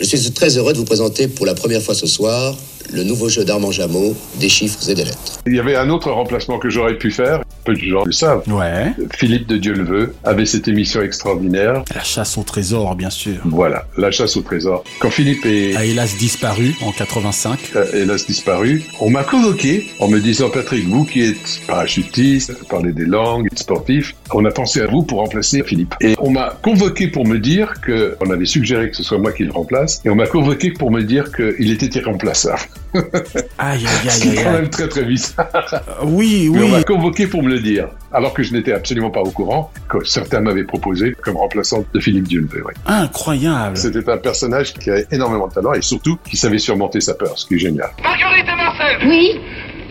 Je 0.00 0.16
suis 0.16 0.30
très 0.30 0.56
heureux 0.56 0.72
de 0.72 0.78
vous 0.78 0.84
présenter 0.84 1.26
pour 1.26 1.44
la 1.44 1.54
première 1.54 1.82
fois 1.82 1.94
ce 1.94 2.06
soir 2.06 2.56
le 2.92 3.04
nouveau 3.04 3.28
jeu 3.28 3.44
d'Armand 3.44 3.70
Jameau, 3.70 4.16
des 4.40 4.48
chiffres 4.48 4.88
et 4.88 4.94
des 4.94 5.04
lettres. 5.04 5.40
Il 5.46 5.54
y 5.54 5.60
avait 5.60 5.76
un 5.76 5.90
autre 5.90 6.10
remplacement 6.10 6.58
que 6.58 6.70
j'aurais 6.70 6.96
pu 6.96 7.10
faire, 7.10 7.42
peu 7.64 7.74
de 7.74 7.80
gens 7.80 8.04
le 8.04 8.12
savent. 8.12 8.42
Ouais. 8.48 8.92
Philippe 9.14 9.46
de 9.46 9.56
Dieu 9.56 9.74
le 9.74 9.84
veut 9.84 10.14
avait 10.24 10.46
cette 10.46 10.68
émission 10.68 11.02
extraordinaire. 11.02 11.84
La 11.94 12.02
chasse 12.02 12.38
au 12.38 12.42
trésor, 12.42 12.94
bien 12.94 13.10
sûr. 13.10 13.36
Voilà, 13.44 13.86
la 13.96 14.10
chasse 14.10 14.36
au 14.36 14.42
trésor. 14.42 14.84
Quand 15.00 15.10
Philippe 15.10 15.44
est... 15.44 15.76
a 15.76 15.84
hélas 15.84 16.16
disparu 16.16 16.74
en 16.82 16.92
85. 16.92 17.58
A 17.74 17.96
hélas 17.96 18.26
disparu, 18.26 18.84
on 19.00 19.10
m'a 19.10 19.24
convoqué 19.24 19.88
en 20.00 20.08
me 20.08 20.20
disant 20.20 20.50
Patrick, 20.50 20.88
vous 20.88 21.04
qui 21.04 21.22
êtes 21.22 21.60
parachutiste, 21.66 22.52
parlez 22.68 22.92
des 22.92 23.04
langues, 23.04 23.48
sportif, 23.54 24.14
on 24.32 24.44
a 24.44 24.50
pensé 24.50 24.80
à 24.80 24.86
vous 24.86 25.02
pour 25.02 25.18
remplacer 25.18 25.62
Philippe. 25.62 25.94
Et 26.00 26.14
on 26.18 26.30
m'a 26.30 26.58
convoqué 26.62 27.08
pour 27.08 27.26
me 27.26 27.38
dire 27.38 27.74
que, 27.82 28.16
on 28.20 28.30
avait 28.30 28.46
suggéré 28.46 28.90
que 28.90 28.96
ce 28.96 29.02
soit 29.02 29.18
moi 29.18 29.32
qui 29.32 29.44
le 29.44 29.52
remplace, 29.52 29.87
et 30.04 30.10
on 30.10 30.14
m'a 30.14 30.26
convoqué 30.26 30.70
pour 30.72 30.90
me 30.90 31.02
dire 31.02 31.30
qu'il 31.34 31.70
était 31.72 31.98
irremplaçable. 31.98 32.60
Aïe, 33.58 33.84
aïe, 33.86 33.86
aïe, 33.86 33.86
C'est 34.10 34.28
aïe. 34.28 34.34
quand 34.36 34.50
aïe. 34.50 34.52
même 34.54 34.70
très 34.70 34.88
très 34.88 35.04
bizarre. 35.04 35.48
Oui, 36.04 36.48
Mais 36.52 36.58
on 36.60 36.62
oui. 36.64 36.70
m'a 36.70 36.82
convoqué 36.82 37.26
pour 37.26 37.42
me 37.42 37.48
le 37.50 37.60
dire, 37.60 37.88
alors 38.12 38.32
que 38.32 38.42
je 38.42 38.52
n'étais 38.52 38.72
absolument 38.72 39.10
pas 39.10 39.20
au 39.20 39.30
courant, 39.30 39.70
que 39.88 40.04
certains 40.04 40.40
m'avaient 40.40 40.64
proposé 40.64 41.14
comme 41.22 41.36
remplaçant 41.36 41.84
de 41.92 42.00
Philippe 42.00 42.28
ouais. 42.30 42.72
Incroyable. 42.86 43.76
C'était 43.76 44.08
un 44.10 44.16
personnage 44.18 44.72
qui 44.74 44.90
avait 44.90 45.06
énormément 45.10 45.48
de 45.48 45.52
talent 45.54 45.72
et 45.74 45.82
surtout 45.82 46.18
qui 46.28 46.36
savait 46.36 46.58
surmonter 46.58 47.00
sa 47.00 47.14
peur, 47.14 47.38
ce 47.38 47.46
qui 47.46 47.54
est 47.56 47.58
génial. 47.58 47.90
Marguerite 48.02 48.46
et 48.46 48.56
Marcel 48.56 48.98
Oui 49.06 49.40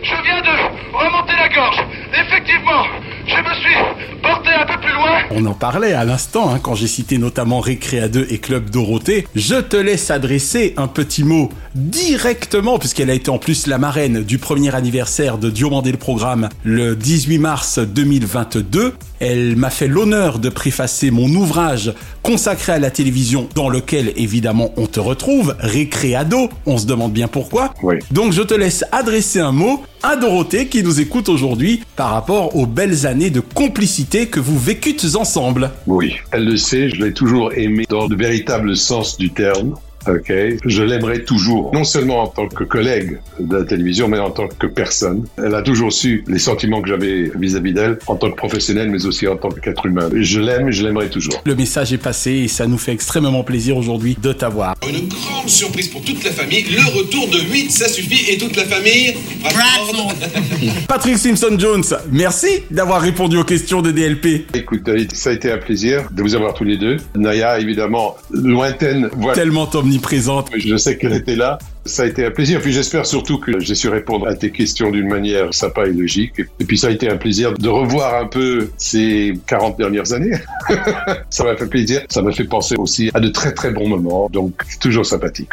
Je 0.02 0.22
viens 0.24 0.40
de 0.40 0.96
remonter 0.96 1.32
la 1.38 1.48
gorge. 1.54 1.78
Effectivement, 2.12 2.84
je 3.28 3.34
me 3.34 3.54
suis 3.54 4.20
porté 4.22 4.50
un 4.50 4.66
peu 4.66 4.80
plus 4.80 4.92
loin. 4.92 5.18
On 5.30 5.44
en 5.46 5.54
parlait 5.54 5.92
à 5.92 6.04
l'instant, 6.04 6.50
hein, 6.52 6.58
quand 6.60 6.74
j'ai 6.74 6.86
cité 6.86 7.18
notamment 7.18 7.60
Récréa 7.60 8.08
2 8.08 8.26
et 8.30 8.38
Club 8.38 8.70
Dorothée. 8.70 9.26
Je 9.34 9.56
te 9.56 9.76
laisse 9.76 10.10
adresser 10.10 10.74
un 10.76 10.88
petit 10.88 11.24
mot 11.24 11.50
directement, 11.74 12.78
puisqu'elle 12.78 13.10
a 13.10 13.14
été 13.14 13.30
en 13.30 13.38
plus 13.38 13.66
la 13.66 13.78
marraine 13.78 14.24
du 14.24 14.38
premier 14.38 14.74
anniversaire 14.74 15.38
de 15.38 15.50
Diomandé 15.50 15.92
le 15.92 15.98
programme 15.98 16.48
le 16.64 16.96
18 16.96 17.38
mars 17.38 17.78
2022. 17.78 18.94
Elle 19.20 19.56
m'a 19.56 19.70
fait 19.70 19.88
l'honneur 19.88 20.38
de 20.38 20.48
préfacer 20.48 21.10
mon 21.10 21.28
ouvrage 21.28 21.92
consacré 22.22 22.72
à 22.72 22.78
la 22.78 22.90
télévision, 22.90 23.48
dans 23.54 23.68
lequel 23.68 24.12
évidemment 24.16 24.72
on 24.76 24.86
te 24.86 25.00
retrouve, 25.00 25.54
Récréado. 25.58 26.48
On 26.66 26.78
se 26.78 26.86
demande 26.86 27.12
bien 27.12 27.28
pourquoi. 27.28 27.74
Oui. 27.82 27.96
Donc 28.10 28.32
je 28.32 28.42
te 28.42 28.54
laisse 28.54 28.84
adresser 28.92 29.40
un 29.40 29.52
mot 29.52 29.82
à 30.02 30.16
Dorothée 30.16 30.66
qui 30.66 30.82
nous 30.82 31.00
écoute 31.00 31.28
aujourd'hui 31.28 31.82
par 31.96 32.10
rapport 32.10 32.56
aux 32.56 32.66
belles 32.66 33.06
années 33.06 33.30
de 33.30 33.40
complicité 33.40 34.26
que 34.26 34.40
vous 34.40 34.58
vécûtes 34.58 35.14
ensemble. 35.14 35.70
Oui, 35.86 36.16
elle 36.30 36.44
le 36.44 36.56
sait, 36.56 36.90
je 36.90 37.02
l'ai 37.02 37.12
toujours 37.12 37.52
aimé 37.54 37.86
dans 37.88 38.06
le 38.06 38.16
véritable 38.16 38.76
sens 38.76 39.16
du 39.16 39.30
terme. 39.30 39.74
Ok, 40.08 40.32
je 40.64 40.82
l'aimerai 40.82 41.24
toujours, 41.24 41.70
non 41.74 41.84
seulement 41.84 42.22
en 42.22 42.28
tant 42.28 42.48
que 42.48 42.64
collègue 42.64 43.18
de 43.38 43.58
la 43.58 43.64
télévision, 43.64 44.08
mais 44.08 44.18
en 44.18 44.30
tant 44.30 44.48
que 44.48 44.66
personne. 44.66 45.26
Elle 45.36 45.54
a 45.54 45.60
toujours 45.60 45.92
su 45.92 46.24
les 46.26 46.38
sentiments 46.38 46.80
que 46.80 46.88
j'avais 46.88 47.30
vis-à-vis 47.38 47.74
d'elle, 47.74 47.98
en 48.06 48.16
tant 48.16 48.30
que 48.30 48.36
professionnel, 48.36 48.88
mais 48.90 49.04
aussi 49.04 49.26
en 49.26 49.36
tant 49.36 49.50
qu'être 49.50 49.84
humain. 49.84 50.08
Je 50.14 50.40
l'aime, 50.40 50.70
je 50.70 50.82
l'aimerai 50.82 51.10
toujours. 51.10 51.34
Le 51.44 51.54
message 51.54 51.92
est 51.92 51.98
passé 51.98 52.30
et 52.32 52.48
ça 52.48 52.66
nous 52.66 52.78
fait 52.78 52.92
extrêmement 52.92 53.44
plaisir 53.44 53.76
aujourd'hui 53.76 54.16
de 54.20 54.32
t'avoir. 54.32 54.76
Une 54.88 55.08
grande 55.08 55.48
surprise 55.48 55.88
pour 55.88 56.00
toute 56.02 56.24
la 56.24 56.30
famille, 56.30 56.64
le 56.70 56.98
retour 56.98 57.28
de 57.28 57.40
8, 57.52 57.70
ça 57.70 57.88
suffit, 57.88 58.30
et 58.32 58.38
toute 58.38 58.56
la 58.56 58.64
famille... 58.64 59.14
Patrick 60.88 61.18
Simpson-Jones, 61.18 61.84
merci 62.10 62.48
d'avoir 62.70 63.02
répondu 63.02 63.36
aux 63.36 63.44
questions 63.44 63.82
de 63.82 63.90
DLP. 63.90 64.46
Écoute, 64.54 64.88
ça 65.12 65.30
a 65.30 65.32
été 65.34 65.52
un 65.52 65.58
plaisir 65.58 66.08
de 66.10 66.22
vous 66.22 66.34
avoir 66.34 66.54
tous 66.54 66.64
les 66.64 66.78
deux. 66.78 66.96
Naya, 67.14 67.60
évidemment, 67.60 68.16
lointaine. 68.30 69.10
Voilà. 69.16 69.34
Tellement 69.34 69.68
omniprésente. 69.74 69.97
Je 70.56 70.76
sais 70.76 70.96
qu'elle 70.96 71.14
était 71.14 71.36
là. 71.36 71.58
Ça 71.84 72.02
a 72.02 72.06
été 72.06 72.24
un 72.24 72.30
plaisir. 72.30 72.60
Puis 72.60 72.72
j'espère 72.72 73.06
surtout 73.06 73.38
que 73.38 73.60
j'ai 73.60 73.74
su 73.74 73.88
répondre 73.88 74.26
à 74.26 74.34
tes 74.34 74.50
questions 74.50 74.90
d'une 74.90 75.08
manière 75.08 75.52
sympa 75.54 75.86
et 75.86 75.92
logique. 75.92 76.40
Et 76.60 76.64
puis 76.64 76.78
ça 76.78 76.88
a 76.88 76.90
été 76.90 77.08
un 77.08 77.16
plaisir 77.16 77.54
de 77.54 77.68
revoir 77.68 78.14
un 78.14 78.26
peu 78.26 78.70
ces 78.76 79.38
40 79.46 79.78
dernières 79.78 80.12
années. 80.12 80.36
ça 81.30 81.44
m'a 81.44 81.56
fait 81.56 81.66
plaisir. 81.66 82.02
Ça 82.08 82.22
m'a 82.22 82.32
fait 82.32 82.44
penser 82.44 82.76
aussi 82.76 83.10
à 83.14 83.20
de 83.20 83.28
très 83.28 83.52
très 83.52 83.70
bons 83.70 83.88
moments. 83.88 84.28
Donc 84.30 84.62
toujours 84.80 85.06
sympathique. 85.06 85.50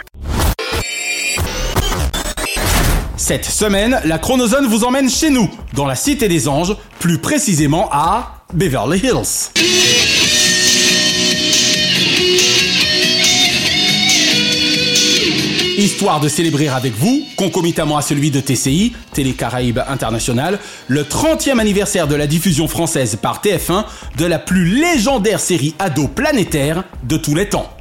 Cette 3.17 3.45
semaine, 3.45 3.99
la 4.05 4.19
Chronozone 4.19 4.67
vous 4.67 4.83
emmène 4.83 5.09
chez 5.09 5.29
nous, 5.29 5.49
dans 5.73 5.87
la 5.87 5.95
Cité 5.95 6.27
des 6.27 6.47
Anges, 6.47 6.75
plus 6.99 7.17
précisément 7.17 7.89
à 7.91 8.43
Beverly 8.53 8.99
Hills. 8.99 10.34
Histoire 15.95 16.19
de 16.19 16.27
célébrer 16.27 16.67
avec 16.67 16.93
vous, 16.93 17.23
concomitamment 17.37 17.95
à 17.95 18.01
celui 18.01 18.29
de 18.29 18.41
TCI, 18.41 18.91
Télé 19.13 19.31
Caraïbes 19.31 19.79
International, 19.87 20.59
le 20.89 21.03
30e 21.03 21.57
anniversaire 21.57 22.09
de 22.09 22.15
la 22.15 22.27
diffusion 22.27 22.67
française 22.67 23.15
par 23.15 23.41
TF1 23.41 23.85
de 24.17 24.25
la 24.25 24.37
plus 24.37 24.65
légendaire 24.65 25.39
série 25.39 25.73
ado 25.79 26.09
planétaire 26.09 26.83
de 27.03 27.15
tous 27.15 27.33
les 27.33 27.47
temps. 27.47 27.71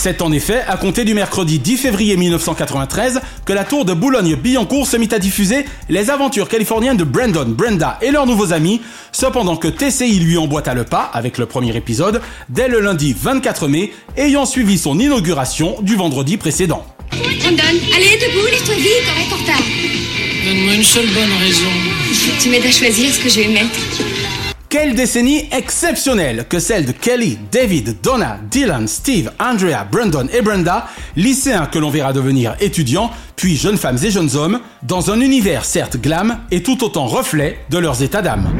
C'est 0.00 0.22
en 0.22 0.30
effet 0.30 0.62
à 0.68 0.76
compter 0.76 1.04
du 1.04 1.12
mercredi 1.12 1.58
10 1.58 1.76
février 1.76 2.16
1993 2.16 3.20
que 3.44 3.52
la 3.52 3.64
tour 3.64 3.84
de 3.84 3.94
Boulogne-Billancourt 3.94 4.86
se 4.86 4.96
mit 4.96 5.08
à 5.10 5.18
diffuser 5.18 5.64
les 5.88 6.08
aventures 6.08 6.48
californiennes 6.48 6.96
de 6.96 7.02
Brandon, 7.02 7.46
Brenda 7.48 7.98
et 8.00 8.12
leurs 8.12 8.24
nouveaux 8.24 8.52
amis, 8.52 8.80
cependant 9.10 9.56
que 9.56 9.66
TCI 9.66 10.20
lui 10.20 10.38
emboîta 10.38 10.72
le 10.72 10.84
pas 10.84 11.10
avec 11.12 11.36
le 11.36 11.46
premier 11.46 11.76
épisode 11.76 12.22
dès 12.48 12.68
le 12.68 12.78
lundi 12.78 13.12
24 13.12 13.66
mai, 13.66 13.92
ayant 14.16 14.46
suivi 14.46 14.78
son 14.78 15.00
inauguration 15.00 15.74
du 15.82 15.96
vendredi 15.96 16.36
précédent. 16.36 16.86
Brandon, 17.10 17.64
allez, 17.96 18.18
debout, 18.20 18.46
vite, 18.76 19.02
on 19.10 19.14
va 19.14 19.20
être 19.20 19.32
en 19.32 19.42
retard. 19.42 19.66
Donne-moi 20.44 20.74
une 20.74 20.84
seule 20.84 21.08
bonne 21.08 21.32
raison. 21.40 21.70
Tu 22.40 22.50
m'aides 22.50 22.66
à 22.66 22.70
choisir 22.70 23.12
ce 23.12 23.18
que 23.18 23.28
je 23.28 23.40
vais 23.40 23.48
mettre. 23.48 24.17
Quelle 24.68 24.94
décennie 24.94 25.48
exceptionnelle 25.50 26.44
que 26.46 26.58
celle 26.58 26.84
de 26.84 26.92
Kelly, 26.92 27.38
David, 27.50 28.02
Donna, 28.02 28.38
Dylan, 28.50 28.86
Steve, 28.86 29.32
Andrea, 29.40 29.86
Brandon 29.90 30.26
et 30.30 30.42
Brenda, 30.42 30.88
lycéens 31.16 31.64
que 31.64 31.78
l'on 31.78 31.88
verra 31.88 32.12
devenir 32.12 32.54
étudiants, 32.60 33.10
puis 33.34 33.56
jeunes 33.56 33.78
femmes 33.78 33.96
et 34.02 34.10
jeunes 34.10 34.36
hommes, 34.36 34.60
dans 34.82 35.10
un 35.10 35.22
univers 35.22 35.64
certes 35.64 35.96
glam 35.96 36.40
et 36.50 36.62
tout 36.62 36.84
autant 36.84 37.06
reflet 37.06 37.58
de 37.70 37.78
leurs 37.78 38.02
états 38.02 38.20
d'âme. 38.20 38.50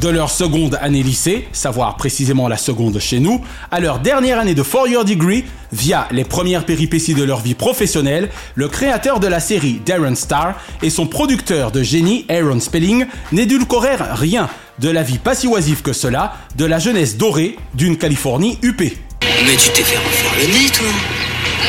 De 0.00 0.08
leur 0.10 0.30
seconde 0.30 0.78
année 0.82 1.02
lycée, 1.02 1.48
savoir 1.52 1.96
précisément 1.96 2.48
la 2.48 2.58
seconde 2.58 2.98
chez 2.98 3.18
nous, 3.18 3.40
à 3.70 3.80
leur 3.80 3.98
dernière 3.98 4.38
année 4.38 4.54
de 4.54 4.62
Four 4.62 4.88
Year 4.88 5.06
Degree, 5.06 5.44
via 5.72 6.06
les 6.10 6.24
premières 6.24 6.66
péripéties 6.66 7.14
de 7.14 7.22
leur 7.22 7.40
vie 7.40 7.54
professionnelle, 7.54 8.28
le 8.56 8.68
créateur 8.68 9.20
de 9.20 9.26
la 9.26 9.40
série 9.40 9.80
Darren 9.86 10.14
Star 10.14 10.54
et 10.82 10.90
son 10.90 11.06
producteur 11.06 11.72
de 11.72 11.82
génie 11.82 12.26
Aaron 12.28 12.60
Spelling 12.60 13.06
n'édulcorèrent 13.32 14.18
rien 14.18 14.50
de 14.80 14.90
la 14.90 15.02
vie 15.02 15.18
pas 15.18 15.34
si 15.34 15.46
oisive 15.46 15.80
que 15.80 15.94
cela, 15.94 16.34
de 16.56 16.66
la 16.66 16.78
jeunesse 16.78 17.16
dorée 17.16 17.56
d'une 17.72 17.96
Californie 17.96 18.58
huppée. 18.60 18.98
Mais 19.22 19.56
tu 19.56 19.70
t'es 19.70 19.82
fait 19.82 19.96
refaire 19.96 20.32
le 20.38 20.52
nez, 20.52 20.68
toi 20.68 20.86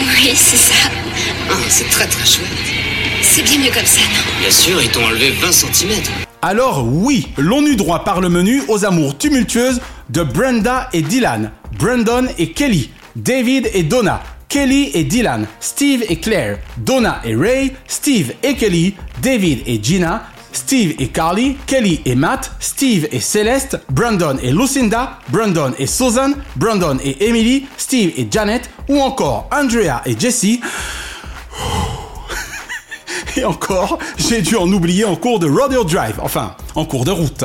Oui, 0.01 0.31
c'est 0.35 0.57
ça. 0.57 0.89
Ah, 1.49 1.53
c'est 1.69 1.89
très 1.89 2.07
très 2.07 2.25
chouette. 2.25 2.47
C'est 3.21 3.43
bien 3.43 3.59
mieux 3.59 3.71
comme 3.71 3.85
ça, 3.85 4.01
non? 4.01 4.41
Bien 4.41 4.51
sûr, 4.51 4.81
ils 4.81 4.89
t'ont 4.89 5.05
enlevé 5.05 5.31
20 5.31 5.51
cm. 5.51 5.91
Alors 6.41 6.85
oui, 6.87 7.27
l'on 7.37 7.65
eut 7.65 7.75
droit 7.75 8.03
par 8.03 8.21
le 8.21 8.29
menu 8.29 8.61
aux 8.67 8.85
amours 8.85 9.17
tumultueuses 9.17 9.81
de 10.09 10.23
Brenda 10.23 10.89
et 10.93 11.01
Dylan, 11.01 11.51
Brandon 11.79 12.27
et 12.37 12.51
Kelly, 12.51 12.91
David 13.15 13.69
et 13.73 13.83
Donna, 13.83 14.21
Kelly 14.47 14.91
et 14.93 15.03
Dylan, 15.03 15.47
Steve 15.59 16.03
et 16.07 16.17
Claire, 16.17 16.59
Donna 16.77 17.21
et 17.25 17.35
Ray, 17.35 17.73
Steve 17.87 18.33
et 18.43 18.55
Kelly, 18.55 18.93
David 19.21 19.61
et 19.65 19.81
Gina, 19.81 20.23
Steve 20.53 20.95
et 20.99 21.07
Carly, 21.07 21.57
Kelly 21.65 22.01
et 22.05 22.15
Matt, 22.15 22.51
Steve 22.59 23.07
et 23.11 23.19
Celeste, 23.19 23.79
Brandon 23.89 24.37
et 24.41 24.51
Lucinda, 24.51 25.19
Brandon 25.29 25.73
et 25.77 25.87
Susan, 25.87 26.31
Brandon 26.55 26.97
et 27.03 27.27
Emily, 27.27 27.65
Steve 27.77 28.11
et 28.17 28.27
Janet, 28.29 28.69
ou 28.89 28.99
encore 28.99 29.49
Andrea 29.51 30.01
et 30.05 30.17
Jessie. 30.17 30.61
Et 33.35 33.45
encore, 33.45 33.99
j'ai 34.17 34.41
dû 34.41 34.55
en 34.55 34.71
oublier 34.71 35.05
en 35.05 35.15
cours 35.15 35.39
de 35.39 35.47
Rodeo 35.47 35.83
Drive, 35.83 36.19
enfin, 36.21 36.55
en 36.75 36.85
cours 36.85 37.05
de 37.05 37.11
route. 37.11 37.43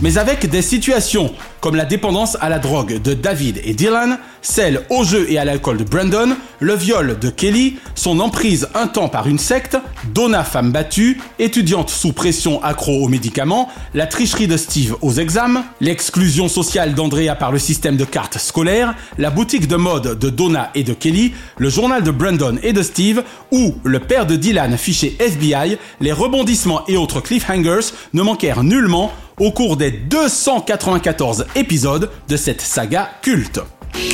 Mais 0.00 0.18
avec 0.18 0.48
des 0.48 0.62
situations 0.62 1.32
comme 1.60 1.76
la 1.76 1.84
dépendance 1.84 2.36
à 2.40 2.48
la 2.48 2.58
drogue 2.58 3.00
de 3.00 3.14
David 3.14 3.60
et 3.64 3.72
Dylan, 3.72 4.18
celle 4.44 4.82
au 4.90 5.02
jeu 5.04 5.26
et 5.30 5.38
à 5.38 5.44
l'alcool 5.44 5.78
de 5.78 5.84
Brandon, 5.84 6.36
le 6.60 6.74
viol 6.74 7.18
de 7.18 7.30
Kelly, 7.30 7.78
son 7.94 8.20
emprise 8.20 8.68
un 8.74 8.86
temps 8.86 9.08
par 9.08 9.26
une 9.26 9.38
secte, 9.38 9.76
Donna 10.12 10.44
femme 10.44 10.70
battue, 10.70 11.20
étudiante 11.38 11.90
sous 11.90 12.12
pression 12.12 12.62
accro 12.62 13.02
aux 13.02 13.08
médicaments, 13.08 13.68
la 13.94 14.06
tricherie 14.06 14.46
de 14.46 14.56
Steve 14.56 14.96
aux 15.00 15.14
examens, 15.14 15.64
l'exclusion 15.80 16.48
sociale 16.48 16.94
d'Andrea 16.94 17.34
par 17.34 17.52
le 17.52 17.58
système 17.58 17.96
de 17.96 18.04
cartes 18.04 18.38
scolaires, 18.38 18.94
la 19.18 19.30
boutique 19.30 19.66
de 19.66 19.76
mode 19.76 20.18
de 20.18 20.30
Donna 20.30 20.70
et 20.74 20.84
de 20.84 20.92
Kelly, 20.92 21.32
le 21.58 21.70
journal 21.70 22.02
de 22.02 22.10
Brandon 22.10 22.58
et 22.62 22.72
de 22.72 22.82
Steve, 22.82 23.24
ou 23.50 23.74
le 23.82 24.00
père 24.00 24.26
de 24.26 24.36
Dylan 24.36 24.76
fiché 24.76 25.16
FBI, 25.18 25.78
les 26.00 26.12
rebondissements 26.12 26.86
et 26.86 26.96
autres 26.96 27.20
cliffhangers 27.20 27.92
ne 28.12 28.22
manquèrent 28.22 28.62
nullement 28.62 29.10
au 29.40 29.50
cours 29.50 29.76
des 29.76 29.90
294 29.90 31.46
épisodes 31.56 32.10
de 32.28 32.36
cette 32.36 32.60
saga 32.60 33.10
culte. 33.22 33.60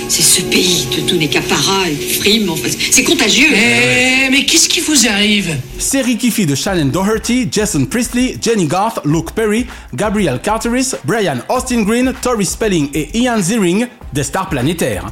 C'est 0.08 0.22
ce 0.22 0.42
pays 0.42 0.86
de 0.96 1.08
tous 1.08 1.18
les 1.18 1.28
caparas 1.28 1.88
et 1.88 1.94
frimes, 1.94 2.50
enfin, 2.50 2.68
c'est 2.90 3.04
contagieux. 3.04 3.48
Eh, 3.52 4.28
mais 4.30 4.44
qu'est-ce 4.44 4.68
qui 4.68 4.80
vous 4.80 5.06
arrive? 5.06 5.56
Série 5.78 6.16
qui 6.18 6.30
fit 6.30 6.46
de 6.46 6.54
Shannon 6.54 6.86
Doherty, 6.86 7.48
Jason 7.50 7.84
Priestley, 7.86 8.36
Jenny 8.42 8.66
Garth, 8.66 9.00
Luke 9.04 9.32
Perry, 9.32 9.66
Gabriel 9.94 10.40
Carteris, 10.42 10.92
Brian 11.04 11.38
Austin 11.48 11.82
Green, 11.82 12.12
Tori 12.20 12.44
Spelling 12.44 12.90
et 12.92 13.16
Ian 13.18 13.40
Ziering, 13.40 13.86
des 14.12 14.24
stars 14.24 14.48
planétaires. 14.48 15.06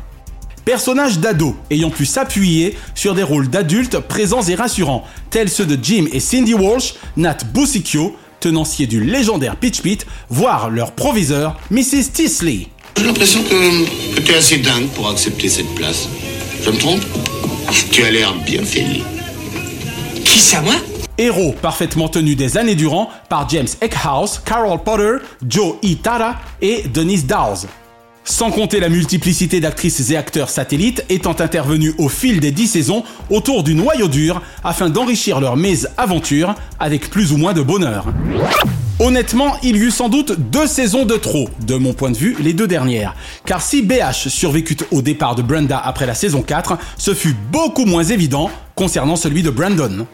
Personnages 0.65 1.19
d'ados 1.19 1.55
ayant 1.71 1.91
pu 1.91 2.05
s'appuyer 2.05 2.77
sur 2.95 3.15
des 3.15 3.23
rôles 3.23 3.49
d'adultes 3.49 4.01
présents 4.01 4.43
et 4.43 4.55
rassurants, 4.55 5.05
tels 5.31 5.49
ceux 5.49 5.65
de 5.65 5.79
Jim 5.83 6.07
et 6.13 6.21
Cindy 6.21 6.53
Walsh, 6.53 6.95
Nat 7.17 7.39
Busicchio, 7.55 8.15
tenancier 8.41 8.87
du 8.87 9.03
légendaire 9.03 9.57
Pitch 9.57 9.81
Pit, 9.81 10.07
voire 10.29 10.71
leur 10.71 10.93
proviseur, 10.93 11.59
Mrs. 11.71 12.13
Tisley. 12.13 12.67
J'ai 12.99 13.05
l'impression 13.05 13.45
que, 13.45 14.17
que 14.17 14.21
tu 14.21 14.33
es 14.33 14.37
assez 14.37 14.59
dingue 14.59 14.89
pour 14.89 15.09
accepter 15.09 15.49
cette 15.49 15.73
place. 15.77 16.09
Je 16.65 16.69
me 16.71 16.77
trompe 16.77 17.01
Tu 17.93 18.03
as 18.03 18.11
l'air 18.11 18.35
bien 18.45 18.65
fêlé. 18.65 19.05
Qui 20.25 20.41
ça, 20.41 20.61
moi? 20.63 20.75
Héros 21.17 21.55
parfaitement 21.63 22.09
tenus 22.09 22.37
des 22.37 22.59
années 22.59 22.75
durant 22.75 23.09
par 23.29 23.49
James 23.51 23.69
Eckhouse, 23.81 24.41
Carol 24.45 24.83
Potter, 24.83 25.25
Joe 25.49 25.77
Itara 25.83 26.37
et 26.61 26.89
Denise 26.93 27.25
Dawes. 27.25 27.67
Sans 28.31 28.51
compter 28.51 28.79
la 28.79 28.91
multiplicité 28.91 29.59
d'actrices 29.59 30.11
et 30.11 30.17
acteurs 30.17 30.51
satellites 30.51 31.03
étant 31.09 31.41
intervenus 31.41 31.95
au 31.97 32.11
fil 32.11 32.41
des 32.41 32.51
10 32.51 32.67
saisons 32.67 33.03
autour 33.31 33.65
du 33.65 33.75
noyau 33.75 34.07
dur 34.07 34.43
afin 34.63 34.91
d'enrichir 34.91 35.41
leur 35.41 35.57
mésaventure 35.57 36.55
avec 36.79 37.09
plus 37.09 37.33
ou 37.33 37.39
moins 37.39 37.55
de 37.55 37.63
bonheur. 37.63 38.05
Honnêtement, 38.99 39.57
il 39.63 39.77
y 39.77 39.81
eut 39.81 39.91
sans 39.91 40.11
doute 40.11 40.39
deux 40.39 40.67
saisons 40.67 41.07
de 41.07 41.17
trop, 41.17 41.49
de 41.67 41.77
mon 41.77 41.95
point 41.95 42.11
de 42.11 42.19
vue, 42.19 42.37
les 42.39 42.53
deux 42.53 42.67
dernières. 42.67 43.17
Car 43.47 43.63
si 43.63 43.81
BH 43.81 44.29
survécut 44.29 44.77
au 44.91 45.01
départ 45.01 45.35
de 45.35 45.41
Brenda 45.41 45.79
après 45.83 46.05
la 46.05 46.15
saison 46.15 46.43
4, 46.43 46.77
ce 46.99 47.15
fut 47.15 47.35
beaucoup 47.51 47.87
moins 47.87 48.05
évident 48.05 48.51
concernant 48.75 49.17
celui 49.17 49.43
de 49.43 49.51
Brandon. 49.51 50.07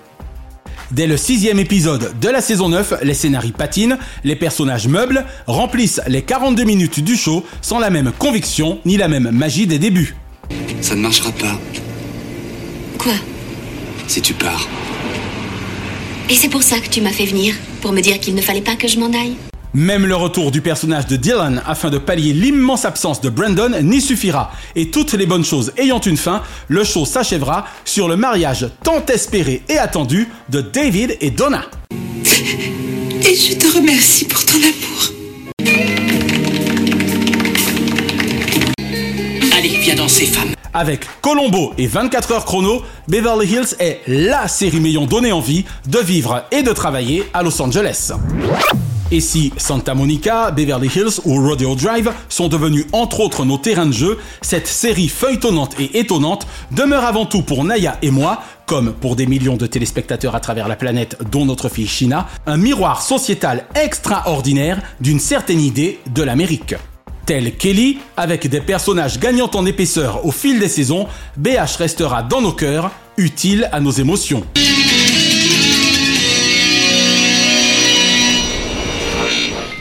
Dès 0.91 1.07
le 1.07 1.17
sixième 1.17 1.59
épisode 1.59 2.13
de 2.21 2.29
la 2.29 2.41
saison 2.41 2.69
9, 2.69 2.95
les 3.03 3.15
scénarios 3.15 3.53
patinent, 3.57 3.99
les 4.23 4.37
personnages 4.37 4.89
meubles, 4.89 5.25
remplissent 5.47 6.01
les 6.07 6.23
42 6.23 6.65
minutes 6.65 7.01
du 7.01 7.17
show 7.17 7.45
sans 7.63 7.79
la 7.79 7.91
même 7.91 8.13
conviction 8.19 8.79
ni 8.85 8.97
la 8.97 9.09
même 9.09 9.31
magie 9.31 9.67
des 9.67 9.79
débuts. 9.79 10.15
Ça 10.81 10.95
ne 10.95 11.01
marchera 11.01 11.33
pas. 11.33 11.59
Quoi? 12.99 13.15
Si 14.07 14.21
tu 14.21 14.35
pars. 14.35 14.69
Et 16.31 16.35
c'est 16.35 16.49
pour 16.49 16.63
ça 16.63 16.79
que 16.79 16.89
tu 16.89 17.01
m'as 17.01 17.11
fait 17.11 17.27
venir 17.27 17.55
Pour 17.83 17.93
me 17.93 18.01
dire 18.01 18.19
qu'il 18.19 18.35
ne 18.35 18.41
fallait 18.41 18.63
pas 18.63 18.77
que 18.77 18.89
je 18.89 18.99
m'en 18.99 19.13
aille? 19.13 19.37
Même 19.75 20.07
le 20.07 20.15
retour 20.15 20.53
du 20.53 20.61
personnage 20.61 21.09
de 21.09 21.17
Dylan 21.17 21.61
afin 21.67 21.91
de 21.91 21.99
pallier 21.99 22.33
l'immense 22.33 22.85
absence 22.85 23.21
de 23.21 23.29
Brandon 23.29 23.73
n'y 23.83 24.01
suffira. 24.01 24.53
Et 24.77 24.91
toutes 24.91 25.15
les 25.15 25.27
bonnes 25.27 25.45
choses 25.45 25.73
ayant 25.77 25.99
une 25.99 26.17
fin, 26.17 26.43
le 26.69 26.85
show 26.85 27.05
s'achèvera 27.05 27.67
sur 27.85 28.07
le 28.09 28.17
mariage 28.17 28.69
tant 28.85 29.05
espéré 29.07 29.63
et 29.69 29.77
attendu 29.77 30.29
de 30.49 30.61
David 30.61 31.17
et 31.21 31.31
Donna. 31.31 31.63
Et 33.27 33.35
je 33.35 33.55
te 33.57 33.77
remercie 33.77 34.27
pour 34.27 34.45
ton 34.45 34.59
amour. 34.59 35.11
Allez, 39.57 39.79
viens 39.81 39.97
danser, 39.97 40.27
femme. 40.27 40.54
Avec 40.77 41.07
Colombo 41.21 41.73
et 41.79 41.87
24 41.87 42.33
heures 42.33 42.45
chrono, 42.45 42.83
Beverly 43.07 43.47
Hills 43.47 43.77
est 43.79 44.01
LA 44.09 44.49
série 44.49 44.81
m'ayant 44.81 45.07
donné 45.07 45.31
envie 45.31 45.65
de 45.87 46.01
vivre 46.01 46.43
et 46.51 46.65
de 46.65 46.73
travailler 46.73 47.23
à 47.33 47.45
Los 47.45 47.63
Angeles. 47.63 48.11
Et 49.13 49.21
si 49.21 49.53
Santa 49.57 49.95
Monica, 49.95 50.51
Beverly 50.51 50.89
Hills 50.89 51.21
ou 51.25 51.41
Rodeo 51.41 51.77
Drive 51.77 52.11
sont 52.29 52.49
devenus 52.49 52.87
entre 52.91 53.21
autres 53.21 53.45
nos 53.45 53.57
terrains 53.57 53.87
de 53.87 53.93
jeu, 53.93 54.19
cette 54.43 54.67
série 54.67 55.07
feuilletonnante 55.07 55.79
et 55.79 56.01
étonnante 56.01 56.49
demeure 56.73 57.05
avant 57.05 57.25
tout 57.25 57.43
pour 57.43 57.63
Naya 57.63 57.97
et 58.03 58.11
moi, 58.11 58.43
comme 58.67 58.93
pour 58.95 59.15
des 59.15 59.27
millions 59.27 59.57
de 59.57 59.69
téléspectateurs 59.69 60.35
à 60.35 60.41
travers 60.41 60.67
la 60.67 60.75
planète 60.75 61.19
dont 61.31 61.45
notre 61.45 61.69
fille 61.69 61.87
China, 61.87 62.27
un 62.47 62.57
miroir 62.57 63.01
sociétal 63.01 63.67
extraordinaire 63.77 64.83
d'une 65.01 65.21
certaine 65.21 65.61
idée 65.61 66.01
de 66.13 66.25
l'Amérique. 66.25 66.75
Tel 67.27 67.57
Kelly, 67.57 67.99
avec 68.17 68.49
des 68.49 68.61
personnages 68.61 69.19
gagnant 69.19 69.51
en 69.55 69.65
épaisseur 69.65 70.27
au 70.27 70.31
fil 70.31 70.59
des 70.59 70.69
saisons, 70.69 71.07
BH 71.37 71.79
restera 71.79 72.23
dans 72.23 72.43
nos 72.43 72.53
cœurs, 72.53 72.91
utile 73.17 73.69
à 73.73 73.81
nos 73.81 73.93
émotions. 73.93 74.43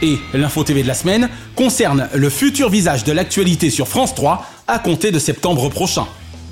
Et 0.02 0.18
l'info 0.34 0.64
TV 0.64 0.82
de 0.82 0.88
la 0.88 0.94
semaine 0.94 1.28
concerne 1.54 2.08
le 2.14 2.28
futur 2.30 2.68
visage 2.68 3.04
de 3.04 3.12
l'actualité 3.12 3.70
sur 3.70 3.88
France 3.88 4.14
3 4.14 4.46
à 4.66 4.78
compter 4.78 5.10
de 5.10 5.18
septembre 5.18 5.68
prochain. 5.68 6.06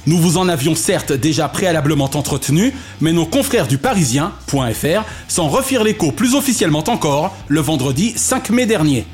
Nous 0.07 0.19
vous 0.19 0.37
en 0.37 0.49
avions 0.49 0.75
certes 0.75 1.13
déjà 1.13 1.49
préalablement 1.49 2.11
entretenu, 2.15 2.75
mais 3.01 3.13
nos 3.13 3.27
confrères 3.27 3.69
du 3.69 3.79
Parisien.fr 3.79 5.05
s'en 5.29 5.49
refirent 5.49 5.85
l'écho 5.85 6.13
plus 6.13 6.35
officiellement 6.35 6.85
encore 6.89 7.35
le 7.49 7.61
vendredi 7.61 8.13
5 8.17 8.51
mai 8.51 8.67
dernier. 8.67 9.07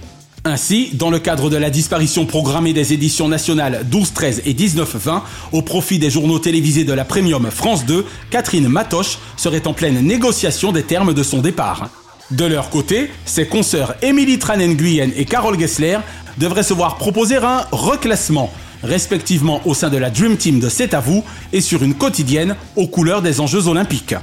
Ainsi, 0.48 0.88
dans 0.94 1.10
le 1.10 1.18
cadre 1.18 1.50
de 1.50 1.58
la 1.58 1.68
disparition 1.68 2.24
programmée 2.24 2.72
des 2.72 2.94
éditions 2.94 3.28
nationales 3.28 3.84
12, 3.90 4.14
13 4.14 4.42
et 4.46 4.54
19, 4.54 4.96
20, 4.96 5.22
au 5.52 5.60
profit 5.60 5.98
des 5.98 6.08
journaux 6.08 6.38
télévisés 6.38 6.84
de 6.84 6.94
la 6.94 7.04
Premium 7.04 7.50
France 7.50 7.84
2, 7.84 8.06
Catherine 8.30 8.66
Matoche 8.66 9.18
serait 9.36 9.66
en 9.66 9.74
pleine 9.74 10.00
négociation 10.00 10.72
des 10.72 10.84
termes 10.84 11.12
de 11.12 11.22
son 11.22 11.40
départ. 11.40 11.90
De 12.30 12.46
leur 12.46 12.70
côté, 12.70 13.10
ses 13.26 13.46
consoeurs 13.46 13.94
Émilie 14.00 14.38
Tranen-Guyenne 14.38 15.12
et 15.16 15.26
Carole 15.26 15.60
Gessler 15.60 15.98
devraient 16.38 16.62
se 16.62 16.72
voir 16.72 16.96
proposer 16.96 17.36
un 17.36 17.66
reclassement, 17.70 18.50
respectivement 18.82 19.60
au 19.66 19.74
sein 19.74 19.90
de 19.90 19.98
la 19.98 20.08
Dream 20.08 20.38
Team 20.38 20.60
de 20.60 20.70
C'est 20.70 20.94
à 20.94 21.00
vous 21.00 21.24
et 21.52 21.60
sur 21.60 21.82
une 21.82 21.94
quotidienne 21.94 22.56
aux 22.74 22.86
couleurs 22.86 23.20
des 23.20 23.40
enjeux 23.40 23.68
olympiques. 23.68 24.14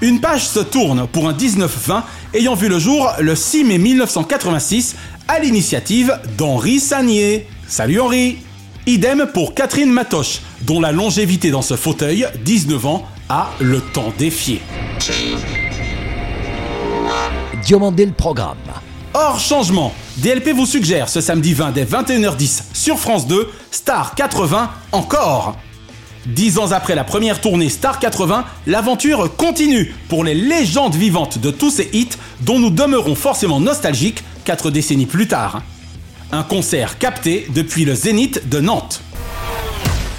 Une 0.00 0.20
page 0.20 0.46
se 0.46 0.60
tourne 0.60 1.08
pour 1.08 1.28
un 1.28 1.32
19-20 1.32 2.02
ayant 2.34 2.54
vu 2.54 2.68
le 2.68 2.78
jour 2.78 3.10
le 3.18 3.34
6 3.34 3.64
mai 3.64 3.78
1986 3.78 4.94
à 5.26 5.40
l'initiative 5.40 6.16
d'Henri 6.36 6.78
Sagnier. 6.78 7.48
Salut 7.66 8.00
Henri 8.00 8.38
Idem 8.86 9.26
pour 9.34 9.54
Catherine 9.54 9.90
Matoche, 9.90 10.40
dont 10.62 10.80
la 10.80 10.92
longévité 10.92 11.50
dans 11.50 11.62
ce 11.62 11.74
fauteuil, 11.74 12.26
19 12.44 12.86
ans, 12.86 13.06
a 13.28 13.50
le 13.58 13.80
temps 13.80 14.12
défié. 14.16 14.62
Diomandé 17.64 18.06
le 18.06 18.12
programme. 18.12 18.56
Hors 19.14 19.40
changement, 19.40 19.92
DLP 20.18 20.50
vous 20.54 20.64
suggère 20.64 21.08
ce 21.08 21.20
samedi 21.20 21.54
20 21.54 21.72
dès 21.72 21.84
21h10 21.84 22.62
sur 22.72 22.98
France 22.98 23.26
2, 23.26 23.50
Star 23.72 24.14
80 24.14 24.70
encore. 24.92 25.56
Dix 26.28 26.58
ans 26.58 26.72
après 26.72 26.94
la 26.94 27.04
première 27.04 27.40
tournée 27.40 27.70
Star 27.70 27.98
80, 27.98 28.44
l'aventure 28.66 29.34
continue 29.36 29.94
pour 30.10 30.24
les 30.24 30.34
légendes 30.34 30.94
vivantes 30.94 31.38
de 31.38 31.50
tous 31.50 31.70
ces 31.70 31.88
hits 31.94 32.10
dont 32.42 32.58
nous 32.58 32.68
demeurons 32.68 33.14
forcément 33.14 33.60
nostalgiques 33.60 34.22
quatre 34.44 34.70
décennies 34.70 35.06
plus 35.06 35.26
tard. 35.26 35.62
Un 36.30 36.42
concert 36.42 36.98
capté 36.98 37.48
depuis 37.54 37.86
le 37.86 37.94
Zénith 37.94 38.46
de 38.46 38.60
Nantes. 38.60 39.00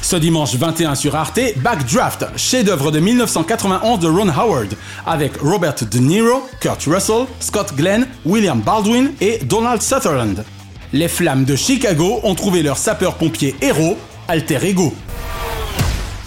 Ce 0.02 0.16
dimanche 0.16 0.56
21 0.56 0.96
sur 0.96 1.16
Arte, 1.16 1.42
Backdraft, 1.58 2.26
chef-d'œuvre 2.36 2.90
de 2.90 3.00
1991 3.00 4.00
de 4.00 4.08
Ron 4.08 4.30
Howard, 4.30 4.74
avec 5.06 5.38
Robert 5.38 5.76
De 5.92 6.00
Niro, 6.00 6.42
Kurt 6.60 6.84
Russell, 6.88 7.28
Scott 7.40 7.76
Glenn, 7.78 8.08
William 8.26 8.60
Baldwin 8.60 9.12
et 9.22 9.38
Donald 9.44 9.84
Sutherland. 9.84 10.44
Les 10.92 11.08
flammes 11.08 11.46
de 11.46 11.56
Chicago 11.56 12.20
ont 12.24 12.34
trouvé 12.34 12.64
leur 12.64 12.78
sapeur-pompier 12.78 13.56
héros, 13.62 13.96
Alter 14.28 14.58
Ego. 14.64 14.92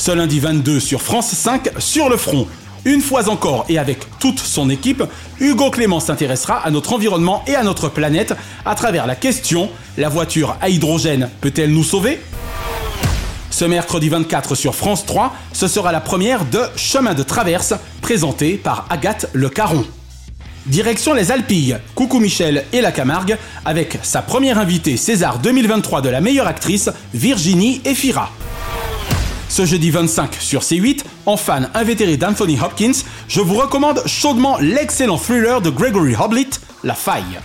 Ce 0.05 0.11
lundi 0.11 0.40
22 0.40 0.80
sur 0.80 1.00
France 1.00 1.32
5, 1.32 1.78
sur 1.78 2.09
le 2.09 2.16
front. 2.16 2.48
Une 2.84 3.00
fois 3.00 3.28
encore 3.28 3.64
et 3.68 3.78
avec 3.78 4.00
toute 4.18 4.40
son 4.40 4.68
équipe, 4.68 5.05
Hugo 5.38 5.70
Clément 5.70 6.00
s'intéressera 6.00 6.57
à 6.57 6.72
notre 6.72 6.92
environnement 6.92 7.44
et 7.46 7.55
à 7.55 7.62
notre 7.62 7.88
planète 7.88 8.34
à 8.64 8.74
travers 8.74 9.07
la 9.07 9.14
question 9.14 9.70
la 9.96 10.09
voiture 10.09 10.57
à 10.61 10.70
hydrogène 10.70 11.30
peut-elle 11.40 11.70
nous 11.70 11.84
sauver? 11.84 12.20
Ce 13.50 13.64
mercredi 13.64 14.09
24 14.09 14.57
sur 14.57 14.74
France 14.74 15.07
3, 15.07 15.36
ce 15.53 15.68
sera 15.68 15.92
la 15.92 16.00
première 16.00 16.46
de 16.46 16.62
Chemin 16.74 17.14
de 17.14 17.22
traverse 17.22 17.72
présentée 18.00 18.57
par 18.57 18.86
Agathe 18.90 19.30
Le 19.32 19.50
Caron. 19.50 19.84
Direction 20.66 21.14
les 21.14 21.30
Alpilles, 21.30 21.76
Coucou 21.94 22.18
Michel 22.18 22.64
et 22.72 22.80
la 22.80 22.90
Camargue, 22.90 23.38
avec 23.64 24.00
sa 24.03 24.20
première 24.20 24.59
invitée 24.59 24.96
César 24.96 25.38
2023 25.38 26.00
de 26.00 26.09
la 26.09 26.20
meilleure 26.20 26.48
actrice, 26.48 26.90
Virginie 27.14 27.80
Efira. 27.84 28.32
Ce 29.53 29.66
jeudi 29.66 29.90
25 29.90 30.36
sur 30.36 30.62
C8, 30.62 31.05
en 31.26 31.36
fan 31.36 31.68
invétéré 31.74 32.16
d'Anthony 32.16 32.59
Hopkins, 32.59 33.03
je 33.28 33.42
vous 33.42 33.53
recommande 33.53 34.03
chaudement 34.07 34.57
l'excellent 34.59 35.18
thriller 35.18 35.61
de 35.61 35.68
Gregory 35.68 36.14
Hoblit, 36.18 36.48
La 36.82 36.94
Faille. 36.94 37.38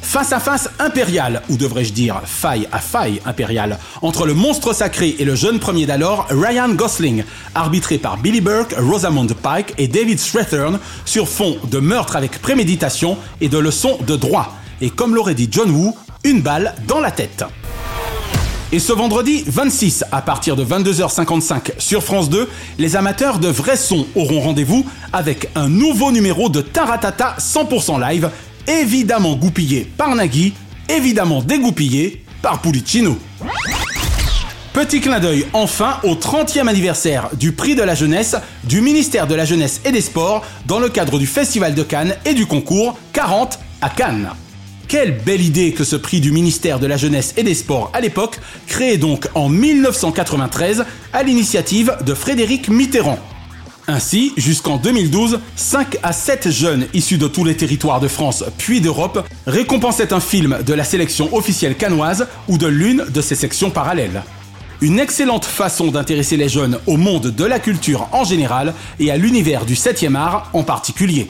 Face 0.00 0.32
à 0.32 0.40
face 0.40 0.70
impérial, 0.78 1.42
ou 1.50 1.58
devrais-je 1.58 1.92
dire 1.92 2.22
faille 2.24 2.66
à 2.72 2.78
faille 2.78 3.20
impériale, 3.26 3.78
entre 4.00 4.24
le 4.24 4.32
monstre 4.32 4.72
sacré 4.72 5.16
et 5.18 5.26
le 5.26 5.34
jeune 5.34 5.58
premier 5.58 5.84
d'alors, 5.84 6.26
Ryan 6.30 6.70
Gosling, 6.70 7.24
arbitré 7.54 7.98
par 7.98 8.16
Billy 8.16 8.40
Burke, 8.40 8.74
Rosamund 8.78 9.34
Pike 9.34 9.74
et 9.76 9.86
David 9.86 10.20
Strathern, 10.20 10.78
sur 11.04 11.28
fond 11.28 11.58
de 11.70 11.78
meurtre 11.78 12.16
avec 12.16 12.40
préméditation 12.40 13.18
et 13.42 13.50
de 13.50 13.58
leçons 13.58 13.98
de 14.06 14.16
droit. 14.16 14.54
Et 14.80 14.88
comme 14.88 15.14
l'aurait 15.14 15.34
dit 15.34 15.48
John 15.50 15.70
Woo, 15.70 15.94
une 16.24 16.40
balle 16.40 16.74
dans 16.88 17.00
la 17.00 17.10
tête. 17.10 17.44
Et 18.74 18.80
ce 18.80 18.92
vendredi 18.92 19.44
26, 19.46 20.04
à 20.10 20.20
partir 20.20 20.56
de 20.56 20.64
22h55 20.64 21.78
sur 21.78 22.02
France 22.02 22.28
2, 22.28 22.50
les 22.80 22.96
amateurs 22.96 23.38
de 23.38 23.46
vrai 23.46 23.76
son 23.76 24.04
auront 24.16 24.40
rendez-vous 24.40 24.84
avec 25.12 25.48
un 25.54 25.68
nouveau 25.68 26.10
numéro 26.10 26.48
de 26.48 26.60
Taratata 26.60 27.36
100% 27.38 28.00
live, 28.00 28.30
évidemment 28.66 29.36
goupillé 29.36 29.88
par 29.96 30.12
Nagui, 30.16 30.54
évidemment 30.88 31.40
dégoupillé 31.40 32.24
par 32.42 32.60
Pulicino. 32.62 33.16
Petit 34.72 35.00
clin 35.00 35.20
d'œil 35.20 35.46
enfin 35.52 36.00
au 36.02 36.16
30e 36.16 36.66
anniversaire 36.66 37.28
du 37.34 37.52
prix 37.52 37.76
de 37.76 37.82
la 37.84 37.94
jeunesse 37.94 38.34
du 38.64 38.80
ministère 38.80 39.28
de 39.28 39.36
la 39.36 39.44
Jeunesse 39.44 39.82
et 39.84 39.92
des 39.92 40.00
Sports 40.00 40.44
dans 40.66 40.80
le 40.80 40.88
cadre 40.88 41.20
du 41.20 41.28
Festival 41.28 41.76
de 41.76 41.84
Cannes 41.84 42.16
et 42.24 42.34
du 42.34 42.46
concours 42.46 42.98
40 43.12 43.56
à 43.80 43.88
Cannes. 43.88 44.30
Quelle 44.88 45.12
belle 45.12 45.40
idée 45.40 45.72
que 45.72 45.84
ce 45.84 45.96
prix 45.96 46.20
du 46.20 46.30
ministère 46.30 46.78
de 46.78 46.86
la 46.86 46.96
Jeunesse 46.96 47.34
et 47.36 47.42
des 47.42 47.54
Sports 47.54 47.90
à 47.94 48.00
l'époque, 48.00 48.38
créé 48.66 48.98
donc 48.98 49.28
en 49.34 49.48
1993 49.48 50.84
à 51.12 51.22
l'initiative 51.22 51.96
de 52.04 52.14
Frédéric 52.14 52.68
Mitterrand. 52.68 53.18
Ainsi, 53.86 54.32
jusqu'en 54.36 54.78
2012, 54.78 55.40
5 55.56 55.98
à 56.02 56.12
7 56.12 56.50
jeunes 56.50 56.86
issus 56.94 57.18
de 57.18 57.28
tous 57.28 57.44
les 57.44 57.56
territoires 57.56 58.00
de 58.00 58.08
France 58.08 58.44
puis 58.56 58.80
d'Europe 58.80 59.26
récompensaient 59.46 60.12
un 60.12 60.20
film 60.20 60.58
de 60.64 60.72
la 60.72 60.84
sélection 60.84 61.34
officielle 61.34 61.76
canoise 61.76 62.26
ou 62.48 62.56
de 62.56 62.66
l'une 62.66 63.04
de 63.12 63.20
ses 63.20 63.34
sections 63.34 63.70
parallèles. 63.70 64.22
Une 64.80 64.98
excellente 64.98 65.44
façon 65.44 65.88
d'intéresser 65.88 66.36
les 66.36 66.48
jeunes 66.48 66.78
au 66.86 66.96
monde 66.96 67.28
de 67.28 67.44
la 67.44 67.58
culture 67.58 68.08
en 68.12 68.24
général 68.24 68.74
et 68.98 69.10
à 69.10 69.16
l'univers 69.16 69.64
du 69.66 69.74
7e 69.74 70.14
art 70.14 70.50
en 70.52 70.62
particulier. 70.62 71.28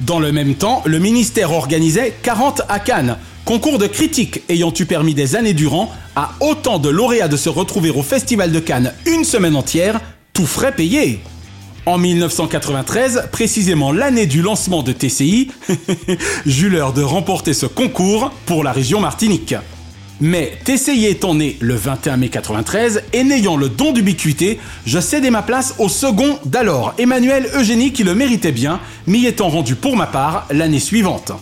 Dans 0.00 0.18
le 0.18 0.32
même 0.32 0.54
temps, 0.54 0.82
le 0.86 0.98
ministère 0.98 1.52
organisait 1.52 2.14
40 2.22 2.62
à 2.68 2.80
Cannes, 2.80 3.16
concours 3.44 3.78
de 3.78 3.86
critiques 3.86 4.42
ayant 4.48 4.72
eu 4.78 4.86
permis 4.86 5.14
des 5.14 5.36
années 5.36 5.54
durant 5.54 5.92
à 6.16 6.32
autant 6.40 6.78
de 6.78 6.88
lauréats 6.88 7.28
de 7.28 7.36
se 7.36 7.48
retrouver 7.48 7.90
au 7.90 8.02
Festival 8.02 8.50
de 8.50 8.60
Cannes 8.60 8.92
une 9.06 9.24
semaine 9.24 9.54
entière, 9.54 10.00
tout 10.32 10.46
frais 10.46 10.72
payé. 10.72 11.20
En 11.86 11.98
1993, 11.98 13.28
précisément 13.30 13.92
l'année 13.92 14.26
du 14.26 14.42
lancement 14.42 14.82
de 14.82 14.92
TCI, 14.92 15.50
j'eus 16.46 16.70
l'heure 16.70 16.92
de 16.92 17.02
remporter 17.02 17.54
ce 17.54 17.66
concours 17.66 18.32
pour 18.46 18.64
la 18.64 18.72
région 18.72 19.00
Martinique. 19.00 19.54
Mais 20.20 20.52
TCI 20.64 21.06
étant 21.06 21.34
né 21.34 21.56
le 21.60 21.74
21 21.74 22.16
mai 22.16 22.28
93 22.28 23.02
et 23.12 23.24
n'ayant 23.24 23.56
le 23.56 23.68
don 23.68 23.92
d'ubiquité, 23.92 24.60
je 24.86 25.00
cédai 25.00 25.30
ma 25.30 25.42
place 25.42 25.74
au 25.78 25.88
second 25.88 26.38
d'alors, 26.44 26.94
Emmanuel 26.98 27.48
Eugénie 27.54 27.92
qui 27.92 28.04
le 28.04 28.14
méritait 28.14 28.52
bien, 28.52 28.80
m'y 29.06 29.26
étant 29.26 29.48
rendu 29.48 29.74
pour 29.74 29.96
ma 29.96 30.06
part 30.06 30.46
l'année 30.50 30.80
suivante. 30.80 31.32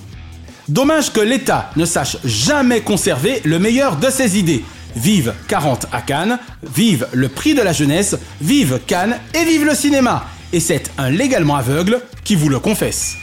Dommage 0.68 1.12
que 1.12 1.20
l'État 1.20 1.70
ne 1.76 1.84
sache 1.84 2.16
jamais 2.24 2.80
conserver 2.80 3.42
le 3.44 3.58
meilleur 3.58 3.96
de 3.96 4.08
ses 4.08 4.38
idées. 4.38 4.64
Vive 4.96 5.34
40 5.48 5.86
à 5.92 6.00
Cannes, 6.00 6.38
vive 6.62 7.06
le 7.12 7.28
prix 7.28 7.54
de 7.54 7.62
la 7.62 7.72
jeunesse, 7.72 8.16
vive 8.40 8.80
Cannes 8.86 9.18
et 9.34 9.44
vive 9.44 9.64
le 9.64 9.74
cinéma. 9.74 10.26
Et 10.52 10.60
c'est 10.60 10.90
un 10.98 11.10
légalement 11.10 11.56
aveugle 11.56 12.00
qui 12.24 12.36
vous 12.36 12.48
le 12.48 12.58
confesse. 12.58 13.16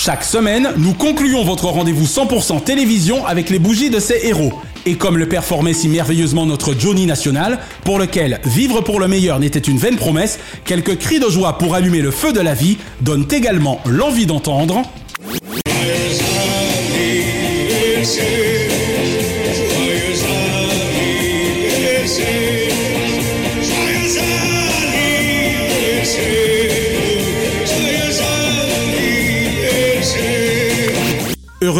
Chaque 0.00 0.22
semaine, 0.22 0.74
nous 0.76 0.94
concluons 0.94 1.42
votre 1.42 1.64
rendez-vous 1.64 2.06
100% 2.06 2.62
télévision 2.62 3.26
avec 3.26 3.50
les 3.50 3.58
bougies 3.58 3.90
de 3.90 3.98
ces 3.98 4.28
héros. 4.28 4.52
Et 4.86 4.94
comme 4.94 5.18
le 5.18 5.28
performait 5.28 5.72
si 5.72 5.88
merveilleusement 5.88 6.46
notre 6.46 6.72
Johnny 6.72 7.04
National, 7.04 7.58
pour 7.82 7.98
lequel 7.98 8.38
vivre 8.44 8.80
pour 8.80 9.00
le 9.00 9.08
meilleur 9.08 9.40
n'était 9.40 9.58
une 9.58 9.76
vaine 9.76 9.96
promesse, 9.96 10.38
quelques 10.64 10.98
cris 10.98 11.18
de 11.18 11.28
joie 11.28 11.58
pour 11.58 11.74
allumer 11.74 12.00
le 12.00 12.12
feu 12.12 12.32
de 12.32 12.38
la 12.38 12.54
vie 12.54 12.78
donnent 13.00 13.26
également 13.28 13.80
l'envie 13.86 14.26
d'entendre. 14.26 14.84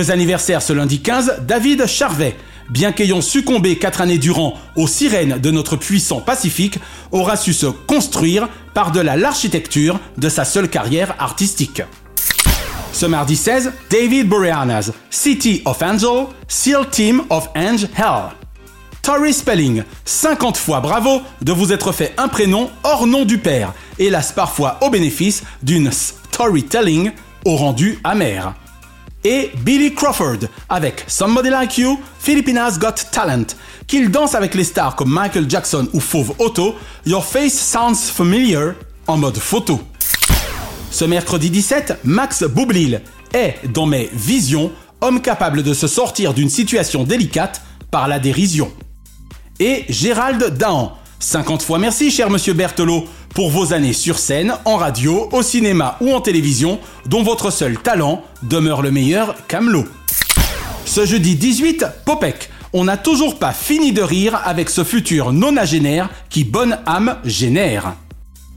Anniversaire 0.03 0.63
ce 0.63 0.73
lundi 0.73 1.01
15, 1.01 1.43
David 1.47 1.87
Charvet. 1.87 2.37
Bien 2.71 2.93
qu'ayant 2.93 3.21
succombé 3.21 3.77
quatre 3.77 4.01
années 4.01 4.19
durant 4.19 4.55
aux 4.77 4.87
sirènes 4.87 5.39
de 5.39 5.51
notre 5.51 5.77
puissant 5.77 6.21
Pacifique, 6.21 6.79
aura 7.13 7.37
su 7.37 7.53
se 7.53 7.67
construire 7.67 8.49
par-delà 8.75 9.17
l'architecture 9.17 9.99
de 10.17 10.29
sa 10.29 10.45
seule 10.45 10.69
carrière 10.69 11.15
artistique. 11.19 11.83
Ce 12.93 13.07
mardi 13.07 13.37
16, 13.37 13.73
David 13.91 14.29
Boreanaz, 14.29 14.93
City 15.11 15.63
of 15.65 15.83
Angel, 15.83 16.27
SEAL 16.47 16.89
Team 16.91 17.23
of 17.31 17.49
Angel 17.55 17.89
Hell. 17.97 18.31
Tori 19.03 19.33
Spelling, 19.33 19.83
50 20.05 20.57
fois 20.57 20.81
bravo 20.81 21.23
de 21.41 21.53
vous 21.53 21.73
être 21.73 21.93
fait 21.93 22.13
un 22.19 22.29
prénom 22.29 22.71
hors 22.85 23.07
nom 23.07 23.25
du 23.25 23.39
père, 23.39 23.73
hélas 23.99 24.33
parfois 24.33 24.79
au 24.83 24.91
bénéfice 24.91 25.45
d'une 25.63 25.91
storytelling 25.91 27.13
au 27.45 27.57
rendu 27.57 27.99
amer 28.05 28.55
et 29.25 29.51
Billy 29.63 29.95
Crawford 29.95 30.49
avec 30.69 31.05
Somebody 31.07 31.51
Like 31.51 31.79
You, 31.79 31.99
Filipinas 32.19 32.79
Got 32.79 33.11
Talent. 33.13 33.47
Qu'il 33.87 34.11
danse 34.11 34.35
avec 34.35 34.55
les 34.55 34.65
stars 34.65 34.97
comme 34.97 35.11
Michael 35.11 35.49
Jackson 35.49 35.89
ou 35.93 36.01
Fauve 36.01 36.35
Otto, 36.39 36.75
Your 37.07 37.25
Face 37.25 37.55
Sounds 37.55 38.11
Familiar 38.13 38.75
en 39.07 39.17
mode 39.17 39.39
photo. 39.39 39.81
Ce 40.91 41.05
mercredi 41.05 41.51
17, 41.51 42.01
Max 42.05 42.45
Boublil 42.45 43.03
est, 43.33 43.57
dans 43.73 43.87
mes 43.87 44.11
visions, 44.13 44.73
homme 45.01 45.21
capable 45.21 45.63
de 45.63 45.75
se 45.75 45.87
sortir 45.87 46.35
d'une 46.35 46.51
situation 46.51 47.05
délicate 47.05 47.63
par 47.91 48.09
la 48.09 48.19
dérision. 48.19 48.73
Et 49.61 49.85
Gérald 49.89 50.57
Dahan, 50.57 50.97
50 51.19 51.63
fois 51.63 51.79
merci, 51.79 52.11
cher 52.11 52.31
monsieur 52.31 52.53
Berthelot, 52.53 53.07
pour 53.35 53.51
vos 53.51 53.73
années 53.73 53.93
sur 53.93 54.19
scène, 54.19 54.55
en 54.65 54.77
radio, 54.77 55.29
au 55.33 55.43
cinéma 55.43 55.97
ou 56.01 56.13
en 56.13 56.21
télévision, 56.21 56.79
dont 57.07 57.23
votre 57.23 57.51
seul 57.51 57.79
talent 57.79 58.23
demeure 58.43 58.83
le 58.83 58.91
meilleur 58.91 59.35
Camelot. 59.47 59.85
Ce 60.85 61.05
jeudi 61.05 61.37
18, 61.37 61.85
Popek. 62.05 62.51
On 62.73 62.85
n'a 62.85 62.97
toujours 62.97 63.39
pas 63.39 63.53
fini 63.53 63.93
de 63.93 64.03
rire 64.03 64.41
avec 64.45 64.69
ce 64.69 64.85
futur 64.85 65.33
nonagénaire 65.33 66.11
qui 66.29 66.45
bonne 66.45 66.79
âme 66.87 67.17
génère. 67.25 67.95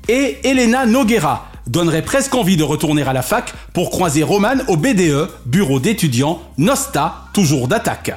Et 0.09 0.38
Elena 0.43 0.86
Noguera 0.86 1.49
donnerait 1.67 2.01
presque 2.01 2.36
envie 2.36 2.57
de 2.57 2.63
retourner 2.63 3.03
à 3.03 3.13
la 3.13 3.22
fac 3.22 3.53
pour 3.74 3.89
croiser 3.89 4.24
Roman 4.24 4.55
au 4.67 4.76
BDE, 4.76 5.30
bureau 5.45 5.80
d'étudiants, 5.80 6.41
Nosta, 6.57 7.26
toujours 7.34 7.67
d'attaque. 7.67 8.13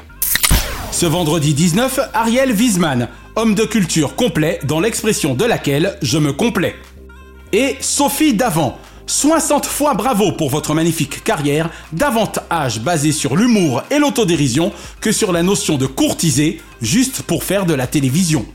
Ce 0.94 1.06
vendredi 1.06 1.54
19, 1.54 1.98
Ariel 2.14 2.52
Wiesman, 2.52 3.08
homme 3.34 3.56
de 3.56 3.64
culture 3.64 4.14
complet 4.14 4.60
dans 4.62 4.78
l'expression 4.78 5.34
de 5.34 5.44
laquelle 5.44 5.98
je 6.02 6.18
me 6.18 6.32
complais. 6.32 6.76
Et 7.52 7.74
Sophie 7.80 8.32
Davant, 8.32 8.78
60 9.08 9.66
fois 9.66 9.94
bravo 9.94 10.30
pour 10.30 10.50
votre 10.50 10.72
magnifique 10.72 11.24
carrière, 11.24 11.68
davantage 11.92 12.78
basée 12.78 13.10
sur 13.10 13.34
l'humour 13.34 13.82
et 13.90 13.98
l'autodérision 13.98 14.72
que 15.00 15.10
sur 15.10 15.32
la 15.32 15.42
notion 15.42 15.78
de 15.78 15.86
courtiser, 15.86 16.62
juste 16.80 17.22
pour 17.22 17.42
faire 17.42 17.66
de 17.66 17.74
la 17.74 17.88
télévision. 17.88 18.46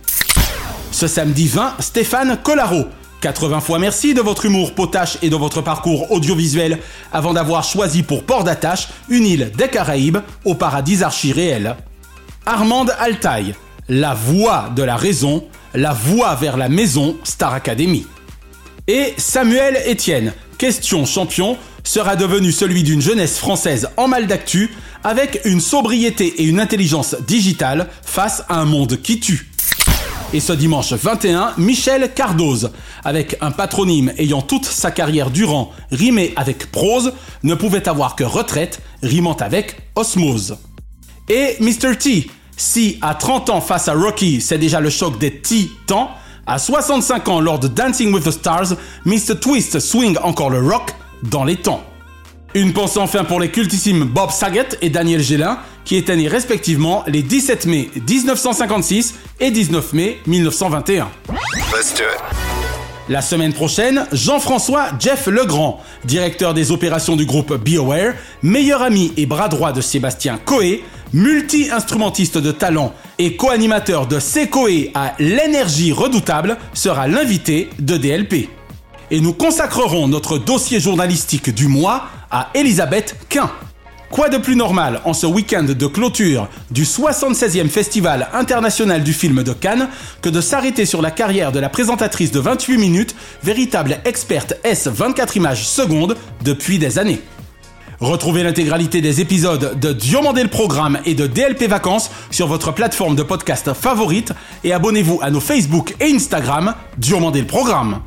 Ce 0.91 1.07
samedi 1.07 1.49
20, 1.49 1.73
Stéphane 1.79 2.37
Collaro, 2.41 2.85
80 3.19 3.59
fois 3.59 3.79
merci 3.79 4.13
de 4.13 4.21
votre 4.21 4.45
humour 4.45 4.73
potache 4.75 5.17
et 5.21 5.29
de 5.29 5.35
votre 5.35 5.59
parcours 5.59 6.09
audiovisuel 6.09 6.79
avant 7.11 7.33
d'avoir 7.33 7.65
choisi 7.65 8.01
pour 8.01 8.23
port 8.23 8.45
d'attache 8.45 8.87
une 9.09 9.25
île 9.25 9.51
des 9.57 9.67
Caraïbes 9.67 10.19
au 10.45 10.55
paradis 10.55 11.03
archi 11.03 11.33
réel. 11.33 11.75
Armande 12.49 12.91
Altaï, 12.97 13.53
la 13.89 14.15
voix 14.15 14.71
de 14.75 14.81
la 14.81 14.95
raison, 14.95 15.43
la 15.75 15.93
voix 15.93 16.33
vers 16.33 16.57
la 16.57 16.67
maison 16.67 17.15
Star 17.23 17.53
Academy. 17.53 18.07
Et 18.87 19.13
Samuel 19.17 19.77
Etienne, 19.87 20.33
question 20.57 21.05
champion, 21.05 21.59
sera 21.83 22.15
devenu 22.15 22.51
celui 22.51 22.81
d'une 22.81 23.03
jeunesse 23.03 23.37
française 23.37 23.89
en 23.97 24.07
mal 24.07 24.25
d'actu, 24.25 24.71
avec 25.03 25.41
une 25.45 25.61
sobriété 25.61 26.41
et 26.41 26.45
une 26.45 26.59
intelligence 26.59 27.15
digitale 27.27 27.87
face 28.03 28.43
à 28.49 28.55
un 28.55 28.65
monde 28.65 28.99
qui 28.99 29.19
tue. 29.19 29.51
Et 30.33 30.39
ce 30.39 30.53
dimanche 30.53 30.93
21, 30.93 31.53
Michel 31.59 32.11
Cardoz, 32.15 32.71
avec 33.05 33.37
un 33.41 33.51
patronyme 33.51 34.11
ayant 34.17 34.41
toute 34.41 34.65
sa 34.65 34.89
carrière 34.89 35.29
durant 35.29 35.71
rimé 35.91 36.33
avec 36.35 36.71
prose, 36.71 37.13
ne 37.43 37.53
pouvait 37.53 37.87
avoir 37.87 38.15
que 38.15 38.23
retraite 38.23 38.81
rimant 39.03 39.37
avec 39.37 39.75
osmose. 39.93 40.57
Et 41.29 41.57
Mr. 41.59 41.95
T, 41.95 42.27
si 42.59 42.97
à 43.01 43.15
30 43.15 43.49
ans 43.49 43.61
face 43.61 43.87
à 43.87 43.93
Rocky, 43.93 44.41
c'est 44.41 44.57
déjà 44.57 44.79
le 44.79 44.89
choc 44.89 45.17
des 45.17 45.39
titans, 45.39 46.09
à 46.45 46.59
65 46.59 47.27
ans 47.29 47.39
lors 47.39 47.59
de 47.59 47.67
Dancing 47.67 48.13
with 48.13 48.25
the 48.25 48.31
Stars, 48.31 48.73
Mr. 49.05 49.39
Twist 49.39 49.79
swing 49.79 50.17
encore 50.23 50.49
le 50.49 50.59
rock 50.59 50.91
dans 51.23 51.43
les 51.43 51.55
temps. 51.55 51.83
Une 52.55 52.73
pensée 52.73 52.99
enfin 52.99 53.23
pour 53.23 53.39
les 53.39 53.49
cultissimes 53.49 54.05
Bob 54.05 54.31
Saget 54.31 54.69
et 54.81 54.89
Daniel 54.89 55.21
Gélin, 55.21 55.59
qui 55.85 55.95
étaient 55.95 56.15
nés 56.15 56.27
respectivement 56.27 57.03
les 57.07 57.21
17 57.21 57.65
mai 57.65 57.89
1956 58.07 59.15
et 59.39 59.51
19 59.51 59.93
mai 59.93 60.19
1921. 60.27 61.07
La 63.09 63.21
semaine 63.21 63.53
prochaine, 63.53 64.05
Jean-François 64.11 64.89
Jeff 64.99 65.25
Legrand, 65.25 65.81
directeur 66.05 66.53
des 66.53 66.71
opérations 66.71 67.15
du 67.15 67.25
groupe 67.25 67.55
BioWare, 67.55 68.13
meilleur 68.43 68.83
ami 68.83 69.13
et 69.17 69.25
bras 69.25 69.49
droit 69.49 69.71
de 69.71 69.81
Sébastien 69.81 70.39
Coé, 70.45 70.83
multi-instrumentiste 71.13 72.37
de 72.37 72.51
talent 72.51 72.93
et 73.17 73.35
co-animateur 73.35 74.07
de 74.07 74.19
Secoé 74.19 74.91
à 74.93 75.13
l'énergie 75.19 75.91
redoutable, 75.91 76.57
sera 76.73 77.07
l'invité 77.07 77.69
de 77.79 77.97
DLP. 77.97 78.49
Et 79.11 79.21
nous 79.21 79.33
consacrerons 79.33 80.07
notre 80.07 80.37
dossier 80.37 80.79
journalistique 80.79 81.53
du 81.53 81.67
mois 81.67 82.05
à 82.31 82.49
Elisabeth 82.53 83.15
Quint. 83.27 83.51
Quoi 84.11 84.29
de 84.29 84.37
plus 84.37 84.55
normal 84.55 85.01
en 85.05 85.13
ce 85.13 85.27
week-end 85.27 85.63
de 85.63 85.87
clôture 85.87 86.47
du 86.71 86.83
76e 86.83 87.69
Festival 87.69 88.27
international 88.33 89.03
du 89.03 89.13
film 89.13 89.43
de 89.43 89.53
Cannes 89.53 89.87
que 90.21 90.29
de 90.29 90.41
s'arrêter 90.41 90.87
sur 90.87 91.03
la 91.03 91.11
carrière 91.11 91.51
de 91.51 91.59
la 91.59 91.69
présentatrice 91.69 92.31
de 92.31 92.39
28 92.39 92.77
minutes, 92.77 93.15
véritable 93.43 93.99
experte 94.05 94.55
S 94.63 94.87
24 94.87 95.37
images 95.37 95.67
secondes 95.67 96.17
depuis 96.43 96.79
des 96.79 96.97
années? 96.97 97.21
Retrouvez 98.01 98.43
l'intégralité 98.43 99.01
des 99.01 99.19
épisodes 99.19 99.77
de 99.77 99.91
Diomandé 99.91 100.41
le 100.41 100.47
Programme 100.47 100.99
et 101.03 101.15
de 101.15 101.27
DLP 101.27 101.63
Vacances 101.63 102.09
sur 102.31 102.47
votre 102.47 102.71
plateforme 102.71 103.17
de 103.17 103.23
podcast 103.23 103.73
favorite 103.73 104.31
et 104.63 104.71
abonnez-vous 104.71 105.19
à 105.21 105.29
nos 105.31 105.41
Facebook 105.41 105.95
et 105.99 106.13
Instagram 106.13 106.75
Diomandé 106.97 107.41
le 107.41 107.47
Programme. 107.47 107.99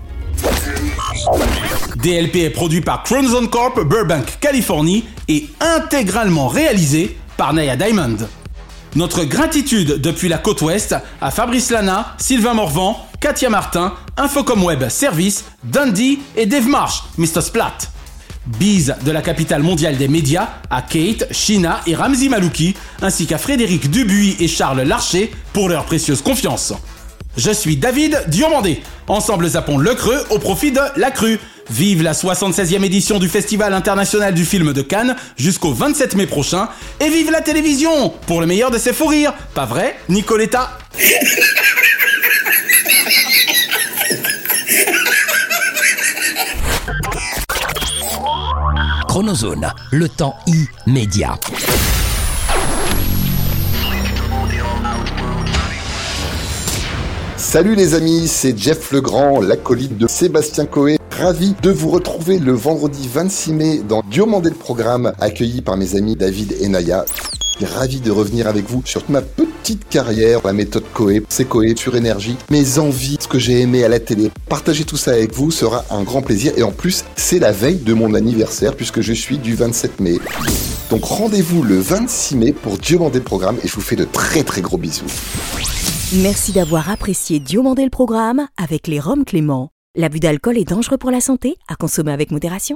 DLP 1.96 2.36
est 2.36 2.50
produit 2.50 2.80
par 2.80 3.02
Cronzone 3.02 3.50
Corp 3.50 3.84
Burbank, 3.84 4.38
Californie 4.40 5.04
et 5.28 5.46
intégralement 5.60 6.48
réalisé 6.48 7.18
par 7.36 7.52
Naya 7.52 7.76
Diamond. 7.76 8.16
Notre 8.96 9.24
gratitude 9.24 10.00
depuis 10.00 10.28
la 10.30 10.38
côte 10.38 10.62
ouest 10.62 10.94
à 11.20 11.30
Fabrice 11.30 11.70
Lana, 11.70 12.14
Sylvain 12.16 12.54
Morvan, 12.54 12.96
Katia 13.20 13.50
Martin, 13.50 13.92
Infocom 14.16 14.64
Web 14.64 14.88
Service, 14.88 15.44
Dundee 15.64 16.20
et 16.34 16.46
Dave 16.46 16.66
Marsh, 16.66 17.02
Mr. 17.18 17.42
Splat. 17.42 17.91
Bise 18.46 18.96
de 19.04 19.10
la 19.12 19.22
capitale 19.22 19.62
mondiale 19.62 19.96
des 19.96 20.08
médias 20.08 20.48
à 20.68 20.82
Kate, 20.82 21.28
Shina 21.30 21.80
et 21.86 21.94
Ramzi 21.94 22.28
Malouki, 22.28 22.74
ainsi 23.00 23.26
qu'à 23.26 23.38
Frédéric 23.38 23.90
Dubuis 23.90 24.36
et 24.40 24.48
Charles 24.48 24.82
Larcher 24.82 25.32
pour 25.52 25.68
leur 25.68 25.84
précieuse 25.84 26.22
confiance. 26.22 26.72
Je 27.36 27.50
suis 27.50 27.76
David 27.76 28.24
Diomandé. 28.26 28.82
Ensemble 29.08 29.48
zappons 29.48 29.78
le 29.78 29.94
creux 29.94 30.24
au 30.30 30.38
profit 30.38 30.72
de 30.72 30.80
la 30.96 31.10
crue. 31.10 31.38
Vive 31.70 32.02
la 32.02 32.12
76e 32.12 32.82
édition 32.84 33.18
du 33.18 33.28
Festival 33.28 33.72
international 33.72 34.34
du 34.34 34.44
film 34.44 34.72
de 34.72 34.82
Cannes 34.82 35.16
jusqu'au 35.36 35.72
27 35.72 36.16
mai 36.16 36.26
prochain. 36.26 36.68
Et 37.00 37.08
vive 37.08 37.30
la 37.30 37.40
télévision 37.40 38.10
pour 38.26 38.40
le 38.40 38.46
meilleur 38.46 38.70
de 38.70 38.78
ses 38.78 38.92
fous 38.92 39.06
rires. 39.06 39.32
Pas 39.54 39.64
vrai, 39.64 39.96
Nicoletta? 40.08 40.78
Chronozone, 49.12 49.70
le 49.90 50.08
temps 50.08 50.34
immédiat. 50.86 51.38
Salut 57.36 57.74
les 57.74 57.94
amis, 57.94 58.26
c'est 58.26 58.58
Jeff 58.58 58.90
Legrand, 58.90 59.42
l'acolyte 59.42 59.98
de 59.98 60.06
Sébastien 60.06 60.64
Coé. 60.64 60.96
Ravi 61.10 61.54
de 61.60 61.70
vous 61.70 61.90
retrouver 61.90 62.38
le 62.38 62.52
vendredi 62.52 63.06
26 63.06 63.52
mai 63.52 63.82
dans 63.86 64.02
Diomandé 64.10 64.48
le 64.48 64.56
programme, 64.56 65.12
accueilli 65.20 65.60
par 65.60 65.76
mes 65.76 65.94
amis 65.94 66.16
David 66.16 66.56
et 66.62 66.68
Naya. 66.68 67.04
Ravi 67.64 68.00
de 68.00 68.10
revenir 68.10 68.46
avec 68.46 68.68
vous 68.68 68.82
sur 68.84 69.02
ma 69.08 69.22
petite 69.22 69.88
carrière, 69.88 70.40
la 70.44 70.52
méthode 70.52 70.84
Coé, 70.92 71.22
c'est 71.28 71.44
Coé 71.44 71.74
sur 71.76 71.96
énergie, 71.96 72.36
mes 72.50 72.78
envies, 72.78 73.16
ce 73.20 73.28
que 73.28 73.38
j'ai 73.38 73.60
aimé 73.60 73.84
à 73.84 73.88
la 73.88 74.00
télé. 74.00 74.30
Partager 74.48 74.84
tout 74.84 74.96
ça 74.96 75.12
avec 75.12 75.32
vous 75.32 75.50
sera 75.50 75.84
un 75.90 76.02
grand 76.02 76.22
plaisir 76.22 76.52
et 76.56 76.62
en 76.62 76.72
plus, 76.72 77.04
c'est 77.16 77.38
la 77.38 77.52
veille 77.52 77.76
de 77.76 77.94
mon 77.94 78.14
anniversaire 78.14 78.74
puisque 78.76 79.00
je 79.00 79.12
suis 79.12 79.38
du 79.38 79.54
27 79.54 80.00
mai. 80.00 80.18
Donc 80.90 81.04
rendez-vous 81.04 81.62
le 81.62 81.78
26 81.78 82.36
mai 82.36 82.52
pour 82.52 82.78
Diomandé 82.78 83.18
le 83.18 83.24
programme 83.24 83.56
et 83.62 83.68
je 83.68 83.74
vous 83.74 83.80
fais 83.80 83.96
de 83.96 84.04
très 84.04 84.42
très 84.44 84.60
gros 84.60 84.78
bisous. 84.78 85.06
Merci 86.16 86.52
d'avoir 86.52 86.90
apprécié 86.90 87.40
Diomandé 87.40 87.84
le 87.84 87.90
programme 87.90 88.46
avec 88.58 88.86
les 88.86 89.00
Roms 89.00 89.24
Clément. 89.24 89.70
L'abus 89.94 90.20
d'alcool 90.20 90.56
est 90.56 90.68
dangereux 90.68 90.96
pour 90.96 91.10
la 91.10 91.20
santé, 91.20 91.56
à 91.68 91.76
consommer 91.76 92.12
avec 92.12 92.30
modération. 92.30 92.70